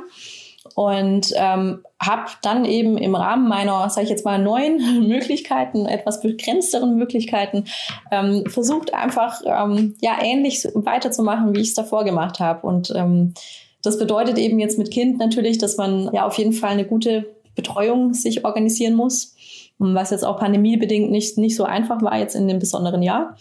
und 0.75 1.33
ähm, 1.35 1.83
habe 2.01 2.31
dann 2.41 2.65
eben 2.65 2.97
im 2.97 3.15
Rahmen 3.15 3.47
meiner, 3.47 3.89
sage 3.89 4.05
ich 4.05 4.09
jetzt 4.09 4.25
mal, 4.25 4.39
neuen 4.39 5.07
Möglichkeiten, 5.07 5.85
etwas 5.85 6.21
begrenzteren 6.21 6.97
Möglichkeiten, 6.97 7.65
ähm, 8.11 8.45
versucht 8.47 8.93
einfach 8.93 9.41
ähm, 9.45 9.95
ja 10.01 10.17
ähnlich 10.21 10.67
weiterzumachen, 10.73 11.53
wie 11.55 11.61
ich 11.61 11.69
es 11.69 11.73
davor 11.73 12.05
gemacht 12.05 12.39
habe. 12.39 12.65
Und 12.65 12.93
ähm, 12.95 13.33
das 13.81 13.99
bedeutet 13.99 14.37
eben 14.37 14.59
jetzt 14.59 14.77
mit 14.77 14.91
Kind 14.91 15.19
natürlich, 15.19 15.57
dass 15.57 15.77
man 15.77 16.09
ja 16.13 16.25
auf 16.25 16.37
jeden 16.37 16.53
Fall 16.53 16.71
eine 16.71 16.85
gute 16.85 17.25
Betreuung 17.55 18.13
sich 18.13 18.45
organisieren 18.45 18.95
muss, 18.95 19.35
was 19.77 20.11
jetzt 20.11 20.23
auch 20.23 20.39
pandemiebedingt 20.39 21.11
nicht, 21.11 21.37
nicht 21.37 21.55
so 21.55 21.65
einfach 21.65 22.01
war 22.01 22.17
jetzt 22.17 22.35
in 22.35 22.47
dem 22.47 22.59
besonderen 22.59 23.03
Jahr 23.03 23.35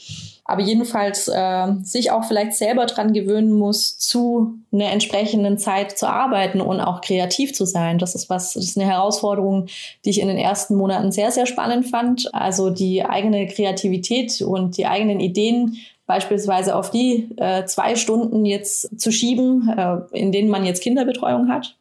aber 0.45 0.63
jedenfalls 0.63 1.29
äh, 1.29 1.73
sich 1.83 2.11
auch 2.11 2.25
vielleicht 2.25 2.55
selber 2.55 2.87
dran 2.87 3.13
gewöhnen 3.13 3.53
muss, 3.53 3.97
zu 3.99 4.55
einer 4.73 4.91
entsprechenden 4.91 5.57
Zeit 5.57 5.97
zu 5.97 6.09
arbeiten 6.09 6.61
und 6.61 6.81
auch 6.81 7.01
kreativ 7.01 7.55
zu 7.55 7.65
sein. 7.65 7.99
Das 7.99 8.15
ist 8.15 8.29
was, 8.29 8.55
das 8.55 8.65
ist 8.65 8.79
eine 8.79 8.91
Herausforderung, 8.91 9.67
die 10.05 10.11
ich 10.11 10.21
in 10.21 10.29
den 10.29 10.39
ersten 10.39 10.75
Monaten 10.75 11.13
sehr, 11.13 11.31
sehr 11.31 11.47
spannend 11.47 11.87
fand. 11.87 12.29
Also 12.35 12.71
die 12.71 13.05
eigene 13.05 13.47
Kreativität 13.47 14.43
und 14.43 14.77
die 14.77 14.87
eigenen 14.87 15.21
Ideen 15.21 15.77
beispielsweise 16.07 16.75
auf 16.75 16.91
die 16.91 17.29
äh, 17.37 17.65
zwei 17.67 17.95
Stunden 17.95 18.45
jetzt 18.45 19.01
zu 19.01 19.13
schieben, 19.13 19.69
äh, 19.69 19.99
in 20.11 20.33
denen 20.33 20.51
man 20.51 20.65
jetzt 20.65 20.83
Kinderbetreuung 20.83 21.49
hat. 21.49 21.77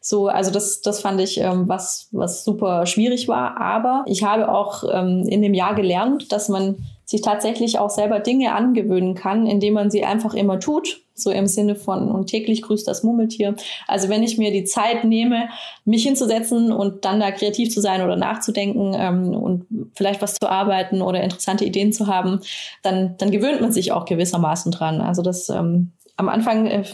So, 0.00 0.28
also 0.28 0.52
das, 0.52 0.80
das 0.82 1.00
fand 1.00 1.20
ich 1.20 1.40
ähm, 1.40 1.68
was, 1.68 2.08
was 2.12 2.44
super 2.44 2.86
schwierig 2.86 3.26
war. 3.26 3.60
Aber 3.60 4.04
ich 4.06 4.22
habe 4.22 4.48
auch 4.48 4.84
ähm, 4.90 5.26
in 5.28 5.42
dem 5.42 5.52
Jahr 5.52 5.74
gelernt, 5.74 6.30
dass 6.30 6.48
man 6.48 6.76
sich 7.06 7.22
tatsächlich 7.22 7.78
auch 7.78 7.88
selber 7.88 8.18
Dinge 8.18 8.52
angewöhnen 8.54 9.14
kann, 9.14 9.46
indem 9.46 9.74
man 9.74 9.90
sie 9.90 10.04
einfach 10.04 10.34
immer 10.34 10.58
tut. 10.60 11.00
So 11.18 11.30
im 11.30 11.46
Sinne 11.46 11.76
von 11.76 12.10
und 12.10 12.26
täglich 12.26 12.60
grüßt 12.60 12.86
das 12.86 13.02
Murmeltier. 13.02 13.54
Also 13.86 14.10
wenn 14.10 14.22
ich 14.22 14.36
mir 14.36 14.50
die 14.50 14.64
Zeit 14.64 15.04
nehme, 15.04 15.48
mich 15.86 16.02
hinzusetzen 16.02 16.72
und 16.72 17.06
dann 17.06 17.20
da 17.20 17.30
kreativ 17.30 17.72
zu 17.72 17.80
sein 17.80 18.02
oder 18.02 18.16
nachzudenken 18.16 18.94
ähm, 18.94 19.34
und 19.34 19.64
vielleicht 19.94 20.20
was 20.20 20.34
zu 20.34 20.46
arbeiten 20.46 21.00
oder 21.00 21.22
interessante 21.22 21.64
Ideen 21.64 21.94
zu 21.94 22.06
haben, 22.06 22.40
dann, 22.82 23.14
dann 23.16 23.30
gewöhnt 23.30 23.62
man 23.62 23.72
sich 23.72 23.92
auch 23.92 24.04
gewissermaßen 24.04 24.72
dran. 24.72 25.00
Also 25.00 25.22
das 25.22 25.48
ähm, 25.48 25.92
am 26.18 26.28
Anfang 26.30 26.66
äh, 26.66 26.84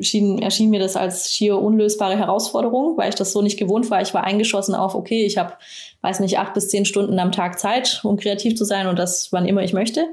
schien, 0.00 0.42
erschien 0.42 0.70
mir 0.70 0.80
das 0.80 0.96
als 0.96 1.32
schier 1.32 1.58
unlösbare 1.58 2.16
Herausforderung, 2.16 2.96
weil 2.96 3.08
ich 3.08 3.14
das 3.14 3.32
so 3.32 3.40
nicht 3.40 3.58
gewohnt 3.58 3.90
war. 3.90 4.02
Ich 4.02 4.12
war 4.12 4.24
eingeschossen 4.24 4.74
auf, 4.74 4.94
okay, 4.94 5.24
ich 5.24 5.38
habe, 5.38 5.52
weiß 6.02 6.18
nicht, 6.20 6.38
acht 6.38 6.54
bis 6.54 6.68
zehn 6.68 6.84
Stunden 6.84 7.18
am 7.20 7.30
Tag 7.30 7.60
Zeit, 7.60 8.00
um 8.02 8.16
kreativ 8.16 8.56
zu 8.56 8.64
sein 8.64 8.88
und 8.88 8.98
das 8.98 9.32
wann 9.32 9.46
immer 9.46 9.62
ich 9.62 9.72
möchte. 9.72 10.06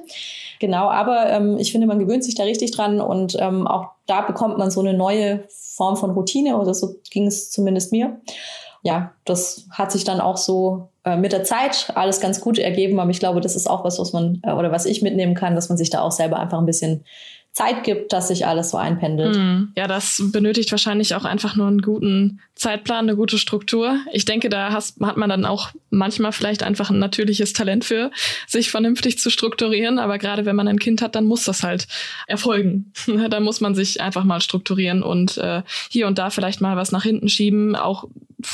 Genau, 0.59 0.87
aber 0.87 1.29
ähm, 1.29 1.57
ich 1.57 1.71
finde, 1.71 1.87
man 1.87 1.99
gewöhnt 1.99 2.23
sich 2.23 2.35
da 2.35 2.43
richtig 2.43 2.71
dran 2.71 3.01
und 3.01 3.35
ähm, 3.39 3.65
auch 3.67 3.87
da 4.05 4.21
bekommt 4.21 4.57
man 4.59 4.69
so 4.69 4.81
eine 4.81 4.93
neue 4.93 5.45
Form 5.49 5.97
von 5.97 6.11
Routine 6.11 6.57
oder 6.57 6.75
so 6.75 6.95
ging 7.09 7.25
es 7.25 7.49
zumindest 7.49 7.91
mir. 7.91 8.21
Ja, 8.83 9.13
das 9.25 9.65
hat 9.71 9.91
sich 9.91 10.03
dann 10.03 10.21
auch 10.21 10.37
so 10.37 10.89
äh, 11.05 11.15
mit 11.15 11.31
der 11.31 11.43
Zeit 11.43 11.87
alles 11.95 12.19
ganz 12.19 12.39
gut 12.39 12.59
ergeben, 12.59 12.99
aber 12.99 13.09
ich 13.09 13.19
glaube, 13.19 13.41
das 13.41 13.55
ist 13.55 13.69
auch 13.69 13.83
was, 13.83 13.97
was 13.97 14.13
man 14.13 14.41
äh, 14.43 14.51
oder 14.51 14.71
was 14.71 14.85
ich 14.85 15.01
mitnehmen 15.01 15.33
kann, 15.33 15.55
dass 15.55 15.69
man 15.69 15.77
sich 15.77 15.89
da 15.89 16.01
auch 16.01 16.11
selber 16.11 16.37
einfach 16.37 16.59
ein 16.59 16.65
bisschen 16.65 17.03
Zeit 17.53 17.83
gibt, 17.83 18.11
dass 18.13 18.29
sich 18.29 18.47
alles 18.47 18.71
so 18.71 18.77
einpendelt. 18.77 19.37
Mm. 19.37 19.71
Ja, 19.77 19.87
das 19.87 20.21
benötigt 20.31 20.71
wahrscheinlich 20.71 21.13
auch 21.13 21.23
einfach 21.23 21.55
nur 21.55 21.67
einen 21.67 21.81
guten 21.81 22.39
Zeitplan, 22.63 23.09
eine 23.09 23.17
gute 23.17 23.37
Struktur. 23.37 23.99
Ich 24.13 24.23
denke, 24.23 24.47
da 24.47 24.71
hat 24.71 25.17
man 25.17 25.29
dann 25.29 25.43
auch 25.43 25.71
manchmal 25.89 26.31
vielleicht 26.31 26.63
einfach 26.63 26.89
ein 26.89 26.97
natürliches 26.97 27.51
Talent 27.51 27.83
für, 27.83 28.09
sich 28.47 28.71
vernünftig 28.71 29.19
zu 29.19 29.29
strukturieren. 29.29 29.99
Aber 29.99 30.17
gerade 30.17 30.45
wenn 30.45 30.55
man 30.55 30.69
ein 30.69 30.79
Kind 30.79 31.01
hat, 31.01 31.15
dann 31.15 31.25
muss 31.25 31.43
das 31.43 31.63
halt 31.63 31.89
erfolgen. 32.25 32.93
da 33.29 33.41
muss 33.41 33.59
man 33.59 33.75
sich 33.75 33.99
einfach 33.99 34.23
mal 34.23 34.39
strukturieren 34.39 35.03
und 35.03 35.37
äh, 35.39 35.63
hier 35.89 36.07
und 36.07 36.17
da 36.17 36.29
vielleicht 36.29 36.61
mal 36.61 36.77
was 36.77 36.93
nach 36.93 37.03
hinten 37.03 37.27
schieben, 37.27 37.75
auch 37.75 38.05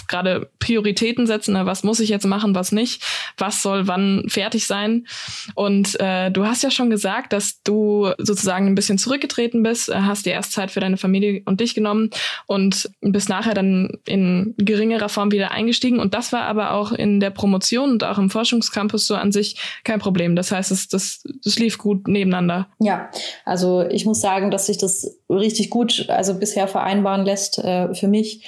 gerade 0.07 0.49
Prioritäten 0.59 1.27
setzen, 1.27 1.53
ne? 1.53 1.65
was 1.65 1.83
muss 1.83 1.99
ich 1.99 2.09
jetzt 2.09 2.25
machen, 2.25 2.55
was 2.55 2.71
nicht, 2.71 3.03
was 3.37 3.61
soll 3.61 3.87
wann 3.87 4.25
fertig 4.27 4.67
sein. 4.67 5.07
Und 5.55 5.99
äh, 5.99 6.31
du 6.31 6.45
hast 6.45 6.63
ja 6.63 6.71
schon 6.71 6.89
gesagt, 6.89 7.33
dass 7.33 7.61
du 7.63 8.11
sozusagen 8.17 8.67
ein 8.67 8.75
bisschen 8.75 8.97
zurückgetreten 8.97 9.63
bist, 9.63 9.89
äh, 9.89 9.95
hast 9.95 10.25
dir 10.25 10.33
erst 10.33 10.51
Zeit 10.51 10.71
für 10.71 10.79
deine 10.79 10.97
Familie 10.97 11.41
und 11.45 11.59
dich 11.59 11.75
genommen 11.75 12.09
und 12.45 12.89
bist 13.01 13.29
nachher 13.29 13.53
dann 13.53 13.98
in 14.05 14.53
geringerer 14.57 15.09
Form 15.09 15.31
wieder 15.31 15.51
eingestiegen. 15.51 15.99
Und 15.99 16.13
das 16.13 16.31
war 16.31 16.43
aber 16.43 16.71
auch 16.71 16.91
in 16.91 17.19
der 17.19 17.29
Promotion 17.29 17.91
und 17.91 18.03
auch 18.03 18.17
im 18.17 18.29
Forschungscampus 18.29 19.07
so 19.07 19.15
an 19.15 19.31
sich 19.31 19.57
kein 19.83 19.99
Problem. 19.99 20.35
Das 20.35 20.51
heißt, 20.51 20.71
es, 20.71 20.87
das, 20.87 21.23
das 21.43 21.59
lief 21.59 21.77
gut 21.77 22.07
nebeneinander. 22.07 22.67
Ja, 22.79 23.09
also 23.45 23.81
ich 23.89 24.05
muss 24.05 24.21
sagen, 24.21 24.51
dass 24.51 24.67
sich 24.67 24.77
das 24.77 25.17
richtig 25.29 25.69
gut, 25.69 26.09
also 26.09 26.35
bisher 26.35 26.67
vereinbaren 26.67 27.25
lässt 27.25 27.59
äh, 27.59 27.93
für 27.93 28.07
mich. 28.07 28.45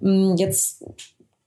Mm, 0.00 0.36
jetzt 0.36 0.84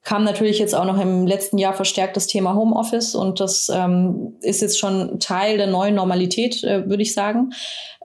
kam 0.04 0.26
natürlich 0.26 0.60
jetzt 0.60 0.76
auch 0.76 0.86
noch 0.86 1.00
im 1.00 1.26
letzten 1.26 1.58
Jahr 1.58 1.74
verstärkt 1.74 2.18
das 2.18 2.28
Thema 2.28 2.56
Homeoffice 2.56 3.16
und 3.16 3.40
das 3.40 3.72
ähm, 3.74 4.34
ist 4.42 4.62
jetzt 4.62 4.78
schon 4.78 5.20
Teil 5.20 5.58
der 5.58 5.68
neuen 5.68 5.96
Normalität, 5.96 6.62
äh, 6.64 6.88
würde 6.90 7.04
ich 7.04 7.14
sagen. 7.14 7.54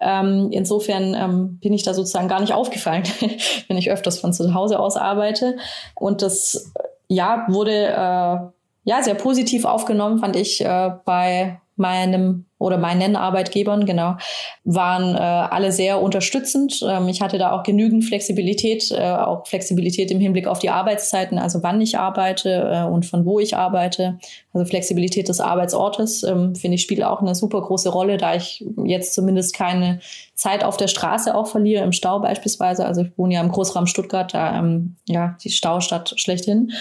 Ähm, 0.00 0.48
insofern 0.52 1.14
ähm, 1.14 1.58
bin 1.58 1.72
ich 1.72 1.82
da 1.82 1.94
sozusagen 1.94 2.28
gar 2.28 2.40
nicht 2.40 2.52
aufgefallen, 2.52 3.02
wenn 3.68 3.76
ich 3.76 3.90
öfters 3.90 4.20
von 4.20 4.32
zu 4.32 4.54
Hause 4.54 4.78
aus 4.78 4.96
arbeite. 4.96 5.56
Und 5.96 6.22
das 6.22 6.72
ja 7.08 7.46
wurde 7.48 7.72
äh, 7.72 8.36
ja 8.84 9.02
sehr 9.02 9.14
positiv 9.14 9.64
aufgenommen, 9.64 10.18
fand 10.18 10.36
ich 10.36 10.64
äh, 10.64 10.90
bei 11.04 11.60
meinem 11.74 12.47
oder 12.58 12.76
meinen 12.76 13.16
Arbeitgebern, 13.16 13.86
genau, 13.86 14.16
waren 14.64 15.14
äh, 15.14 15.18
alle 15.18 15.70
sehr 15.70 16.02
unterstützend. 16.02 16.84
Ähm, 16.86 17.08
ich 17.08 17.20
hatte 17.20 17.38
da 17.38 17.52
auch 17.52 17.62
genügend 17.62 18.04
Flexibilität, 18.04 18.90
äh, 18.90 19.00
auch 19.00 19.46
Flexibilität 19.46 20.10
im 20.10 20.18
Hinblick 20.20 20.48
auf 20.48 20.58
die 20.58 20.70
Arbeitszeiten, 20.70 21.38
also 21.38 21.62
wann 21.62 21.80
ich 21.80 21.98
arbeite 21.98 22.70
äh, 22.72 22.82
und 22.82 23.06
von 23.06 23.24
wo 23.24 23.38
ich 23.38 23.56
arbeite. 23.56 24.18
Also 24.52 24.66
Flexibilität 24.66 25.28
des 25.28 25.40
Arbeitsortes, 25.40 26.24
ähm, 26.24 26.56
finde 26.56 26.74
ich, 26.74 26.82
spielt 26.82 27.04
auch 27.04 27.20
eine 27.20 27.34
super 27.34 27.60
große 27.60 27.90
Rolle, 27.90 28.16
da 28.16 28.34
ich 28.34 28.64
jetzt 28.84 29.14
zumindest 29.14 29.54
keine 29.54 30.00
Zeit 30.34 30.64
auf 30.64 30.76
der 30.76 30.88
Straße 30.88 31.34
auch 31.34 31.46
verliere, 31.46 31.84
im 31.84 31.92
Stau 31.92 32.18
beispielsweise. 32.18 32.86
Also 32.86 33.02
ich 33.02 33.16
wohne 33.16 33.34
ja 33.34 33.40
im 33.40 33.52
Großraum 33.52 33.86
Stuttgart, 33.86 34.34
da 34.34 34.58
ähm, 34.58 34.96
ja 35.06 35.36
die 35.44 35.50
Staustadt 35.50 36.14
schlechthin. 36.16 36.72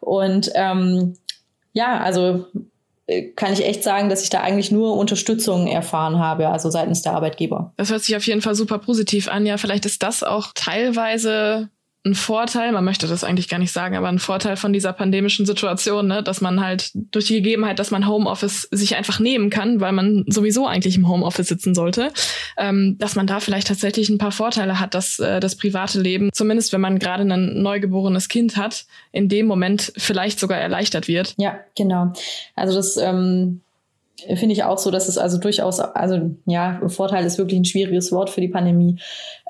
Und 0.00 0.50
ähm, 0.54 1.14
ja, 1.72 1.98
also 1.98 2.44
kann 3.36 3.52
ich 3.52 3.64
echt 3.64 3.82
sagen, 3.82 4.08
dass 4.08 4.22
ich 4.22 4.30
da 4.30 4.40
eigentlich 4.40 4.70
nur 4.70 4.96
Unterstützung 4.96 5.66
erfahren 5.66 6.18
habe, 6.18 6.48
also 6.48 6.70
seitens 6.70 7.02
der 7.02 7.12
Arbeitgeber. 7.12 7.72
Das 7.76 7.90
hört 7.90 8.02
sich 8.02 8.16
auf 8.16 8.26
jeden 8.26 8.40
Fall 8.40 8.54
super 8.54 8.78
positiv 8.78 9.28
an. 9.28 9.44
Ja, 9.44 9.58
vielleicht 9.58 9.84
ist 9.84 10.02
das 10.02 10.22
auch 10.22 10.52
teilweise 10.54 11.68
ein 12.06 12.14
Vorteil, 12.14 12.72
man 12.72 12.84
möchte 12.84 13.06
das 13.06 13.24
eigentlich 13.24 13.48
gar 13.48 13.58
nicht 13.58 13.72
sagen, 13.72 13.96
aber 13.96 14.08
ein 14.08 14.18
Vorteil 14.18 14.56
von 14.56 14.74
dieser 14.74 14.92
pandemischen 14.92 15.46
Situation, 15.46 16.06
ne, 16.06 16.22
dass 16.22 16.42
man 16.42 16.60
halt 16.60 16.90
durch 16.94 17.26
die 17.26 17.36
Gegebenheit, 17.36 17.78
dass 17.78 17.90
man 17.90 18.06
Homeoffice 18.06 18.68
sich 18.70 18.96
einfach 18.96 19.20
nehmen 19.20 19.48
kann, 19.48 19.80
weil 19.80 19.92
man 19.92 20.24
sowieso 20.26 20.66
eigentlich 20.66 20.96
im 20.96 21.08
Homeoffice 21.08 21.48
sitzen 21.48 21.74
sollte, 21.74 22.12
ähm, 22.58 22.96
dass 22.98 23.16
man 23.16 23.26
da 23.26 23.40
vielleicht 23.40 23.68
tatsächlich 23.68 24.10
ein 24.10 24.18
paar 24.18 24.32
Vorteile 24.32 24.80
hat, 24.80 24.92
dass 24.92 25.18
äh, 25.18 25.40
das 25.40 25.56
private 25.56 25.98
Leben, 26.00 26.28
zumindest 26.32 26.74
wenn 26.74 26.82
man 26.82 26.98
gerade 26.98 27.22
ein 27.22 27.62
neugeborenes 27.62 28.28
Kind 28.28 28.58
hat, 28.58 28.84
in 29.10 29.30
dem 29.30 29.46
Moment 29.46 29.92
vielleicht 29.96 30.38
sogar 30.38 30.58
erleichtert 30.58 31.08
wird. 31.08 31.34
Ja, 31.38 31.58
genau. 31.74 32.12
Also 32.54 32.74
das 32.74 32.96
ähm 32.98 33.60
finde 34.36 34.52
ich 34.52 34.62
auch 34.62 34.78
so, 34.78 34.92
dass 34.92 35.08
es 35.08 35.18
also 35.18 35.38
durchaus, 35.38 35.80
also 35.80 36.30
ja, 36.46 36.80
Vorteil 36.88 37.26
ist 37.26 37.36
wirklich 37.36 37.58
ein 37.58 37.64
schwieriges 37.64 38.12
Wort 38.12 38.30
für 38.30 38.40
die 38.40 38.48
Pandemie, 38.48 39.00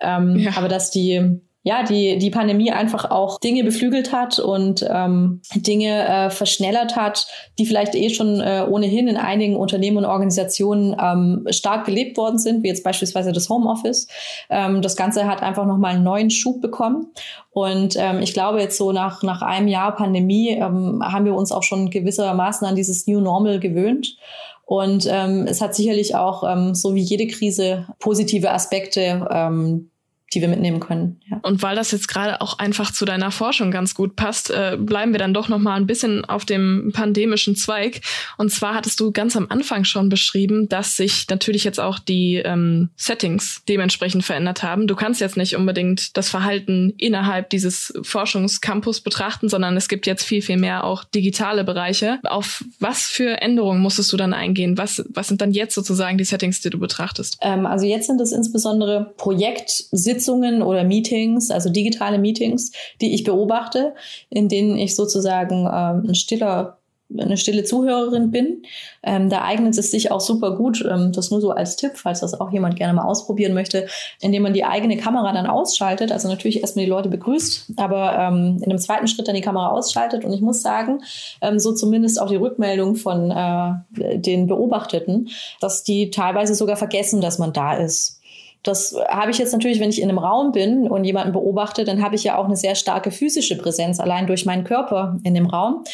ähm, 0.01 0.37
ja. 0.37 0.53
aber 0.57 0.69
dass 0.69 0.91
die 0.91 1.39
ja, 1.67 1.83
die, 1.83 2.19
die 2.19 2.31
Pandemie 2.31 2.71
einfach 2.71 3.11
auch 3.11 3.41
Dinge 3.41 3.65
beflügelt 3.65 4.13
hat 4.13 4.39
und 4.39 4.87
ähm, 4.87 5.41
Dinge 5.55 6.07
äh, 6.07 6.31
verschnellert 6.31 6.95
hat, 6.95 7.27
die 7.59 7.65
vielleicht 7.65 7.95
eh 7.95 8.11
schon 8.11 8.39
äh, 8.43 8.67
ohnehin 8.69 9.09
in 9.09 9.17
einigen 9.17 9.57
Unternehmen 9.57 9.97
und 9.97 10.05
Organisationen 10.05 10.95
ähm, 11.01 11.47
stark 11.49 11.87
gelebt 11.87 12.19
worden 12.19 12.39
sind, 12.39 12.63
wie 12.63 12.69
jetzt 12.69 12.85
beispielsweise 12.85 13.33
das 13.33 13.49
Homeoffice. 13.49 14.09
Ähm, 14.51 14.83
das 14.83 14.95
Ganze 14.95 15.27
hat 15.27 15.43
einfach 15.43 15.65
nochmal 15.65 15.95
einen 15.95 16.05
neuen 16.05 16.29
Schub 16.29 16.61
bekommen. 16.61 17.07
Und 17.51 17.97
ähm, 17.99 18.21
ich 18.21 18.35
glaube, 18.35 18.61
jetzt 18.61 18.77
so 18.77 18.93
nach, 18.93 19.23
nach 19.23 19.41
einem 19.41 19.69
Jahr 19.69 19.97
Pandemie 19.97 20.51
ähm, 20.51 21.03
haben 21.03 21.25
wir 21.25 21.35
uns 21.35 21.51
auch 21.51 21.63
schon 21.63 21.89
gewissermaßen 21.89 22.67
an 22.67 22.77
dieses 22.77 23.07
New 23.07 23.21
Normal 23.21 23.59
gewöhnt. 23.59 24.19
Und 24.67 25.07
ähm, 25.11 25.47
es 25.49 25.63
hat 25.63 25.75
sicherlich 25.75 26.15
auch, 26.15 26.45
ähm, 26.47 26.75
so 26.75 26.95
wie 26.95 27.03
jede 27.03 27.27
Krise, 27.27 27.87
positive 28.01 28.51
Aspekte, 28.51 29.27
ähm, 29.31 29.91
die 30.35 30.41
wir 30.41 30.49
mitnehmen 30.49 30.81
können. 30.81 31.21
Ja. 31.29 31.39
Und 31.43 31.63
weil 31.63 31.77
das 31.77 31.93
jetzt 31.93 32.09
gerade 32.09 32.41
auch 32.41 32.59
einfach 32.59 32.93
zu 32.93 33.05
deiner 33.05 33.31
Forschung 33.31 33.71
ganz 33.71 33.95
gut 33.95 34.17
passt, 34.17 34.51
äh, 34.51 34.77
bleiben 34.79 35.13
wir 35.13 35.19
dann 35.19 35.35
doch 35.35 35.49
noch 35.49 35.59
mal 35.59 35.77
ein 35.77 35.87
bisschen 35.87 36.25
auf 36.25 36.45
dem 36.45 36.91
pandemischen 36.93 37.57
Zweig. 37.57 38.01
Und 38.37 38.51
zwar 38.51 38.75
hattest 38.75 38.99
du 39.01 39.13
ganz 39.13 39.37
am 39.37 39.47
Anfang 39.49 39.85
schon 39.85 40.09
beschrieben, 40.09 40.69
dass 40.69 40.97
sich 40.97 41.27
natürlich 41.31 41.65
jetzt 41.65 41.81
auch 41.81 41.99
die 41.99 42.37
ähm, 42.37 42.91
Settings 42.97 43.63
dementsprechend 43.69 44.25
verändert 44.25 44.63
haben. 44.63 44.87
Du 44.87 44.97
kannst 44.97 45.21
jetzt 45.21 45.37
nicht 45.37 45.57
unbedingt 45.57 46.17
das 46.17 46.29
Verhalten 46.29 46.95
innerhalb 46.97 47.51
dieses 47.51 47.93
Forschungscampus 48.03 49.01
betrachten, 49.01 49.49
sondern 49.49 49.77
es 49.77 49.89
gibt 49.89 50.07
jetzt 50.07 50.25
viel, 50.25 50.43
viel 50.43 50.57
mehr 50.57 50.85
auch 50.85 51.05
digitale 51.05 51.65
Bereiche. 51.65 52.19
Auf 52.25 52.65
was 52.81 53.03
für 53.05 53.41
Änderungen 53.41 53.81
musstest 53.81 54.13
du 54.13 54.17
dann 54.17 54.33
eingehen? 54.33 54.79
Was, 54.79 55.05
was 55.11 55.29
sind 55.29 55.41
dann 55.41 55.53
jetzt 55.53 55.75
sozusagen 55.75 56.19
die 56.19 56.25
Settings, 56.25 56.61
die 56.61 56.71
du 56.71 56.79
betrachtest? 56.79 57.39
Ähm, 57.41 57.67
also 57.67 57.87
jetzt 57.87 58.07
sind 58.07 58.21
es 58.21 58.33
insbesondere 58.33 59.13
Projektsitzungen 59.17 60.24
Sitzungen 60.25 60.63
oder 60.63 60.85
Meetings, 60.85 61.51
also 61.51 61.69
digitale 61.69 62.19
Meetings, 62.19 62.73
die 63.01 63.15
ich 63.15 63.25
beobachte, 63.25 63.95
in 64.31 64.49
denen 64.49 64.77
ich 64.77 64.97
sozusagen 64.97 65.69
ähm, 65.71 66.09
ein 66.09 66.15
stiller 66.15 66.79
eine 67.17 67.37
stille 67.37 67.65
Zuhörerin 67.65 68.31
bin. 68.31 68.63
Ähm, 69.03 69.29
da 69.29 69.43
eignet 69.43 69.77
es 69.77 69.91
sich 69.91 70.11
auch 70.11 70.23
super 70.23 70.57
gut, 70.57 70.85
ähm, 70.91 71.13
das 71.13 71.31
nur 71.31 71.41
so 71.41 71.51
als 71.51 71.77
Tipp, 71.77 71.93
falls 71.95 72.21
das 72.21 72.41
auch 72.41 72.51
jemand 72.51 72.77
gerne 72.77 72.95
mal 72.95 73.05
ausprobieren 73.05 73.53
möchte, 73.53 73.87
indem 74.21 74.43
man 74.43 74.55
die 74.55 74.65
eigene 74.65 74.97
Kamera 74.97 75.33
dann 75.33 75.47
ausschaltet. 75.47 76.11
Also 76.11 76.29
natürlich 76.29 76.63
erstmal 76.63 76.87
die 76.87 76.91
Leute 76.91 77.11
begrüßt, 77.11 77.75
aber 77.77 78.19
ähm, 78.19 78.59
in 78.63 78.71
einem 78.71 78.79
zweiten 78.79 79.07
Schritt 79.07 79.29
dann 79.29 79.35
die 79.35 79.43
Kamera 79.43 79.69
ausschaltet. 79.69 80.25
Und 80.25 80.33
ich 80.33 80.41
muss 80.41 80.63
sagen, 80.63 81.03
ähm, 81.43 81.59
so 81.59 81.73
zumindest 81.73 82.21
auch 82.21 82.31
die 82.31 82.37
Rückmeldung 82.37 82.97
von 82.97 83.31
äh, 83.31 84.19
den 84.19 84.47
Beobachteten, 84.47 85.29
dass 85.61 85.85
die 85.85 86.11
teilweise 86.11 86.55
sogar 86.55 86.77
vergessen, 86.77 87.21
dass 87.21 87.39
man 87.39 87.53
da 87.53 87.75
ist. 87.75 88.23
Das 88.65 88.97
habe 89.09 89.31
ich 89.31 89.39
jetzt 89.39 89.53
natürlich, 89.53 89.79
wenn 89.79 89.91
ich 89.91 90.01
in 90.01 90.09
einem 90.09 90.19
Raum 90.19 90.51
bin 90.51 90.91
und 90.91 91.05
jemanden 91.05 91.33
beobachte, 91.33 91.85
dann 91.85 92.03
habe 92.03 92.17
ich 92.17 92.25
ja 92.25 92.39
auch 92.39 92.47
eine 92.47 92.57
sehr 92.57 92.75
starke 92.75 93.11
physische 93.11 93.59
Präsenz 93.59 94.01
allein 94.01 94.27
durch 94.27 94.47
meinen 94.47 94.65
Körper 94.65 95.19
in 95.23 95.35
dem 95.35 95.47
Raum. 95.47 95.85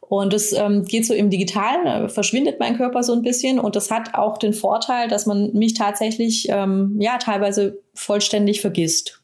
Und 0.00 0.32
das 0.32 0.52
ähm, 0.52 0.84
geht 0.84 1.06
so 1.06 1.14
im 1.14 1.28
Digitalen, 1.28 1.86
äh, 1.86 2.08
verschwindet 2.08 2.60
mein 2.60 2.76
Körper 2.76 3.02
so 3.02 3.12
ein 3.12 3.22
bisschen. 3.22 3.58
Und 3.58 3.76
das 3.76 3.90
hat 3.90 4.14
auch 4.14 4.38
den 4.38 4.52
Vorteil, 4.52 5.08
dass 5.08 5.26
man 5.26 5.52
mich 5.52 5.74
tatsächlich 5.74 6.48
ähm, 6.48 6.96
ja 7.00 7.18
teilweise 7.18 7.80
vollständig 7.94 8.60
vergisst. 8.60 9.22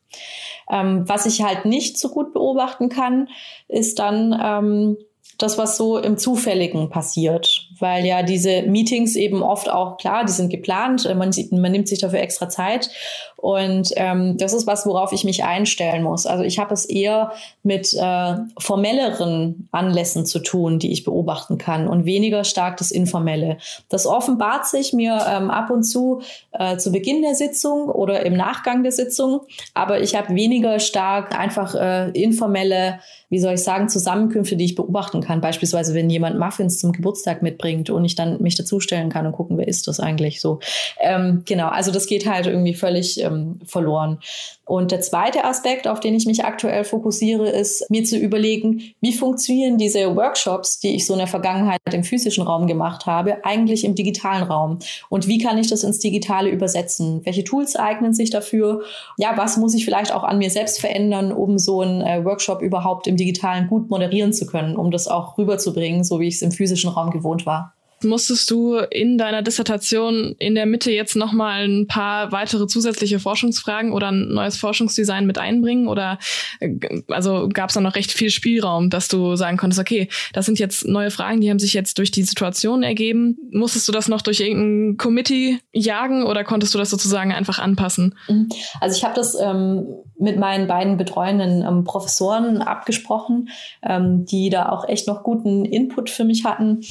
Ähm, 0.70 1.08
was 1.08 1.26
ich 1.26 1.42
halt 1.42 1.64
nicht 1.64 1.98
so 1.98 2.08
gut 2.08 2.32
beobachten 2.32 2.88
kann, 2.88 3.28
ist 3.68 4.00
dann 4.00 4.36
ähm, 4.42 4.96
das, 5.38 5.58
was 5.58 5.76
so 5.76 5.98
im 5.98 6.16
Zufälligen 6.16 6.88
passiert. 6.88 7.68
Weil 7.78 8.06
ja 8.06 8.22
diese 8.22 8.62
Meetings 8.62 9.16
eben 9.16 9.42
oft 9.42 9.68
auch, 9.68 9.98
klar, 9.98 10.24
die 10.24 10.32
sind 10.32 10.48
geplant, 10.50 11.04
äh, 11.04 11.14
man, 11.14 11.32
sieht, 11.32 11.52
man 11.52 11.72
nimmt 11.72 11.88
sich 11.88 11.98
dafür 11.98 12.20
extra 12.20 12.48
Zeit. 12.48 12.90
Und 13.36 13.92
ähm, 13.96 14.38
das 14.38 14.54
ist 14.54 14.66
was, 14.66 14.86
worauf 14.86 15.12
ich 15.12 15.24
mich 15.24 15.44
einstellen 15.44 16.02
muss. 16.02 16.26
Also 16.26 16.42
ich 16.42 16.58
habe 16.58 16.72
es 16.72 16.86
eher 16.86 17.32
mit 17.62 17.92
äh, 17.92 18.34
formelleren 18.58 19.68
Anlässen 19.72 20.24
zu 20.24 20.38
tun, 20.38 20.78
die 20.78 20.90
ich 20.90 21.04
beobachten 21.04 21.58
kann 21.58 21.86
und 21.86 22.06
weniger 22.06 22.44
stark 22.44 22.78
das 22.78 22.90
Informelle. 22.90 23.58
Das 23.90 24.06
offenbart 24.06 24.66
sich 24.66 24.94
mir 24.94 25.22
ähm, 25.28 25.50
ab 25.50 25.70
und 25.70 25.82
zu 25.82 26.22
äh, 26.52 26.78
zu 26.78 26.90
Beginn 26.90 27.20
der 27.20 27.34
Sitzung 27.34 27.88
oder 27.90 28.24
im 28.24 28.36
Nachgang 28.36 28.82
der 28.82 28.92
Sitzung, 28.92 29.42
aber 29.74 30.00
ich 30.00 30.16
habe 30.16 30.34
weniger 30.34 30.80
stark 30.80 31.38
einfach 31.38 31.74
äh, 31.74 32.10
informelle 32.10 33.00
wie 33.28 33.40
soll 33.40 33.54
ich 33.54 33.62
sagen, 33.62 33.88
Zusammenkünfte, 33.88 34.56
die 34.56 34.64
ich 34.64 34.74
beobachten 34.74 35.20
kann. 35.20 35.25
Beispielsweise, 35.40 35.94
wenn 35.94 36.10
jemand 36.10 36.38
Muffins 36.38 36.78
zum 36.78 36.92
Geburtstag 36.92 37.42
mitbringt 37.42 37.90
und 37.90 38.04
ich 38.04 38.14
dann 38.14 38.42
mich 38.42 38.54
dazustellen 38.54 39.10
kann 39.10 39.26
und 39.26 39.32
gucken, 39.32 39.58
wer 39.58 39.68
ist 39.68 39.88
das 39.88 40.00
eigentlich 40.00 40.40
so. 40.40 40.60
Ähm, 41.00 41.42
genau, 41.44 41.68
also 41.68 41.90
das 41.90 42.06
geht 42.06 42.26
halt 42.26 42.46
irgendwie 42.46 42.74
völlig 42.74 43.20
ähm, 43.22 43.60
verloren. 43.64 44.18
Und 44.66 44.90
der 44.90 45.00
zweite 45.00 45.44
Aspekt, 45.44 45.86
auf 45.86 46.00
den 46.00 46.16
ich 46.16 46.26
mich 46.26 46.44
aktuell 46.44 46.82
fokussiere, 46.82 47.48
ist 47.48 47.88
mir 47.88 48.02
zu 48.02 48.18
überlegen, 48.18 48.82
wie 49.00 49.12
funktionieren 49.12 49.78
diese 49.78 50.16
Workshops, 50.16 50.80
die 50.80 50.96
ich 50.96 51.06
so 51.06 51.12
in 51.12 51.20
der 51.20 51.28
Vergangenheit 51.28 51.80
im 51.92 52.02
physischen 52.02 52.42
Raum 52.42 52.66
gemacht 52.66 53.06
habe, 53.06 53.44
eigentlich 53.44 53.84
im 53.84 53.94
digitalen 53.94 54.42
Raum? 54.42 54.80
Und 55.08 55.28
wie 55.28 55.38
kann 55.38 55.56
ich 55.56 55.68
das 55.68 55.84
ins 55.84 56.00
Digitale 56.00 56.50
übersetzen? 56.50 57.20
Welche 57.24 57.44
Tools 57.44 57.76
eignen 57.76 58.12
sich 58.12 58.30
dafür? 58.30 58.82
Ja, 59.18 59.34
was 59.36 59.56
muss 59.56 59.72
ich 59.72 59.84
vielleicht 59.84 60.12
auch 60.12 60.24
an 60.24 60.38
mir 60.38 60.50
selbst 60.50 60.80
verändern, 60.80 61.30
um 61.30 61.58
so 61.60 61.82
einen 61.82 62.00
äh, 62.00 62.24
Workshop 62.24 62.60
überhaupt 62.60 63.06
im 63.06 63.16
Digitalen 63.16 63.68
gut 63.68 63.88
moderieren 63.88 64.32
zu 64.32 64.46
können, 64.46 64.76
um 64.76 64.90
das 64.90 65.06
auch 65.06 65.38
rüberzubringen, 65.38 66.02
so 66.02 66.18
wie 66.18 66.26
ich 66.26 66.34
es 66.34 66.42
im 66.42 66.50
physischen 66.50 66.90
Raum 66.90 67.10
gewohnt 67.10 67.46
war? 67.46 67.75
Musstest 68.02 68.50
du 68.50 68.76
in 68.76 69.16
deiner 69.16 69.42
Dissertation 69.42 70.34
in 70.38 70.54
der 70.54 70.66
Mitte 70.66 70.90
jetzt 70.90 71.16
nochmal 71.16 71.66
ein 71.66 71.86
paar 71.86 72.30
weitere 72.30 72.66
zusätzliche 72.66 73.18
Forschungsfragen 73.18 73.92
oder 73.92 74.08
ein 74.08 74.28
neues 74.28 74.56
Forschungsdesign 74.56 75.26
mit 75.26 75.38
einbringen? 75.38 75.88
Oder 75.88 76.18
äh, 76.60 76.74
also 77.08 77.48
gab 77.52 77.70
es 77.70 77.74
da 77.74 77.80
noch 77.80 77.94
recht 77.94 78.12
viel 78.12 78.30
Spielraum, 78.30 78.90
dass 78.90 79.08
du 79.08 79.36
sagen 79.36 79.56
konntest, 79.56 79.80
okay, 79.80 80.08
das 80.32 80.44
sind 80.46 80.58
jetzt 80.58 80.86
neue 80.86 81.10
Fragen, 81.10 81.40
die 81.40 81.48
haben 81.48 81.58
sich 81.58 81.72
jetzt 81.72 81.96
durch 81.98 82.10
die 82.10 82.22
Situation 82.22 82.82
ergeben. 82.82 83.38
Musstest 83.50 83.88
du 83.88 83.92
das 83.92 84.08
noch 84.08 84.20
durch 84.20 84.40
irgendein 84.40 84.98
Committee 84.98 85.58
jagen 85.72 86.24
oder 86.24 86.44
konntest 86.44 86.74
du 86.74 86.78
das 86.78 86.90
sozusagen 86.90 87.32
einfach 87.32 87.58
anpassen? 87.58 88.14
Mhm. 88.28 88.48
Also 88.80 88.96
ich 88.96 89.04
habe 89.04 89.14
das 89.14 89.34
ähm, 89.40 89.86
mit 90.18 90.38
meinen 90.38 90.66
beiden 90.66 90.96
betreuenden 90.96 91.62
ähm, 91.62 91.84
Professoren 91.84 92.62
abgesprochen, 92.62 93.48
ähm, 93.82 94.26
die 94.26 94.50
da 94.50 94.68
auch 94.68 94.88
echt 94.88 95.06
noch 95.06 95.22
guten 95.22 95.64
Input 95.64 96.10
für 96.10 96.24
mich 96.24 96.44
hatten. 96.44 96.82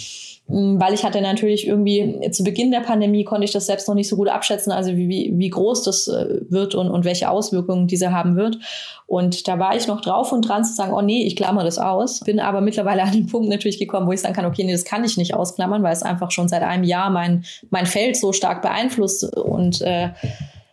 Mm, 0.48 0.80
weil 0.80 0.94
ich 0.94 1.04
hatte 1.04 1.22
natürlich 1.22 1.68
irgendwie 1.68 2.30
zu 2.32 2.44
Beginn 2.44 2.72
der 2.72 2.82
Pandemie 2.82 3.24
konnte 3.24 3.46
ich 3.46 3.52
das 3.52 3.66
selbst 3.66 3.88
noch 3.88 3.96
nicht 3.96 4.08
so 4.08 4.16
gut 4.16 4.30
abschätzen, 4.30 4.72
also 4.72 4.96
wie, 4.96 5.34
wie 5.34 5.50
groß 5.50 5.84
das 5.84 6.08
äh, 6.08 6.42
wird 6.50 6.76
und, 6.76 6.90
und 6.90 7.04
welche 7.04 7.30
Auswirkungen 7.30 7.88
diese 7.88 8.12
haben 8.12 8.36
wird. 8.36 8.60
Und 9.08 9.48
da 9.48 9.58
war 9.58 9.76
ich 9.76 9.88
noch 9.88 10.02
drauf 10.02 10.32
und 10.32 10.48
dran 10.48 10.64
zu 10.64 10.74
sagen, 10.74 10.94
oh 10.94 11.02
nee, 11.02 11.24
ich 11.24 11.36
klammer 11.36 11.64
das 11.64 11.80
aus. 11.80 12.20
Bin 12.20 12.40
aber 12.40 12.62
mittlerweile 12.62 13.04
an 13.04 13.12
den 13.12 13.28
Punkt 13.28 13.50
natürlich 13.50 13.80
gekommen, 13.80 14.08
wo 14.08 14.12
ich 14.12 14.22
sagen 14.22 14.36
kann, 14.36 14.46
okay, 14.46 14.64
nee, 14.64 14.72
das 14.72 14.86
kann 14.86 15.04
ich 15.04 15.18
nicht 15.18 15.34
ausklammern, 15.34 15.82
weil 15.82 15.94
es 15.94 16.04
einfach 16.04 16.30
schon 16.30 16.48
seit 16.48 16.62
einem 16.62 16.84
Jahr 16.84 17.10
mein, 17.10 17.44
mein 17.72 17.88
Feld 17.88 18.16
so 18.18 18.32
stark 18.32 18.62
beeinflusst 18.62 19.36
und 19.36 19.82
äh, 19.82 20.10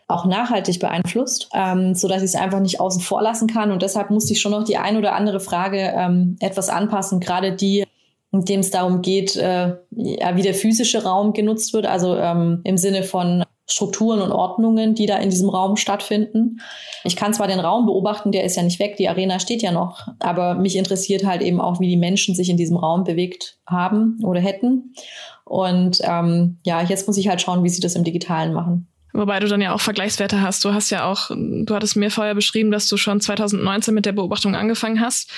auch 0.07 0.25
nachhaltig 0.25 0.79
beeinflusst, 0.79 1.49
ähm, 1.55 1.95
so 1.95 2.07
dass 2.07 2.17
ich 2.17 2.25
es 2.25 2.35
einfach 2.35 2.59
nicht 2.59 2.79
außen 2.79 3.01
vor 3.01 3.23
lassen 3.23 3.47
kann. 3.47 3.71
Und 3.71 3.81
deshalb 3.81 4.11
musste 4.11 4.33
ich 4.33 4.41
schon 4.41 4.51
noch 4.51 4.63
die 4.63 4.77
ein 4.77 4.97
oder 4.97 5.15
andere 5.15 5.39
Frage 5.39 5.93
ähm, 5.95 6.37
etwas 6.39 6.69
anpassen, 6.69 7.19
gerade 7.19 7.53
die 7.53 7.85
in 8.33 8.43
dem 8.45 8.59
es 8.61 8.71
darum 8.71 9.01
geht, 9.01 9.35
äh, 9.35 9.75
ja, 9.91 10.35
wie 10.35 10.41
der 10.41 10.55
physische 10.55 11.03
Raum 11.03 11.33
genutzt 11.33 11.73
wird, 11.73 11.85
also 11.85 12.17
ähm, 12.17 12.61
im 12.63 12.77
Sinne 12.77 13.03
von 13.03 13.43
Strukturen 13.65 14.21
und 14.21 14.31
Ordnungen, 14.31 14.95
die 14.95 15.05
da 15.05 15.17
in 15.17 15.29
diesem 15.29 15.49
Raum 15.49 15.77
stattfinden. 15.77 16.59
Ich 17.05 17.15
kann 17.15 17.33
zwar 17.33 17.47
den 17.47 17.59
Raum 17.59 17.85
beobachten, 17.85 18.31
der 18.31 18.43
ist 18.43 18.57
ja 18.57 18.63
nicht 18.63 18.79
weg, 18.79 18.97
die 18.97 19.07
Arena 19.07 19.39
steht 19.39 19.61
ja 19.61 19.71
noch, 19.71 20.07
aber 20.19 20.55
mich 20.55 20.75
interessiert 20.75 21.25
halt 21.25 21.41
eben 21.41 21.61
auch, 21.61 21.79
wie 21.79 21.87
die 21.87 21.95
Menschen 21.95 22.35
sich 22.35 22.49
in 22.49 22.57
diesem 22.57 22.75
Raum 22.75 23.03
bewegt 23.03 23.57
haben 23.67 24.19
oder 24.23 24.41
hätten. 24.41 24.93
Und 25.45 25.99
ähm, 26.03 26.57
ja, 26.63 26.81
jetzt 26.81 27.07
muss 27.07 27.17
ich 27.17 27.29
halt 27.29 27.41
schauen, 27.41 27.63
wie 27.63 27.69
sie 27.69 27.81
das 27.81 27.95
im 27.95 28.03
Digitalen 28.03 28.53
machen. 28.53 28.87
Wobei 29.13 29.39
du 29.39 29.47
dann 29.47 29.61
ja 29.61 29.73
auch 29.73 29.79
Vergleichswerte 29.79 30.41
hast. 30.41 30.65
Du 30.65 30.73
hast 30.73 30.89
ja 30.89 31.05
auch, 31.05 31.29
du 31.29 31.67
hattest 31.69 31.95
mir 31.95 32.09
vorher 32.09 32.33
beschrieben, 32.33 32.71
dass 32.71 32.87
du 32.87 32.97
schon 32.97 33.21
2019 33.21 33.93
mit 33.93 34.07
der 34.07 34.11
Beobachtung 34.11 34.55
angefangen 34.55 34.99
hast. 35.01 35.29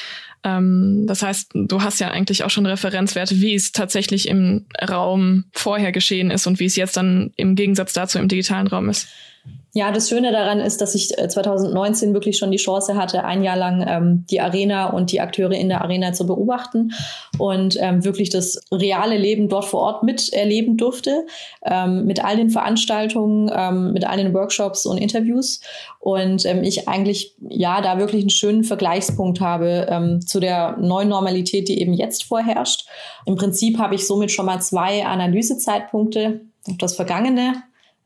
Ähm, 0.45 1.05
das 1.07 1.23
heißt, 1.23 1.51
du 1.53 1.81
hast 1.81 1.99
ja 1.99 2.11
eigentlich 2.11 2.43
auch 2.43 2.49
schon 2.51 2.67
Referenzwerte, 2.67 3.41
wie 3.41 3.55
es 3.55 3.71
tatsächlich 3.71 4.29
im 4.29 4.67
Raum 4.87 5.45
vorher 5.51 5.91
geschehen 5.91 6.29
ist 6.29 6.45
und 6.45 6.59
wie 6.59 6.65
es 6.65 6.75
jetzt 6.75 6.95
dann 6.95 7.33
im 7.35 7.55
Gegensatz 7.55 7.93
dazu 7.93 8.19
im 8.19 8.27
digitalen 8.27 8.67
Raum 8.67 8.87
ist. 8.87 9.07
Ja, 9.77 9.91
das 9.91 10.07
Schöne 10.07 10.31
daran 10.31 10.61
ist, 10.61 10.79
dass 10.79 10.95
ich 10.95 11.09
2019 11.09 12.09
äh, 12.09 12.13
wirklich 12.13 12.37
schon 12.37 12.49
die 12.49 12.57
Chance 12.57 12.95
hatte, 12.95 13.25
ein 13.25 13.43
Jahr 13.43 13.57
lang 13.57 13.85
ähm, 13.85 14.25
die 14.29 14.39
Arena 14.39 14.85
und 14.85 15.11
die 15.11 15.19
Akteure 15.19 15.51
in 15.51 15.67
der 15.67 15.81
Arena 15.81 16.13
zu 16.13 16.25
beobachten 16.25 16.93
und 17.39 17.77
ähm, 17.81 18.05
wirklich 18.05 18.29
das 18.29 18.61
reale 18.71 19.17
Leben 19.17 19.49
dort 19.49 19.65
vor 19.65 19.81
Ort 19.81 20.03
miterleben 20.03 20.77
durfte, 20.77 21.25
ähm, 21.65 22.05
mit 22.05 22.23
all 22.23 22.37
den 22.37 22.51
Veranstaltungen, 22.51 23.51
ähm, 23.53 23.91
mit 23.91 24.07
all 24.07 24.15
den 24.15 24.33
Workshops 24.33 24.85
und 24.85 24.97
Interviews. 24.97 25.59
Und 25.99 26.45
ähm, 26.45 26.63
ich 26.63 26.87
eigentlich, 26.87 27.35
ja, 27.41 27.81
da 27.81 27.99
wirklich 27.99 28.21
einen 28.21 28.29
schönen 28.29 28.63
Vergleichspunkt 28.63 29.41
habe 29.41 29.87
ähm, 29.89 30.25
zu 30.25 30.39
der 30.39 30.77
neuen 30.77 31.09
Normalität, 31.09 31.67
die 31.67 31.81
eben 31.81 31.91
jetzt 31.91 32.23
vorherrscht. 32.23 32.87
Im 33.25 33.35
Prinzip 33.35 33.77
habe 33.77 33.95
ich 33.95 34.07
somit 34.07 34.31
schon 34.31 34.45
mal 34.45 34.61
zwei 34.61 35.05
Analysezeitpunkte 35.05 36.39
auf 36.65 36.77
das 36.77 36.95
Vergangene 36.95 37.55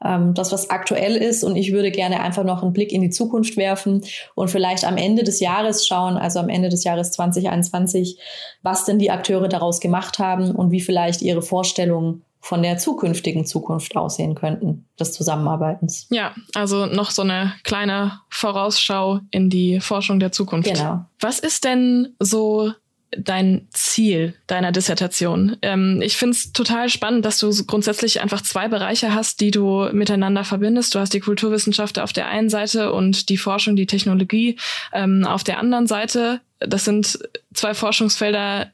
ähm, 0.04 0.34
das, 0.34 0.52
was 0.52 0.70
aktuell 0.70 1.16
ist. 1.16 1.43
Und 1.43 1.56
ich 1.56 1.72
würde 1.72 1.91
gerne 1.91 2.22
einfach 2.22 2.43
noch 2.43 2.64
einen 2.64 2.74
Blick 2.74 2.91
in 2.91 3.02
die 3.02 3.10
Zukunft 3.10 3.58
werfen 3.58 4.04
und 4.36 4.50
vielleicht 4.50 4.86
am 4.86 4.97
Ende 4.97 5.24
des 5.24 5.39
Jahres 5.39 5.86
schauen, 5.86 6.18
also 6.18 6.39
am 6.39 6.50
Ende 6.50 6.70
des 6.70 6.84
Jahres 6.84 7.12
2021, 7.12 8.20
was 8.62 8.86
denn 8.86 9.00
die 9.00 9.12
Akteure 9.12 9.47
daraus 9.47 9.80
gemacht 9.80 10.20
haben 10.20 10.52
und 10.52 10.72
wie 10.72 10.82
vielleicht 10.82 11.22
ihre 11.22 11.41
Vorstellungen 11.41 12.24
von 12.41 12.64
der 12.64 12.78
zukünftigen 12.78 13.45
Zukunft 13.45 13.97
aussehen 13.97 14.34
könnten, 14.34 14.88
des 14.97 15.12
Zusammenarbeitens. 15.12 16.08
Ja, 16.10 16.34
also 16.56 16.86
noch 16.86 17.12
so 17.12 17.22
eine 17.22 17.54
kleine 17.64 18.22
Vorausschau 18.30 19.20
in 19.32 19.50
die 19.50 19.82
Forschung 19.82 20.20
der 20.20 20.32
Zukunft. 20.32 20.74
Genau. 20.74 21.06
Was 21.20 21.39
ist 21.39 21.66
denn 21.66 22.16
so 22.20 22.72
dein 23.18 23.68
Ziel 23.72 24.36
deiner 24.47 24.72
Dissertation. 24.72 25.57
Ähm, 25.62 26.01
ich 26.01 26.18
finde 26.18 26.36
es 26.36 26.53
total 26.53 26.89
spannend, 26.89 27.26
dass 27.26 27.39
du 27.39 27.51
grundsätzlich 27.66 28.22
einfach 28.22 28.41
zwei 28.41 28.68
Bereiche 28.68 29.14
hast, 29.14 29.41
die 29.41 29.51
du 29.51 29.89
miteinander 29.91 30.43
verbindest. 30.43 30.93
Du 30.93 30.99
hast 30.99 31.14
die 31.14 31.20
Kulturwissenschaft 31.20 31.99
auf 31.99 32.14
der 32.14 32.28
einen 32.28 32.49
Seite 32.49 32.91
und 32.93 33.30
die 33.30 33.38
Forschung, 33.38 33.76
die 33.76 33.88
Technologie 33.88 34.57
ähm, 34.93 35.26
auf 35.26 35.43
der 35.43 35.60
anderen 35.60 35.88
Seite. 35.88 36.41
Das 36.60 36.86
sind 36.86 37.20
zwei 37.53 37.74
Forschungsfelder, 37.74 38.72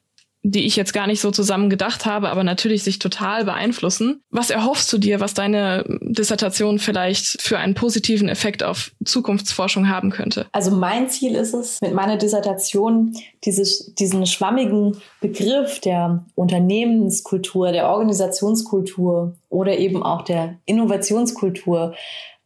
die 0.48 0.66
ich 0.66 0.76
jetzt 0.76 0.94
gar 0.94 1.08
nicht 1.08 1.22
so 1.22 1.32
zusammen 1.32 1.72
gedacht 1.72 2.06
habe, 2.06 2.30
aber 2.30 2.44
natürlich 2.44 2.84
sich 2.84 3.00
total 3.00 3.46
beeinflussen. 3.46 4.22
Was 4.30 4.52
erhoffst 4.52 4.94
du 4.94 5.00
dir, 5.00 5.20
was 5.20 5.34
deine 5.34 5.84
Dissertation 6.02 6.78
vielleicht 6.78 7.42
für 7.42 7.58
einen 7.58 7.74
positiven 7.74 8.30
Effekt 8.30 8.62
auf 8.64 8.92
Zukunftsforschung 9.04 9.90
haben 9.90 10.12
könnte? 10.12 10.46
Also 10.52 10.70
mein 10.70 11.10
Ziel 11.10 11.34
ist 11.34 11.56
es, 11.56 11.82
mit 11.82 11.96
meiner 11.96 12.18
Dissertation 12.18 13.16
dieses, 13.44 13.96
diesen 13.96 14.28
schwammigen 14.28 14.98
Begriff 15.20 15.80
der 15.80 16.24
Unternehmenskultur, 16.36 17.72
der 17.72 17.90
Organisationskultur 17.90 19.36
oder 19.50 19.80
eben 19.80 20.04
auch 20.04 20.22
der 20.22 20.60
Innovationskultur 20.66 21.96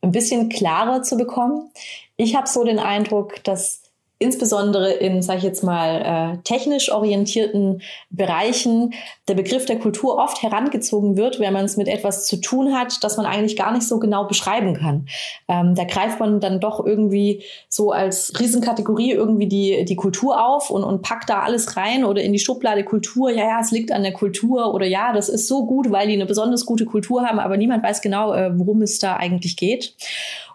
ein 0.01 0.11
bisschen 0.13 0.47
klarer 0.47 1.03
zu 1.03 1.17
bekommen. 1.17 1.69
Ich 2.15 2.35
habe 2.35 2.47
so 2.47 2.63
den 2.63 2.79
Eindruck, 2.79 3.43
dass 3.43 3.81
insbesondere 4.19 4.91
in, 4.91 5.21
sage 5.21 5.39
ich 5.39 5.43
jetzt 5.45 5.63
mal, 5.63 6.35
äh, 6.35 6.43
technisch 6.43 6.91
orientierten 6.91 7.81
Bereichen 8.09 8.93
der 9.29 9.35
Begriff 9.35 9.65
der 9.65 9.79
Kultur 9.79 10.17
oft 10.17 10.43
herangezogen 10.43 11.15
wird, 11.15 11.39
wenn 11.39 11.53
man 11.53 11.63
es 11.63 11.77
mit 11.77 11.87
etwas 11.87 12.27
zu 12.27 12.35
tun 12.41 12.73
hat, 12.77 13.01
das 13.03 13.15
man 13.15 13.25
eigentlich 13.25 13.55
gar 13.55 13.71
nicht 13.71 13.87
so 13.87 13.97
genau 13.97 14.25
beschreiben 14.25 14.75
kann. 14.75 15.07
Ähm, 15.47 15.73
da 15.73 15.85
greift 15.85 16.19
man 16.19 16.41
dann 16.41 16.59
doch 16.59 16.85
irgendwie 16.85 17.43
so 17.69 17.91
als 17.91 18.37
Riesenkategorie 18.37 19.11
irgendwie 19.11 19.47
die, 19.47 19.85
die 19.85 19.95
Kultur 19.95 20.45
auf 20.45 20.69
und, 20.69 20.83
und 20.83 21.01
packt 21.01 21.29
da 21.29 21.39
alles 21.39 21.77
rein 21.77 22.03
oder 22.03 22.21
in 22.21 22.33
die 22.33 22.39
Schublade 22.39 22.83
Kultur. 22.83 23.31
Ja, 23.31 23.45
ja, 23.45 23.59
es 23.61 23.71
liegt 23.71 23.93
an 23.93 24.03
der 24.03 24.13
Kultur 24.13 24.73
oder 24.73 24.85
ja, 24.85 25.13
das 25.13 25.29
ist 25.29 25.47
so 25.47 25.65
gut, 25.65 25.91
weil 25.91 26.07
die 26.07 26.13
eine 26.13 26.25
besonders 26.25 26.65
gute 26.65 26.83
Kultur 26.83 27.25
haben, 27.25 27.39
aber 27.39 27.55
niemand 27.55 27.83
weiß 27.83 28.01
genau, 28.01 28.33
äh, 28.33 28.51
worum 28.53 28.81
es 28.81 28.99
da 28.99 29.15
eigentlich 29.15 29.55
geht. 29.55 29.93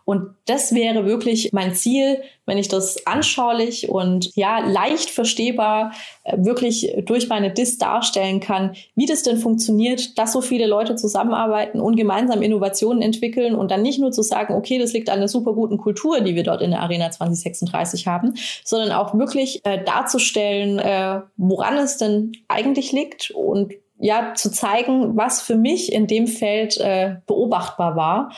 Und 0.05 0.35
das 0.47 0.75
wäre 0.75 1.07
wirklich 1.07 1.53
mein 1.53 1.75
Ziel, 1.75 2.21
wenn 2.45 2.59
ich 2.59 2.69
das 2.69 3.07
anschaulich 3.07 3.89
und 3.89 4.35
ja 4.37 4.59
leicht 4.59 5.09
verstehbar 5.09 5.93
äh, 6.25 6.37
wirklich 6.39 6.95
durch 7.05 7.29
meine 7.29 7.51
Dis 7.51 7.79
darstellen 7.79 8.41
kann, 8.41 8.75
wie 8.95 9.07
das 9.07 9.23
denn 9.23 9.39
funktioniert, 9.39 10.19
dass 10.19 10.33
so 10.33 10.43
viele 10.43 10.67
Leute 10.67 10.95
zusammenarbeiten 10.95 11.81
und 11.81 11.97
gemeinsam 11.97 12.43
Innovationen 12.43 13.03
entwickeln 13.03 13.55
und 13.55 13.71
dann 13.71 13.81
nicht 13.81 13.99
nur 13.99 14.13
zu 14.13 14.23
sagen, 14.23 14.55
okay, 14.55 14.79
das 14.79 14.93
liegt 14.93 15.09
an 15.09 15.21
der 15.21 15.29
super 15.29 15.55
guten 15.55 15.79
Kultur, 15.79 16.21
die 16.21 16.35
wir 16.35 16.43
dort 16.43 16.61
in 16.61 16.73
der 16.73 16.81
Arena 16.81 17.11
2036 17.11 18.07
haben, 18.07 18.35
sondern 18.63 18.93
auch 18.93 19.15
wirklich 19.15 19.65
äh, 19.65 19.83
darzustellen, 19.83 20.79
äh, 20.79 21.21
woran 21.39 21.79
es 21.79 21.97
denn 21.97 22.33
eigentlich 22.49 22.93
liegt 22.93 23.31
und 23.31 23.73
ja 23.99 24.35
zu 24.35 24.51
zeigen, 24.51 25.17
was 25.17 25.41
für 25.41 25.57
mich 25.57 25.93
in 25.93 26.07
dem 26.07 26.27
Feld 26.27 26.77
äh, 26.79 27.17
beobachtbar 27.27 27.97
war 27.97 28.31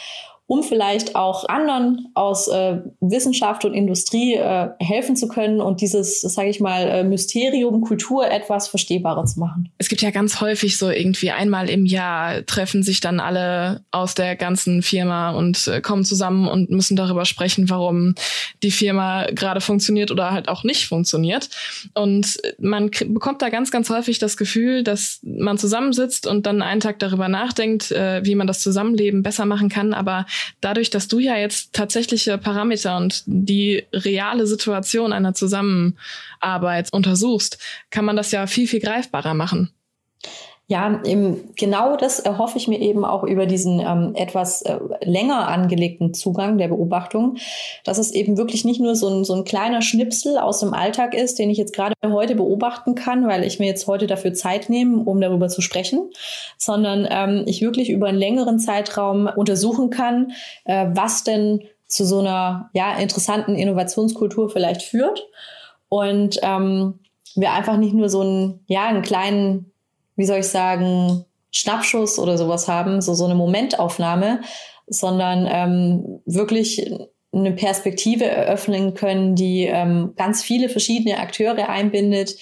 um 0.49 0.63
vielleicht 0.63 1.17
auch 1.17 1.49
anderen 1.49 2.09
aus 2.15 2.47
äh, 2.47 2.79
Wissenschaft 3.01 3.65
und 3.65 3.75
Industrie 3.75 4.35
äh, 4.35 4.69
helfen 4.79 5.17
zu 5.17 5.27
können 5.27 5.61
und 5.61 5.81
dieses, 5.81 6.21
sage 6.21 6.49
ich 6.49 6.61
mal, 6.61 6.83
äh, 6.83 7.05
Mysterium 7.05 7.81
Kultur 7.81 8.31
etwas 8.31 8.69
verstehbarer 8.69 9.25
zu 9.25 9.41
machen. 9.41 9.71
Es 9.79 9.89
gibt 9.89 10.03
ja 10.03 10.11
ganz 10.11 10.41
häufig 10.41 10.79
so 10.79 10.89
irgendwie 10.89 11.33
einmal 11.33 11.69
im 11.69 11.85
Jahr 11.85 12.47
treffen 12.47 12.85
sich 12.85 13.01
dann 13.01 13.19
alle 13.19 13.85
aus 13.91 14.15
der 14.15 14.37
ganzen 14.37 14.83
Firma 14.83 15.31
und 15.31 15.67
äh, 15.67 15.81
kommen 15.81 16.05
zusammen 16.05 16.47
und 16.47 16.71
müssen 16.71 16.97
darüber 16.97 17.25
sprechen, 17.25 17.69
warum 17.69 18.15
die 18.63 18.71
Firma 18.71 19.27
gerade 19.33 19.61
funktioniert 19.61 20.13
oder 20.13 20.31
halt 20.31 20.49
auch 20.49 20.63
nicht 20.63 20.87
funktioniert. 20.87 21.51
Und 21.95 22.37
man 22.59 22.91
bekommt 22.91 23.43
da 23.43 23.49
ganz, 23.49 23.73
ganz 23.73 23.91
häufig 23.91 24.21
das 24.21 24.37
Gefühl, 24.37 24.85
dass 24.85 25.19
man 25.25 25.59
zusammensitzt 25.59 26.29
und 26.29 26.47
dann 26.47 26.63
einen 26.63 26.81
Tag 26.81 27.01
darüber 27.01 27.29
nachdenkt, 27.29 27.91
äh, 27.91 28.25
wie 28.25 28.37
man 28.37 28.47
das 28.47 28.61
Zusammenleben 28.61 29.25
besser 29.25 29.45
machen 29.45 29.69
kann, 29.69 29.93
aber 29.93 30.27
dadurch, 30.61 30.91
dass 30.91 31.09
du 31.09 31.19
ja 31.19 31.37
jetzt 31.37 31.73
tatsächliche 31.73 32.39
Parameter 32.39 32.97
und 32.97 33.23
die 33.27 33.85
reale 33.93 34.47
Situation 34.47 35.13
einer 35.13 35.35
Zusammenarbeit 35.35 36.93
untersuchst, 36.93 37.59
kann 37.91 38.05
man 38.05 38.17
das 38.17 38.33
ja 38.33 38.47
viel, 38.47 38.69
viel 38.69 38.81
greifbarer 38.81 39.35
machen. 39.35 39.71
Ja, 40.69 41.01
eben, 41.05 41.55
genau 41.55 41.97
das 41.97 42.19
erhoffe 42.19 42.59
ich 42.59 42.67
mir 42.67 42.81
eben 42.81 43.05
auch 43.05 43.23
über 43.23 43.47
diesen 43.47 43.79
ähm, 43.79 44.17
etwas 44.17 44.63
äh, 44.63 44.81
länger 45.01 45.47
angelegten 45.47 46.13
Zugang 46.13 46.59
der 46.59 46.67
Beobachtung, 46.67 47.37
dass 47.85 47.99
es 47.99 48.11
eben 48.11 48.37
wirklich 48.37 48.65
nicht 48.65 48.81
nur 48.81 48.97
so 48.97 49.09
ein, 49.09 49.25
so 49.25 49.35
ein 49.35 49.45
kleiner 49.45 49.81
Schnipsel 49.81 50.39
aus 50.39 50.59
dem 50.59 50.75
Alltag 50.75 51.15
ist, 51.15 51.39
den 51.39 51.51
ich 51.51 51.59
jetzt 51.59 51.73
gerade 51.73 51.95
heute 52.05 52.35
beobachten 52.35 52.97
kann, 52.97 53.29
weil 53.29 53.45
ich 53.45 53.61
mir 53.61 53.67
jetzt 53.67 53.87
heute 53.87 54.09
dafür 54.09 54.35
Zeit 54.35 54.69
nehme, 54.69 55.05
um 55.05 55.21
darüber 55.21 55.47
zu 55.47 55.61
sprechen, 55.61 56.11
sondern 56.59 57.07
ähm, 57.09 57.45
ich 57.47 57.63
wirklich 57.63 57.89
über 57.89 58.09
einen 58.09 58.19
längeren 58.19 58.59
Zeitraum 58.59 59.29
untersuchen 59.37 59.91
kann, 59.91 60.33
äh, 60.65 60.87
was 60.91 61.23
denn 61.23 61.63
zu 61.87 62.05
so 62.05 62.19
einer 62.19 62.71
ja, 62.73 62.97
interessanten 62.99 63.55
Innovationskultur 63.55 64.51
vielleicht 64.51 64.83
führt. 64.83 65.29
Und 65.89 66.41
ähm, 66.43 66.99
wir 67.37 67.53
einfach 67.53 67.77
nicht 67.77 67.95
nur 67.95 68.09
so 68.09 68.23
einen, 68.23 68.65
ja, 68.67 68.87
einen 68.87 69.03
kleinen 69.03 69.73
wie 70.17 70.25
soll 70.25 70.39
ich 70.39 70.49
sagen, 70.49 71.25
Schnappschuss 71.53 72.19
oder 72.19 72.37
sowas 72.37 72.69
haben, 72.69 73.01
so, 73.01 73.15
so 73.15 73.25
eine 73.25 73.35
Momentaufnahme, 73.35 74.41
sondern 74.87 75.49
ähm, 75.51 76.21
wirklich 76.27 76.91
eine 77.33 77.53
Perspektive 77.53 78.25
eröffnen 78.25 78.95
können, 78.95 79.35
die 79.35 79.65
ähm, 79.65 80.15
ganz 80.17 80.43
viele 80.43 80.69
verschiedene 80.69 81.19
Akteure 81.19 81.69
einbindet, 81.69 82.37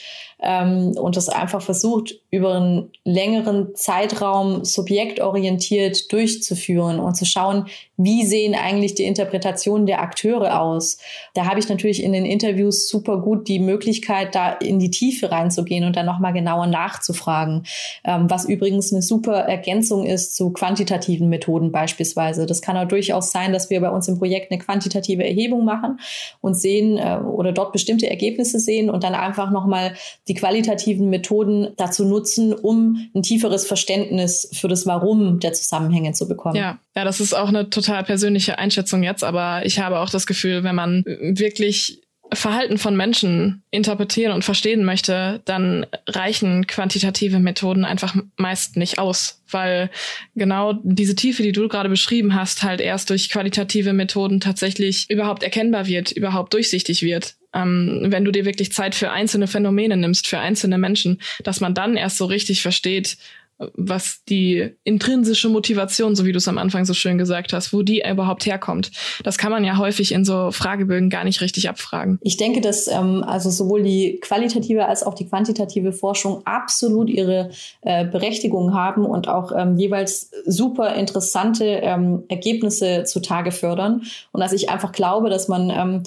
ähm, 0.44 0.92
und 0.96 1.16
das 1.16 1.28
einfach 1.28 1.62
versucht, 1.62 2.14
über 2.30 2.54
einen 2.54 2.90
längeren 3.04 3.74
Zeitraum 3.74 4.64
subjektorientiert 4.64 6.12
durchzuführen 6.12 7.00
und 7.00 7.14
zu 7.14 7.24
schauen, 7.24 7.66
wie 7.96 8.26
sehen 8.26 8.54
eigentlich 8.54 8.94
die 8.94 9.04
Interpretationen 9.04 9.86
der 9.86 10.02
Akteure 10.02 10.60
aus. 10.60 10.98
Da 11.34 11.46
habe 11.46 11.60
ich 11.60 11.68
natürlich 11.68 12.02
in 12.02 12.12
den 12.12 12.26
Interviews 12.26 12.88
super 12.88 13.18
gut 13.18 13.48
die 13.48 13.60
Möglichkeit, 13.60 14.34
da 14.34 14.52
in 14.52 14.78
die 14.78 14.90
Tiefe 14.90 15.30
reinzugehen 15.30 15.84
und 15.84 15.96
dann 15.96 16.06
nochmal 16.06 16.32
genauer 16.32 16.66
nachzufragen, 16.66 17.64
ähm, 18.04 18.28
was 18.28 18.44
übrigens 18.44 18.92
eine 18.92 19.02
super 19.02 19.34
Ergänzung 19.34 20.04
ist 20.04 20.36
zu 20.36 20.50
quantitativen 20.50 21.28
Methoden 21.28 21.72
beispielsweise. 21.72 22.46
Das 22.46 22.62
kann 22.62 22.76
auch 22.76 22.88
durchaus 22.88 23.30
sein, 23.30 23.52
dass 23.52 23.70
wir 23.70 23.80
bei 23.80 23.90
uns 23.90 24.08
im 24.08 24.18
Projekt 24.18 24.50
eine 24.50 24.60
quantitative 24.60 25.24
Erhebung 25.24 25.64
machen 25.64 26.00
und 26.40 26.54
sehen 26.54 26.98
äh, 26.98 27.18
oder 27.24 27.52
dort 27.52 27.72
bestimmte 27.72 28.10
Ergebnisse 28.10 28.58
sehen 28.58 28.90
und 28.90 29.04
dann 29.04 29.14
einfach 29.14 29.50
nochmal 29.50 29.94
die 30.28 30.33
qualitativen 30.34 31.10
Methoden 31.10 31.68
dazu 31.76 32.04
nutzen, 32.04 32.52
um 32.52 33.08
ein 33.14 33.22
tieferes 33.22 33.66
Verständnis 33.66 34.48
für 34.52 34.68
das 34.68 34.86
Warum 34.86 35.40
der 35.40 35.52
Zusammenhänge 35.52 36.12
zu 36.12 36.28
bekommen. 36.28 36.56
Ja, 36.56 36.78
ja, 36.96 37.04
das 37.04 37.20
ist 37.20 37.34
auch 37.34 37.48
eine 37.48 37.70
total 37.70 38.04
persönliche 38.04 38.58
Einschätzung 38.58 39.02
jetzt, 39.02 39.24
aber 39.24 39.64
ich 39.64 39.78
habe 39.80 40.00
auch 40.00 40.10
das 40.10 40.26
Gefühl, 40.26 40.64
wenn 40.64 40.74
man 40.74 41.04
wirklich 41.04 42.00
Verhalten 42.32 42.78
von 42.78 42.96
Menschen 42.96 43.62
interpretieren 43.70 44.32
und 44.32 44.44
verstehen 44.44 44.84
möchte, 44.84 45.42
dann 45.44 45.86
reichen 46.08 46.66
quantitative 46.66 47.38
Methoden 47.38 47.84
einfach 47.84 48.14
meist 48.36 48.76
nicht 48.76 48.98
aus, 48.98 49.42
weil 49.50 49.90
genau 50.34 50.74
diese 50.82 51.14
Tiefe, 51.14 51.42
die 51.42 51.52
du 51.52 51.68
gerade 51.68 51.88
beschrieben 51.88 52.34
hast, 52.34 52.62
halt 52.62 52.80
erst 52.80 53.10
durch 53.10 53.30
qualitative 53.30 53.92
Methoden 53.92 54.40
tatsächlich 54.40 55.08
überhaupt 55.10 55.42
erkennbar 55.42 55.86
wird, 55.86 56.12
überhaupt 56.12 56.54
durchsichtig 56.54 57.02
wird. 57.02 57.36
Ähm, 57.54 58.06
wenn 58.06 58.24
du 58.24 58.32
dir 58.32 58.44
wirklich 58.44 58.72
Zeit 58.72 58.94
für 58.94 59.10
einzelne 59.10 59.46
Phänomene 59.46 59.96
nimmst, 59.96 60.26
für 60.26 60.38
einzelne 60.38 60.78
Menschen, 60.78 61.20
dass 61.42 61.60
man 61.60 61.74
dann 61.74 61.96
erst 61.96 62.18
so 62.18 62.24
richtig 62.26 62.62
versteht, 62.62 63.16
was 63.58 64.24
die 64.28 64.70
intrinsische 64.82 65.48
Motivation, 65.48 66.16
so 66.16 66.24
wie 66.24 66.32
du 66.32 66.38
es 66.38 66.48
am 66.48 66.58
Anfang 66.58 66.84
so 66.84 66.92
schön 66.92 67.18
gesagt 67.18 67.52
hast, 67.52 67.72
wo 67.72 67.82
die 67.82 68.02
überhaupt 68.08 68.46
herkommt. 68.46 68.90
Das 69.22 69.38
kann 69.38 69.52
man 69.52 69.64
ja 69.64 69.78
häufig 69.78 70.12
in 70.12 70.24
so 70.24 70.50
Fragebögen 70.50 71.08
gar 71.08 71.24
nicht 71.24 71.40
richtig 71.40 71.68
abfragen. 71.68 72.18
Ich 72.22 72.36
denke, 72.36 72.60
dass 72.60 72.88
ähm, 72.88 73.22
also 73.24 73.50
sowohl 73.50 73.84
die 73.84 74.18
qualitative 74.20 74.86
als 74.86 75.04
auch 75.04 75.14
die 75.14 75.28
quantitative 75.28 75.92
Forschung 75.92 76.42
absolut 76.44 77.08
ihre 77.08 77.50
äh, 77.82 78.04
Berechtigung 78.04 78.74
haben 78.74 79.06
und 79.06 79.28
auch 79.28 79.52
ähm, 79.56 79.78
jeweils 79.78 80.30
super 80.44 80.94
interessante 80.94 81.64
ähm, 81.64 82.24
Ergebnisse 82.28 83.04
zutage 83.04 83.52
fördern. 83.52 84.02
Und 84.32 84.40
dass 84.40 84.52
ich 84.52 84.68
einfach 84.68 84.90
glaube, 84.90 85.30
dass 85.30 85.46
man 85.46 85.70
ähm, 85.70 86.02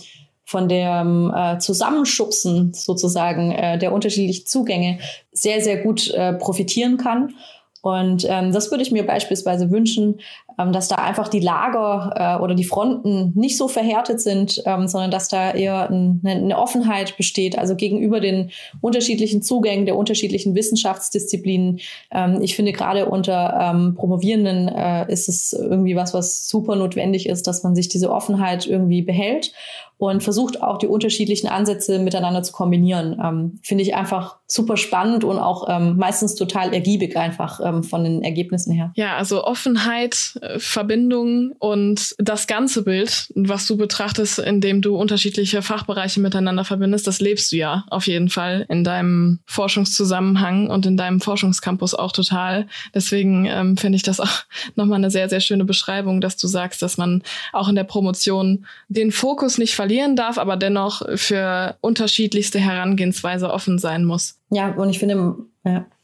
von 0.48 0.70
dem 0.70 1.30
äh, 1.36 1.60
Zusammenschubsen 1.60 2.72
sozusagen 2.74 3.52
äh, 3.52 3.78
der 3.78 3.92
unterschiedlichen 3.92 4.46
Zugänge 4.46 5.00
sehr, 5.34 5.60
sehr 5.60 5.84
gut 5.84 6.10
äh, 6.12 6.32
profitieren 6.34 6.96
kann. 6.96 7.34
Und 7.82 8.26
ähm, 8.30 8.54
das 8.54 8.72
würde 8.72 8.82
ich 8.82 8.92
mir 8.92 9.06
beispielsweise 9.06 9.72
wünschen, 9.72 10.22
dass 10.58 10.88
da 10.88 10.96
einfach 10.96 11.28
die 11.28 11.40
Lager 11.40 12.38
äh, 12.40 12.42
oder 12.44 12.56
die 12.56 12.64
Fronten 12.64 13.32
nicht 13.36 13.58
so 13.58 13.68
verhärtet 13.68 14.20
sind, 14.20 14.62
ähm, 14.66 14.88
sondern 14.88 15.12
dass 15.12 15.28
da 15.28 15.52
eher 15.52 15.90
ein, 15.90 16.22
eine, 16.24 16.42
eine 16.42 16.58
Offenheit 16.58 17.16
besteht, 17.16 17.58
also 17.58 17.76
gegenüber 17.76 18.20
den 18.20 18.50
unterschiedlichen 18.82 19.42
Zugängen 19.42 19.86
der 19.86 19.96
unterschiedlichen 19.96 20.56
Wissenschaftsdisziplinen. 20.56 21.80
Ähm, 22.12 22.40
ich 22.42 22.56
finde 22.56 22.74
gerade 22.74 23.06
unter 23.06 23.58
ähm, 23.60 23.96
Promovierenden 23.96 24.68
äh, 24.68 25.12
ist 25.12 25.30
es 25.30 25.54
irgendwie 25.54 25.96
was, 25.96 26.14
was 26.14 26.48
super 26.50 26.76
notwendig 26.76 27.30
ist, 27.30 27.48
dass 27.48 27.64
man 27.64 27.76
sich 27.76 27.88
diese 27.88 28.12
Offenheit 28.12 28.66
irgendwie 28.66 29.04
behält 29.04 29.54
und 29.98 30.22
versucht 30.22 30.62
auch 30.62 30.78
die 30.78 30.88
unterschiedlichen 30.88 31.48
Ansätze 31.48 32.00
miteinander 32.00 32.44
zu 32.44 32.52
kombinieren. 32.52 33.20
Ähm, 33.24 33.60
Finde 33.64 33.84
ich 33.84 33.96
einfach 33.96 34.38
super 34.46 34.78
spannend 34.78 35.24
und 35.24 35.40
auch 35.40 35.68
ähm, 35.70 35.98
meistens 35.98 36.36
total 36.36 36.74
ergiebig 36.74 37.18
einfach 37.18 37.60
ähm, 37.64 37.84
von 37.84 38.04
den 38.04 38.24
Ergebnissen 38.24 38.72
her. 38.72 38.92
Ja, 38.96 39.16
also 39.18 39.44
Offenheit, 39.44 40.40
Verbindung 40.58 41.54
und 41.60 42.16
das 42.18 42.48
ganze 42.48 42.84
Bild, 42.84 43.32
was 43.36 43.68
du 43.68 43.78
betrachtest, 43.78 44.40
indem 44.40 44.82
du 44.82 44.96
unterschiedliche 44.96 45.62
Fachbereiche 45.62 46.20
miteinander 46.20 46.64
verbindest, 46.64 47.08
das 47.08 47.20
lebst 47.20 47.52
du 47.52 47.58
ja 47.58 47.86
auf 47.90 48.08
jeden 48.08 48.30
Fall 48.30 48.66
in 48.70 48.84
deinem 48.84 49.40
Forschungszusammenhang 49.46 50.70
und 50.70 50.86
in 50.86 50.98
deinem 50.98 51.22
Forschungscampus 51.22 51.94
auch 51.94 52.12
total. 52.12 52.68
Deswegen 52.94 53.46
ähm, 53.46 53.78
finde 53.78 53.98
ich 53.98 54.04
das 54.04 54.20
auch 54.22 54.44
nochmal 54.76 54.98
eine 54.98 55.12
sehr, 55.12 55.30
sehr 55.30 55.40
schöne 55.40 55.66
Beschreibung, 55.66 56.22
dass 56.22 56.38
du 56.38 56.48
sagst, 56.48 56.82
dass 56.82 56.98
man 56.98 57.24
auch 57.54 57.70
in 57.70 57.76
der 57.76 57.84
Promotion 57.84 58.66
den 58.88 59.12
Fokus 59.12 59.58
nicht 59.58 59.76
verlieren 59.76 60.16
darf, 60.16 60.38
aber 60.38 60.58
dennoch 60.58 61.02
für 61.16 61.78
unterschiedlichste 61.82 62.60
Herangehensweise 62.60 63.52
offen 63.52 63.80
sein 63.80 64.06
muss. 64.06 64.40
Ja, 64.50 64.72
und 64.72 64.90
ich 64.90 65.00
finde, 65.00 65.36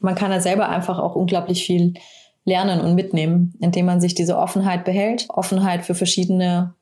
man 0.00 0.14
kann 0.14 0.30
da 0.30 0.40
selber 0.40 0.68
einfach 0.68 0.98
auch 0.98 1.14
unglaublich 1.14 1.64
viel 1.64 1.94
lernen 2.44 2.80
und 2.80 2.94
mitnehmen, 2.94 3.54
indem 3.60 3.86
man 3.86 4.00
sich 4.00 4.14
diese 4.14 4.36
Offenheit 4.36 4.84
behält. 4.84 5.26
Offenheit 5.28 5.84
für 5.84 5.94
verschiedene 5.94 6.74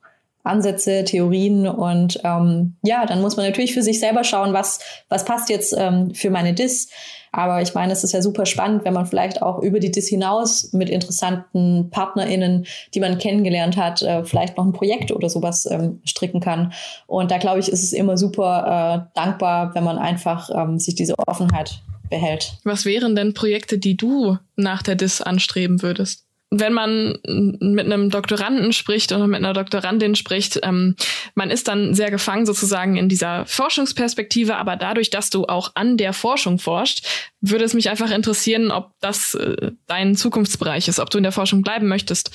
Ansätze, 0.45 1.05
Theorien 1.05 1.69
und 1.69 2.21
ähm, 2.25 2.75
ja, 2.83 3.07
dann 3.07 3.21
muss 3.21 3.37
man 3.37 3.47
natürlich 3.47 3.75
für 3.75 3.83
sich 3.83 4.01
selber 4.01 4.25
schauen, 4.25 4.53
was, 4.53 4.81
was 5.09 5.25
passt 5.25 5.49
jetzt 5.51 5.73
ähm, 5.77 6.15
für 6.15 6.31
meine 6.31 6.53
Dis. 6.53 6.89
Aber 7.31 7.63
ich 7.63 7.75
meine, 7.75 7.93
es 7.93 8.05
ist 8.05 8.13
ja 8.13 8.21
super 8.21 8.45
spannend, 8.45 8.85
wenn 8.85 8.93
man 8.93 9.07
vielleicht 9.07 9.41
auch 9.41 9.61
über 9.61 9.81
die 9.81 9.91
DIS 9.91 10.09
hinaus 10.09 10.73
mit 10.73 10.91
interessanten 10.91 11.89
PartnerInnen, 11.91 12.67
die 12.93 13.01
man 13.01 13.19
kennengelernt 13.19 13.77
hat, 13.77 14.03
äh, 14.03 14.25
vielleicht 14.25 14.59
noch 14.59 14.67
ein 14.67 14.75
Projekt 14.75 15.13
oder 15.13 15.31
sowas 15.31 15.67
ähm, 15.71 16.01
stricken 16.05 16.41
kann. 16.41 16.73
Und 17.07 17.31
da 17.31 17.39
glaube 17.39 17.61
ich, 17.61 17.69
ist 17.69 17.83
es 17.83 17.95
immer 17.95 18.19
super 18.19 19.07
äh, 19.15 19.19
dankbar, 19.19 19.75
wenn 19.75 19.85
man 19.85 19.97
einfach 19.97 20.51
ähm, 20.55 20.79
sich 20.79 20.95
diese 20.95 21.15
Offenheit 21.19 21.83
behält. 22.13 22.53
Was 22.63 22.85
wären 22.85 23.17
denn 23.17 23.35
Projekte, 23.35 23.79
die 23.79 23.97
du 23.97 24.39
nach 24.55 24.83
der 24.83 24.95
DIS 24.95 25.21
anstreben 25.21 25.83
würdest? 25.83 26.27
wenn 26.55 26.75
man 26.75 27.19
mit 27.25 27.87
einem 27.87 28.11
Doktoranden 28.11 28.75
spricht 28.75 29.11
oder 29.11 29.27
mit 29.27 29.39
einer 29.39 29.55
Doktorandin 29.55 30.15
spricht, 30.15 30.61
ähm, 30.63 30.97
man 31.35 31.51
ist 31.51 31.67
dann 31.67 31.95
sehr 31.95 32.11
gefangen 32.11 32.45
sozusagen 32.45 32.99
in 32.99 33.09
dieser 33.09 33.47
Forschungsperspektive, 33.47 34.57
aber 34.57 34.77
dadurch, 34.77 35.09
dass 35.09 35.31
du 35.31 35.47
auch 35.47 35.71
an 35.75 35.97
der 35.97 36.13
Forschung 36.13 36.59
forscht, 36.59 37.07
würde 37.41 37.65
es 37.65 37.73
mich 37.73 37.89
einfach 37.89 38.11
interessieren, 38.11 38.71
ob 38.71 38.91
das 39.01 39.33
äh, 39.33 39.73
dein 39.87 40.15
Zukunftsbereich 40.15 40.89
ist, 40.89 41.01
ob 41.01 41.09
du 41.09 41.17
in 41.17 41.25
der 41.25 41.33
Forschung 41.33 41.63
bleiben 41.63 41.89
möchtest, 41.89 42.31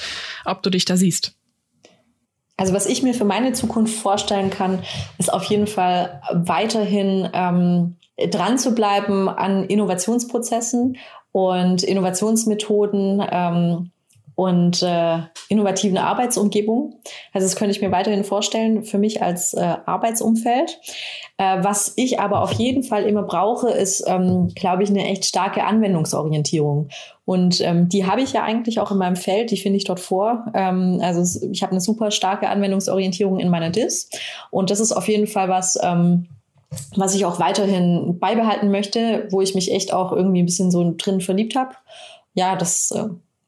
ob 0.45 0.63
du 0.63 0.71
dich 0.71 0.85
da 0.85 0.97
siehst. 0.97 1.35
Also 2.57 2.73
was 2.73 2.87
ich 2.87 3.03
mir 3.03 3.13
für 3.13 3.23
meine 3.23 3.53
Zukunft 3.53 3.93
vorstellen 3.93 4.49
kann, 4.49 4.81
ist 5.19 5.31
auf 5.31 5.43
jeden 5.43 5.67
Fall 5.67 6.23
weiterhin 6.33 7.29
ähm, 7.33 7.97
dran 8.29 8.57
zu 8.57 8.73
bleiben 8.73 9.29
an 9.29 9.65
Innovationsprozessen 9.65 10.97
und 11.31 11.83
Innovationsmethoden. 11.83 13.23
Ähm, 13.31 13.91
und 14.37 14.83
äh, 14.83 15.17
innovativen 15.49 15.97
Arbeitsumgebung. 15.97 16.93
Also 17.33 17.47
das 17.47 17.55
könnte 17.55 17.71
ich 17.71 17.81
mir 17.81 17.91
weiterhin 17.91 18.23
vorstellen 18.23 18.83
für 18.83 18.99
mich 18.99 19.23
als 19.23 19.55
äh, 19.55 19.77
Arbeitsumfeld. 19.87 20.79
Äh, 21.37 21.63
was 21.63 21.93
ich 21.95 22.19
aber 22.19 22.43
auf 22.43 22.51
jeden 22.51 22.83
Fall 22.83 23.05
immer 23.05 23.23
brauche, 23.23 23.71
ist, 23.71 24.03
ähm, 24.05 24.49
glaube 24.53 24.83
ich, 24.83 24.91
eine 24.91 25.07
echt 25.07 25.25
starke 25.25 25.63
Anwendungsorientierung. 25.63 26.89
Und 27.25 27.61
ähm, 27.61 27.89
die 27.89 28.05
habe 28.05 28.21
ich 28.21 28.33
ja 28.33 28.43
eigentlich 28.43 28.79
auch 28.79 28.91
in 28.91 28.99
meinem 28.99 29.15
Feld, 29.15 29.49
die 29.49 29.57
finde 29.57 29.77
ich 29.77 29.85
dort 29.85 29.99
vor. 29.99 30.45
Ähm, 30.53 30.99
also 31.01 31.47
ich 31.49 31.63
habe 31.63 31.71
eine 31.71 31.81
super 31.81 32.11
starke 32.11 32.47
Anwendungsorientierung 32.47 33.39
in 33.39 33.49
meiner 33.49 33.71
DIS. 33.71 34.11
Und 34.51 34.69
das 34.69 34.79
ist 34.79 34.91
auf 34.91 35.07
jeden 35.07 35.25
Fall 35.25 35.49
was, 35.49 35.79
ähm, 35.81 36.27
was 36.95 37.15
ich 37.15 37.25
auch 37.25 37.39
weiterhin 37.39 38.19
beibehalten 38.19 38.71
möchte, 38.71 39.27
wo 39.31 39.41
ich 39.41 39.55
mich 39.55 39.71
echt 39.71 39.93
auch 39.93 40.11
irgendwie 40.11 40.41
ein 40.41 40.45
bisschen 40.45 40.71
so 40.71 40.93
drin 40.97 41.21
verliebt 41.21 41.55
habe. 41.55 41.75
Ja, 42.33 42.55
das 42.55 42.91
äh, 42.91 43.05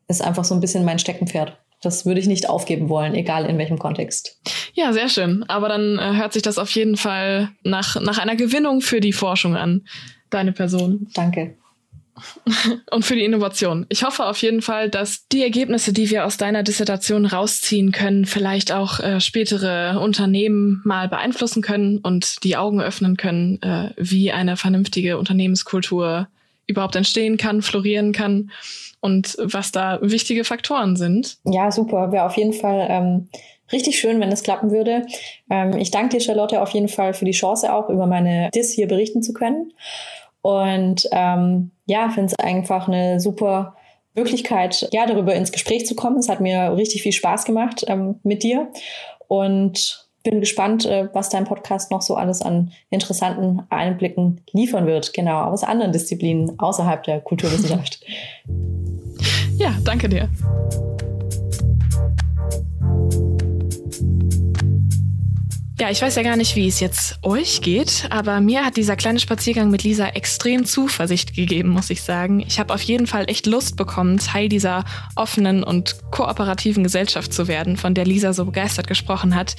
ist 0.07 0.21
einfach 0.21 0.45
so 0.45 0.55
ein 0.55 0.61
bisschen 0.61 0.85
mein 0.85 0.99
Steckenpferd. 0.99 1.57
das 1.81 2.05
würde 2.05 2.19
ich 2.19 2.27
nicht 2.27 2.49
aufgeben 2.49 2.89
wollen, 2.89 3.15
egal 3.15 3.45
in 3.45 3.57
welchem 3.57 3.79
Kontext. 3.79 4.39
Ja, 4.73 4.91
sehr 4.93 5.09
schön. 5.09 5.43
Aber 5.47 5.69
dann 5.69 5.97
äh, 5.97 6.17
hört 6.17 6.33
sich 6.33 6.41
das 6.41 6.57
auf 6.57 6.69
jeden 6.71 6.97
Fall 6.97 7.49
nach, 7.63 7.99
nach 8.01 8.17
einer 8.17 8.35
Gewinnung 8.35 8.81
für 8.81 8.99
die 8.99 9.13
Forschung 9.13 9.55
an, 9.55 9.85
deine 10.29 10.51
Person. 10.51 11.07
Danke. 11.13 11.55
Und 12.91 13.05
für 13.05 13.15
die 13.15 13.23
Innovation. 13.23 13.85
Ich 13.89 14.03
hoffe 14.03 14.25
auf 14.25 14.41
jeden 14.41 14.61
Fall, 14.61 14.89
dass 14.89 15.27
die 15.27 15.43
Ergebnisse, 15.43 15.93
die 15.93 16.09
wir 16.09 16.25
aus 16.25 16.37
deiner 16.37 16.63
Dissertation 16.63 17.25
rausziehen 17.25 17.91
können, 17.91 18.25
vielleicht 18.25 18.71
auch 18.71 18.99
äh, 18.99 19.19
spätere 19.19 19.99
Unternehmen 19.99 20.81
mal 20.85 21.07
beeinflussen 21.07 21.61
können 21.61 21.99
und 21.99 22.43
die 22.43 22.57
Augen 22.57 22.81
öffnen 22.81 23.17
können, 23.17 23.61
äh, 23.61 23.91
wie 23.97 24.31
eine 24.31 24.57
vernünftige 24.57 25.17
Unternehmenskultur 25.17 26.27
überhaupt 26.67 26.95
entstehen 26.95 27.37
kann, 27.37 27.61
florieren 27.61 28.11
kann 28.11 28.51
und 29.01 29.37
was 29.41 29.71
da 29.71 29.99
wichtige 30.01 30.43
Faktoren 30.43 30.95
sind. 30.95 31.37
Ja, 31.45 31.71
super. 31.71 32.11
Wäre 32.11 32.25
auf 32.25 32.37
jeden 32.37 32.53
Fall 32.53 32.87
ähm, 32.89 33.29
richtig 33.71 33.99
schön, 33.99 34.19
wenn 34.19 34.31
es 34.31 34.43
klappen 34.43 34.71
würde. 34.71 35.05
Ähm, 35.49 35.77
ich 35.77 35.91
danke 35.91 36.17
dir, 36.17 36.21
Charlotte, 36.21 36.61
auf 36.61 36.69
jeden 36.71 36.87
Fall 36.87 37.13
für 37.13 37.25
die 37.25 37.31
Chance 37.31 37.73
auch, 37.73 37.89
über 37.89 38.07
meine 38.07 38.49
Dis 38.53 38.71
hier 38.71 38.87
berichten 38.87 39.23
zu 39.23 39.33
können. 39.33 39.73
Und 40.41 41.07
ähm, 41.11 41.71
ja, 41.85 42.09
finde 42.09 42.27
es 42.27 42.39
einfach 42.39 42.87
eine 42.87 43.19
super 43.19 43.75
Möglichkeit, 44.15 44.87
ja, 44.91 45.05
darüber 45.05 45.35
ins 45.35 45.51
Gespräch 45.51 45.85
zu 45.85 45.95
kommen. 45.95 46.17
Es 46.17 46.29
hat 46.29 46.41
mir 46.41 46.75
richtig 46.75 47.03
viel 47.03 47.11
Spaß 47.11 47.45
gemacht 47.45 47.85
ähm, 47.87 48.19
mit 48.23 48.43
dir. 48.43 48.69
Und 49.27 50.09
bin 50.23 50.39
gespannt, 50.39 50.85
äh, 50.85 51.09
was 51.13 51.29
dein 51.29 51.45
Podcast 51.45 51.91
noch 51.91 52.01
so 52.01 52.15
alles 52.15 52.41
an 52.41 52.71
interessanten 52.89 53.63
Einblicken 53.69 54.41
liefern 54.51 54.85
wird. 54.85 55.13
Genau, 55.13 55.41
aus 55.43 55.63
anderen 55.63 55.91
Disziplinen 55.91 56.59
außerhalb 56.59 57.03
der 57.03 57.21
Kulturwissenschaft. 57.21 58.01
Ja, 59.57 59.75
danke 59.83 60.07
dir. 60.07 60.29
Ja, 65.79 65.89
ich 65.89 66.01
weiß 66.01 66.15
ja 66.17 66.23
gar 66.23 66.35
nicht, 66.35 66.57
wie 66.57 66.67
es 66.67 66.81
jetzt 66.81 67.19
euch 67.21 67.61
geht, 67.61 68.09
aber 68.09 68.41
mir 68.41 68.65
hat 68.65 68.75
dieser 68.75 68.97
kleine 68.97 69.17
Spaziergang 69.17 69.69
mit 69.69 69.83
Lisa 69.83 70.07
extrem 70.07 70.65
Zuversicht 70.65 71.33
gegeben, 71.35 71.69
muss 71.69 71.89
ich 71.89 72.01
sagen. 72.01 72.41
Ich 72.41 72.59
habe 72.59 72.73
auf 72.73 72.81
jeden 72.81 73.07
Fall 73.07 73.29
echt 73.29 73.45
Lust 73.45 73.77
bekommen, 73.77 74.17
Teil 74.17 74.49
dieser 74.49 74.83
offenen 75.15 75.63
und 75.63 75.95
kooperativen 76.11 76.83
Gesellschaft 76.83 77.31
zu 77.31 77.47
werden, 77.47 77.77
von 77.77 77.93
der 77.93 78.03
Lisa 78.03 78.33
so 78.33 78.43
begeistert 78.43 78.87
gesprochen 78.87 79.35
hat. 79.35 79.55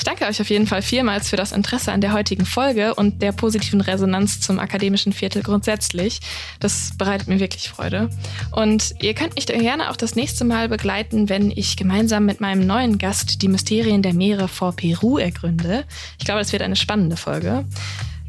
Ich 0.00 0.04
danke 0.04 0.24
euch 0.24 0.40
auf 0.40 0.48
jeden 0.48 0.66
Fall 0.66 0.80
vielmals 0.80 1.28
für 1.28 1.36
das 1.36 1.52
Interesse 1.52 1.92
an 1.92 2.00
der 2.00 2.14
heutigen 2.14 2.46
Folge 2.46 2.94
und 2.94 3.20
der 3.20 3.32
positiven 3.32 3.82
Resonanz 3.82 4.40
zum 4.40 4.58
akademischen 4.58 5.12
Viertel 5.12 5.42
grundsätzlich. 5.42 6.20
Das 6.58 6.92
bereitet 6.96 7.28
mir 7.28 7.38
wirklich 7.38 7.68
Freude. 7.68 8.08
Und 8.50 8.94
ihr 9.02 9.12
könnt 9.12 9.34
mich 9.34 9.44
gerne 9.44 9.90
auch 9.90 9.96
das 9.96 10.14
nächste 10.14 10.46
Mal 10.46 10.70
begleiten, 10.70 11.28
wenn 11.28 11.50
ich 11.50 11.76
gemeinsam 11.76 12.24
mit 12.24 12.40
meinem 12.40 12.66
neuen 12.66 12.96
Gast 12.96 13.42
die 13.42 13.48
Mysterien 13.48 14.00
der 14.00 14.14
Meere 14.14 14.48
vor 14.48 14.72
Peru 14.72 15.18
ergründe. 15.18 15.84
Ich 16.18 16.24
glaube, 16.24 16.40
es 16.40 16.50
wird 16.50 16.62
eine 16.62 16.76
spannende 16.76 17.18
Folge. 17.18 17.66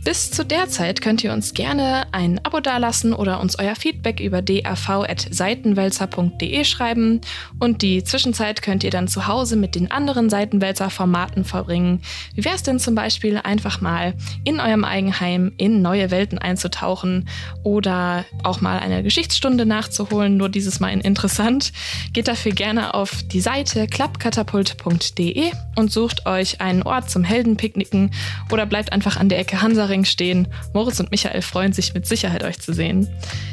Bis 0.04 0.32
zu 0.32 0.43
der 0.43 0.68
Zeit 0.68 0.99
könnt 0.99 1.24
ihr 1.24 1.32
uns 1.32 1.54
gerne 1.54 2.08
ein 2.12 2.43
Abo 2.43 2.60
dalassen 2.60 3.14
oder 3.14 3.39
uns 3.39 3.60
euer 3.60 3.76
Feedback 3.76 4.20
über 4.20 4.41
dav.seitenwälzer.de 4.41 6.64
schreiben. 6.64 7.22
Und 7.60 7.84
die 7.84 8.04
Zwischenzeit 8.04 8.64
könnt 8.64 8.84
ihr 8.84 8.89
dann 8.89 9.08
zu 9.08 9.28
Hause 9.28 9.58
mit 9.58 9.76
den 9.76 9.91
anderen 9.91 10.32
Seitenwälzer-Formaten 10.32 11.45
verbringen. 11.45 12.02
Wie 12.34 12.43
wäre 12.43 12.56
es 12.56 12.64
denn 12.64 12.80
zum 12.80 12.95
Beispiel 12.95 13.38
einfach 13.38 13.80
mal 13.80 14.16
in 14.43 14.60
eurem 14.60 14.86
Eigenheim 14.86 15.52
in 15.58 15.84
neue 15.84 16.10
Welten 16.10 16.39
einzutauchen 16.39 17.30
oder 17.62 18.26
auch 18.41 18.60
mal 18.60 18.80
eine 18.80 19.04
Geschichtsstunde 19.04 19.68
nachzuholen, 19.68 20.36
nur 20.36 20.49
dieses 20.49 20.80
Mal 20.80 20.89
in 20.89 21.02
interessant? 21.02 21.74
Geht 22.12 22.28
dafür 22.28 22.54
gerne 22.54 22.95
auf 22.95 23.22
die 23.22 23.41
Seite 23.41 23.86
klappkatapult.de 23.86 25.52
und 25.76 25.91
sucht 25.91 26.26
euch 26.26 26.60
einen 26.60 26.82
Ort 26.82 27.12
zum 27.12 27.24
Heldenpicknicken 27.24 28.10
oder 28.52 28.66
bleibt 28.66 28.91
einfach 28.91 29.18
an 29.18 29.30
der 29.30 29.38
Ecke 29.38 29.62
Hansa 29.62 29.91
Ottering 29.92 30.06
stehen. 30.06 30.48
Moritz 30.74 31.02
und 31.02 31.12
Michael 31.12 31.42
freuen 31.42 31.74
sich 31.74 31.94
mit 31.94 32.08
Sicherheit, 32.08 32.44
euch 32.44 32.60
zu 32.60 32.74
sehen. 32.74 33.10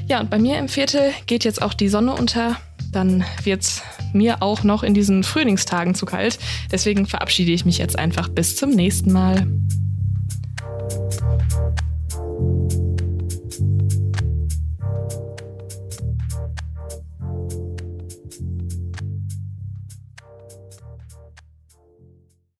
Ja, 0.06 0.20
und 0.20 0.30
bei 0.30 0.38
mir 0.38 0.56
im 0.58 0.68
Viertel 0.68 1.10
geht 1.26 1.44
jetzt 1.44 1.60
auch 1.60 1.74
die 1.74 1.88
Sonne 1.88 2.14
unter. 2.14 2.56
Dann 2.92 3.24
wird 3.42 3.62
es 3.62 3.82
mir 4.12 4.40
auch 4.40 4.62
noch 4.62 4.84
in 4.84 4.94
diesen 4.94 5.24
Frühlingstagen 5.24 5.96
zu 5.96 6.06
kalt. 6.06 6.38
Deswegen 6.70 7.06
verabschiede 7.06 7.50
ich 7.50 7.64
mich 7.64 7.78
jetzt 7.78 7.98
einfach 7.98 8.28
bis 8.28 8.54
zum 8.54 8.70
nächsten 8.70 9.10
Mal. 9.10 9.48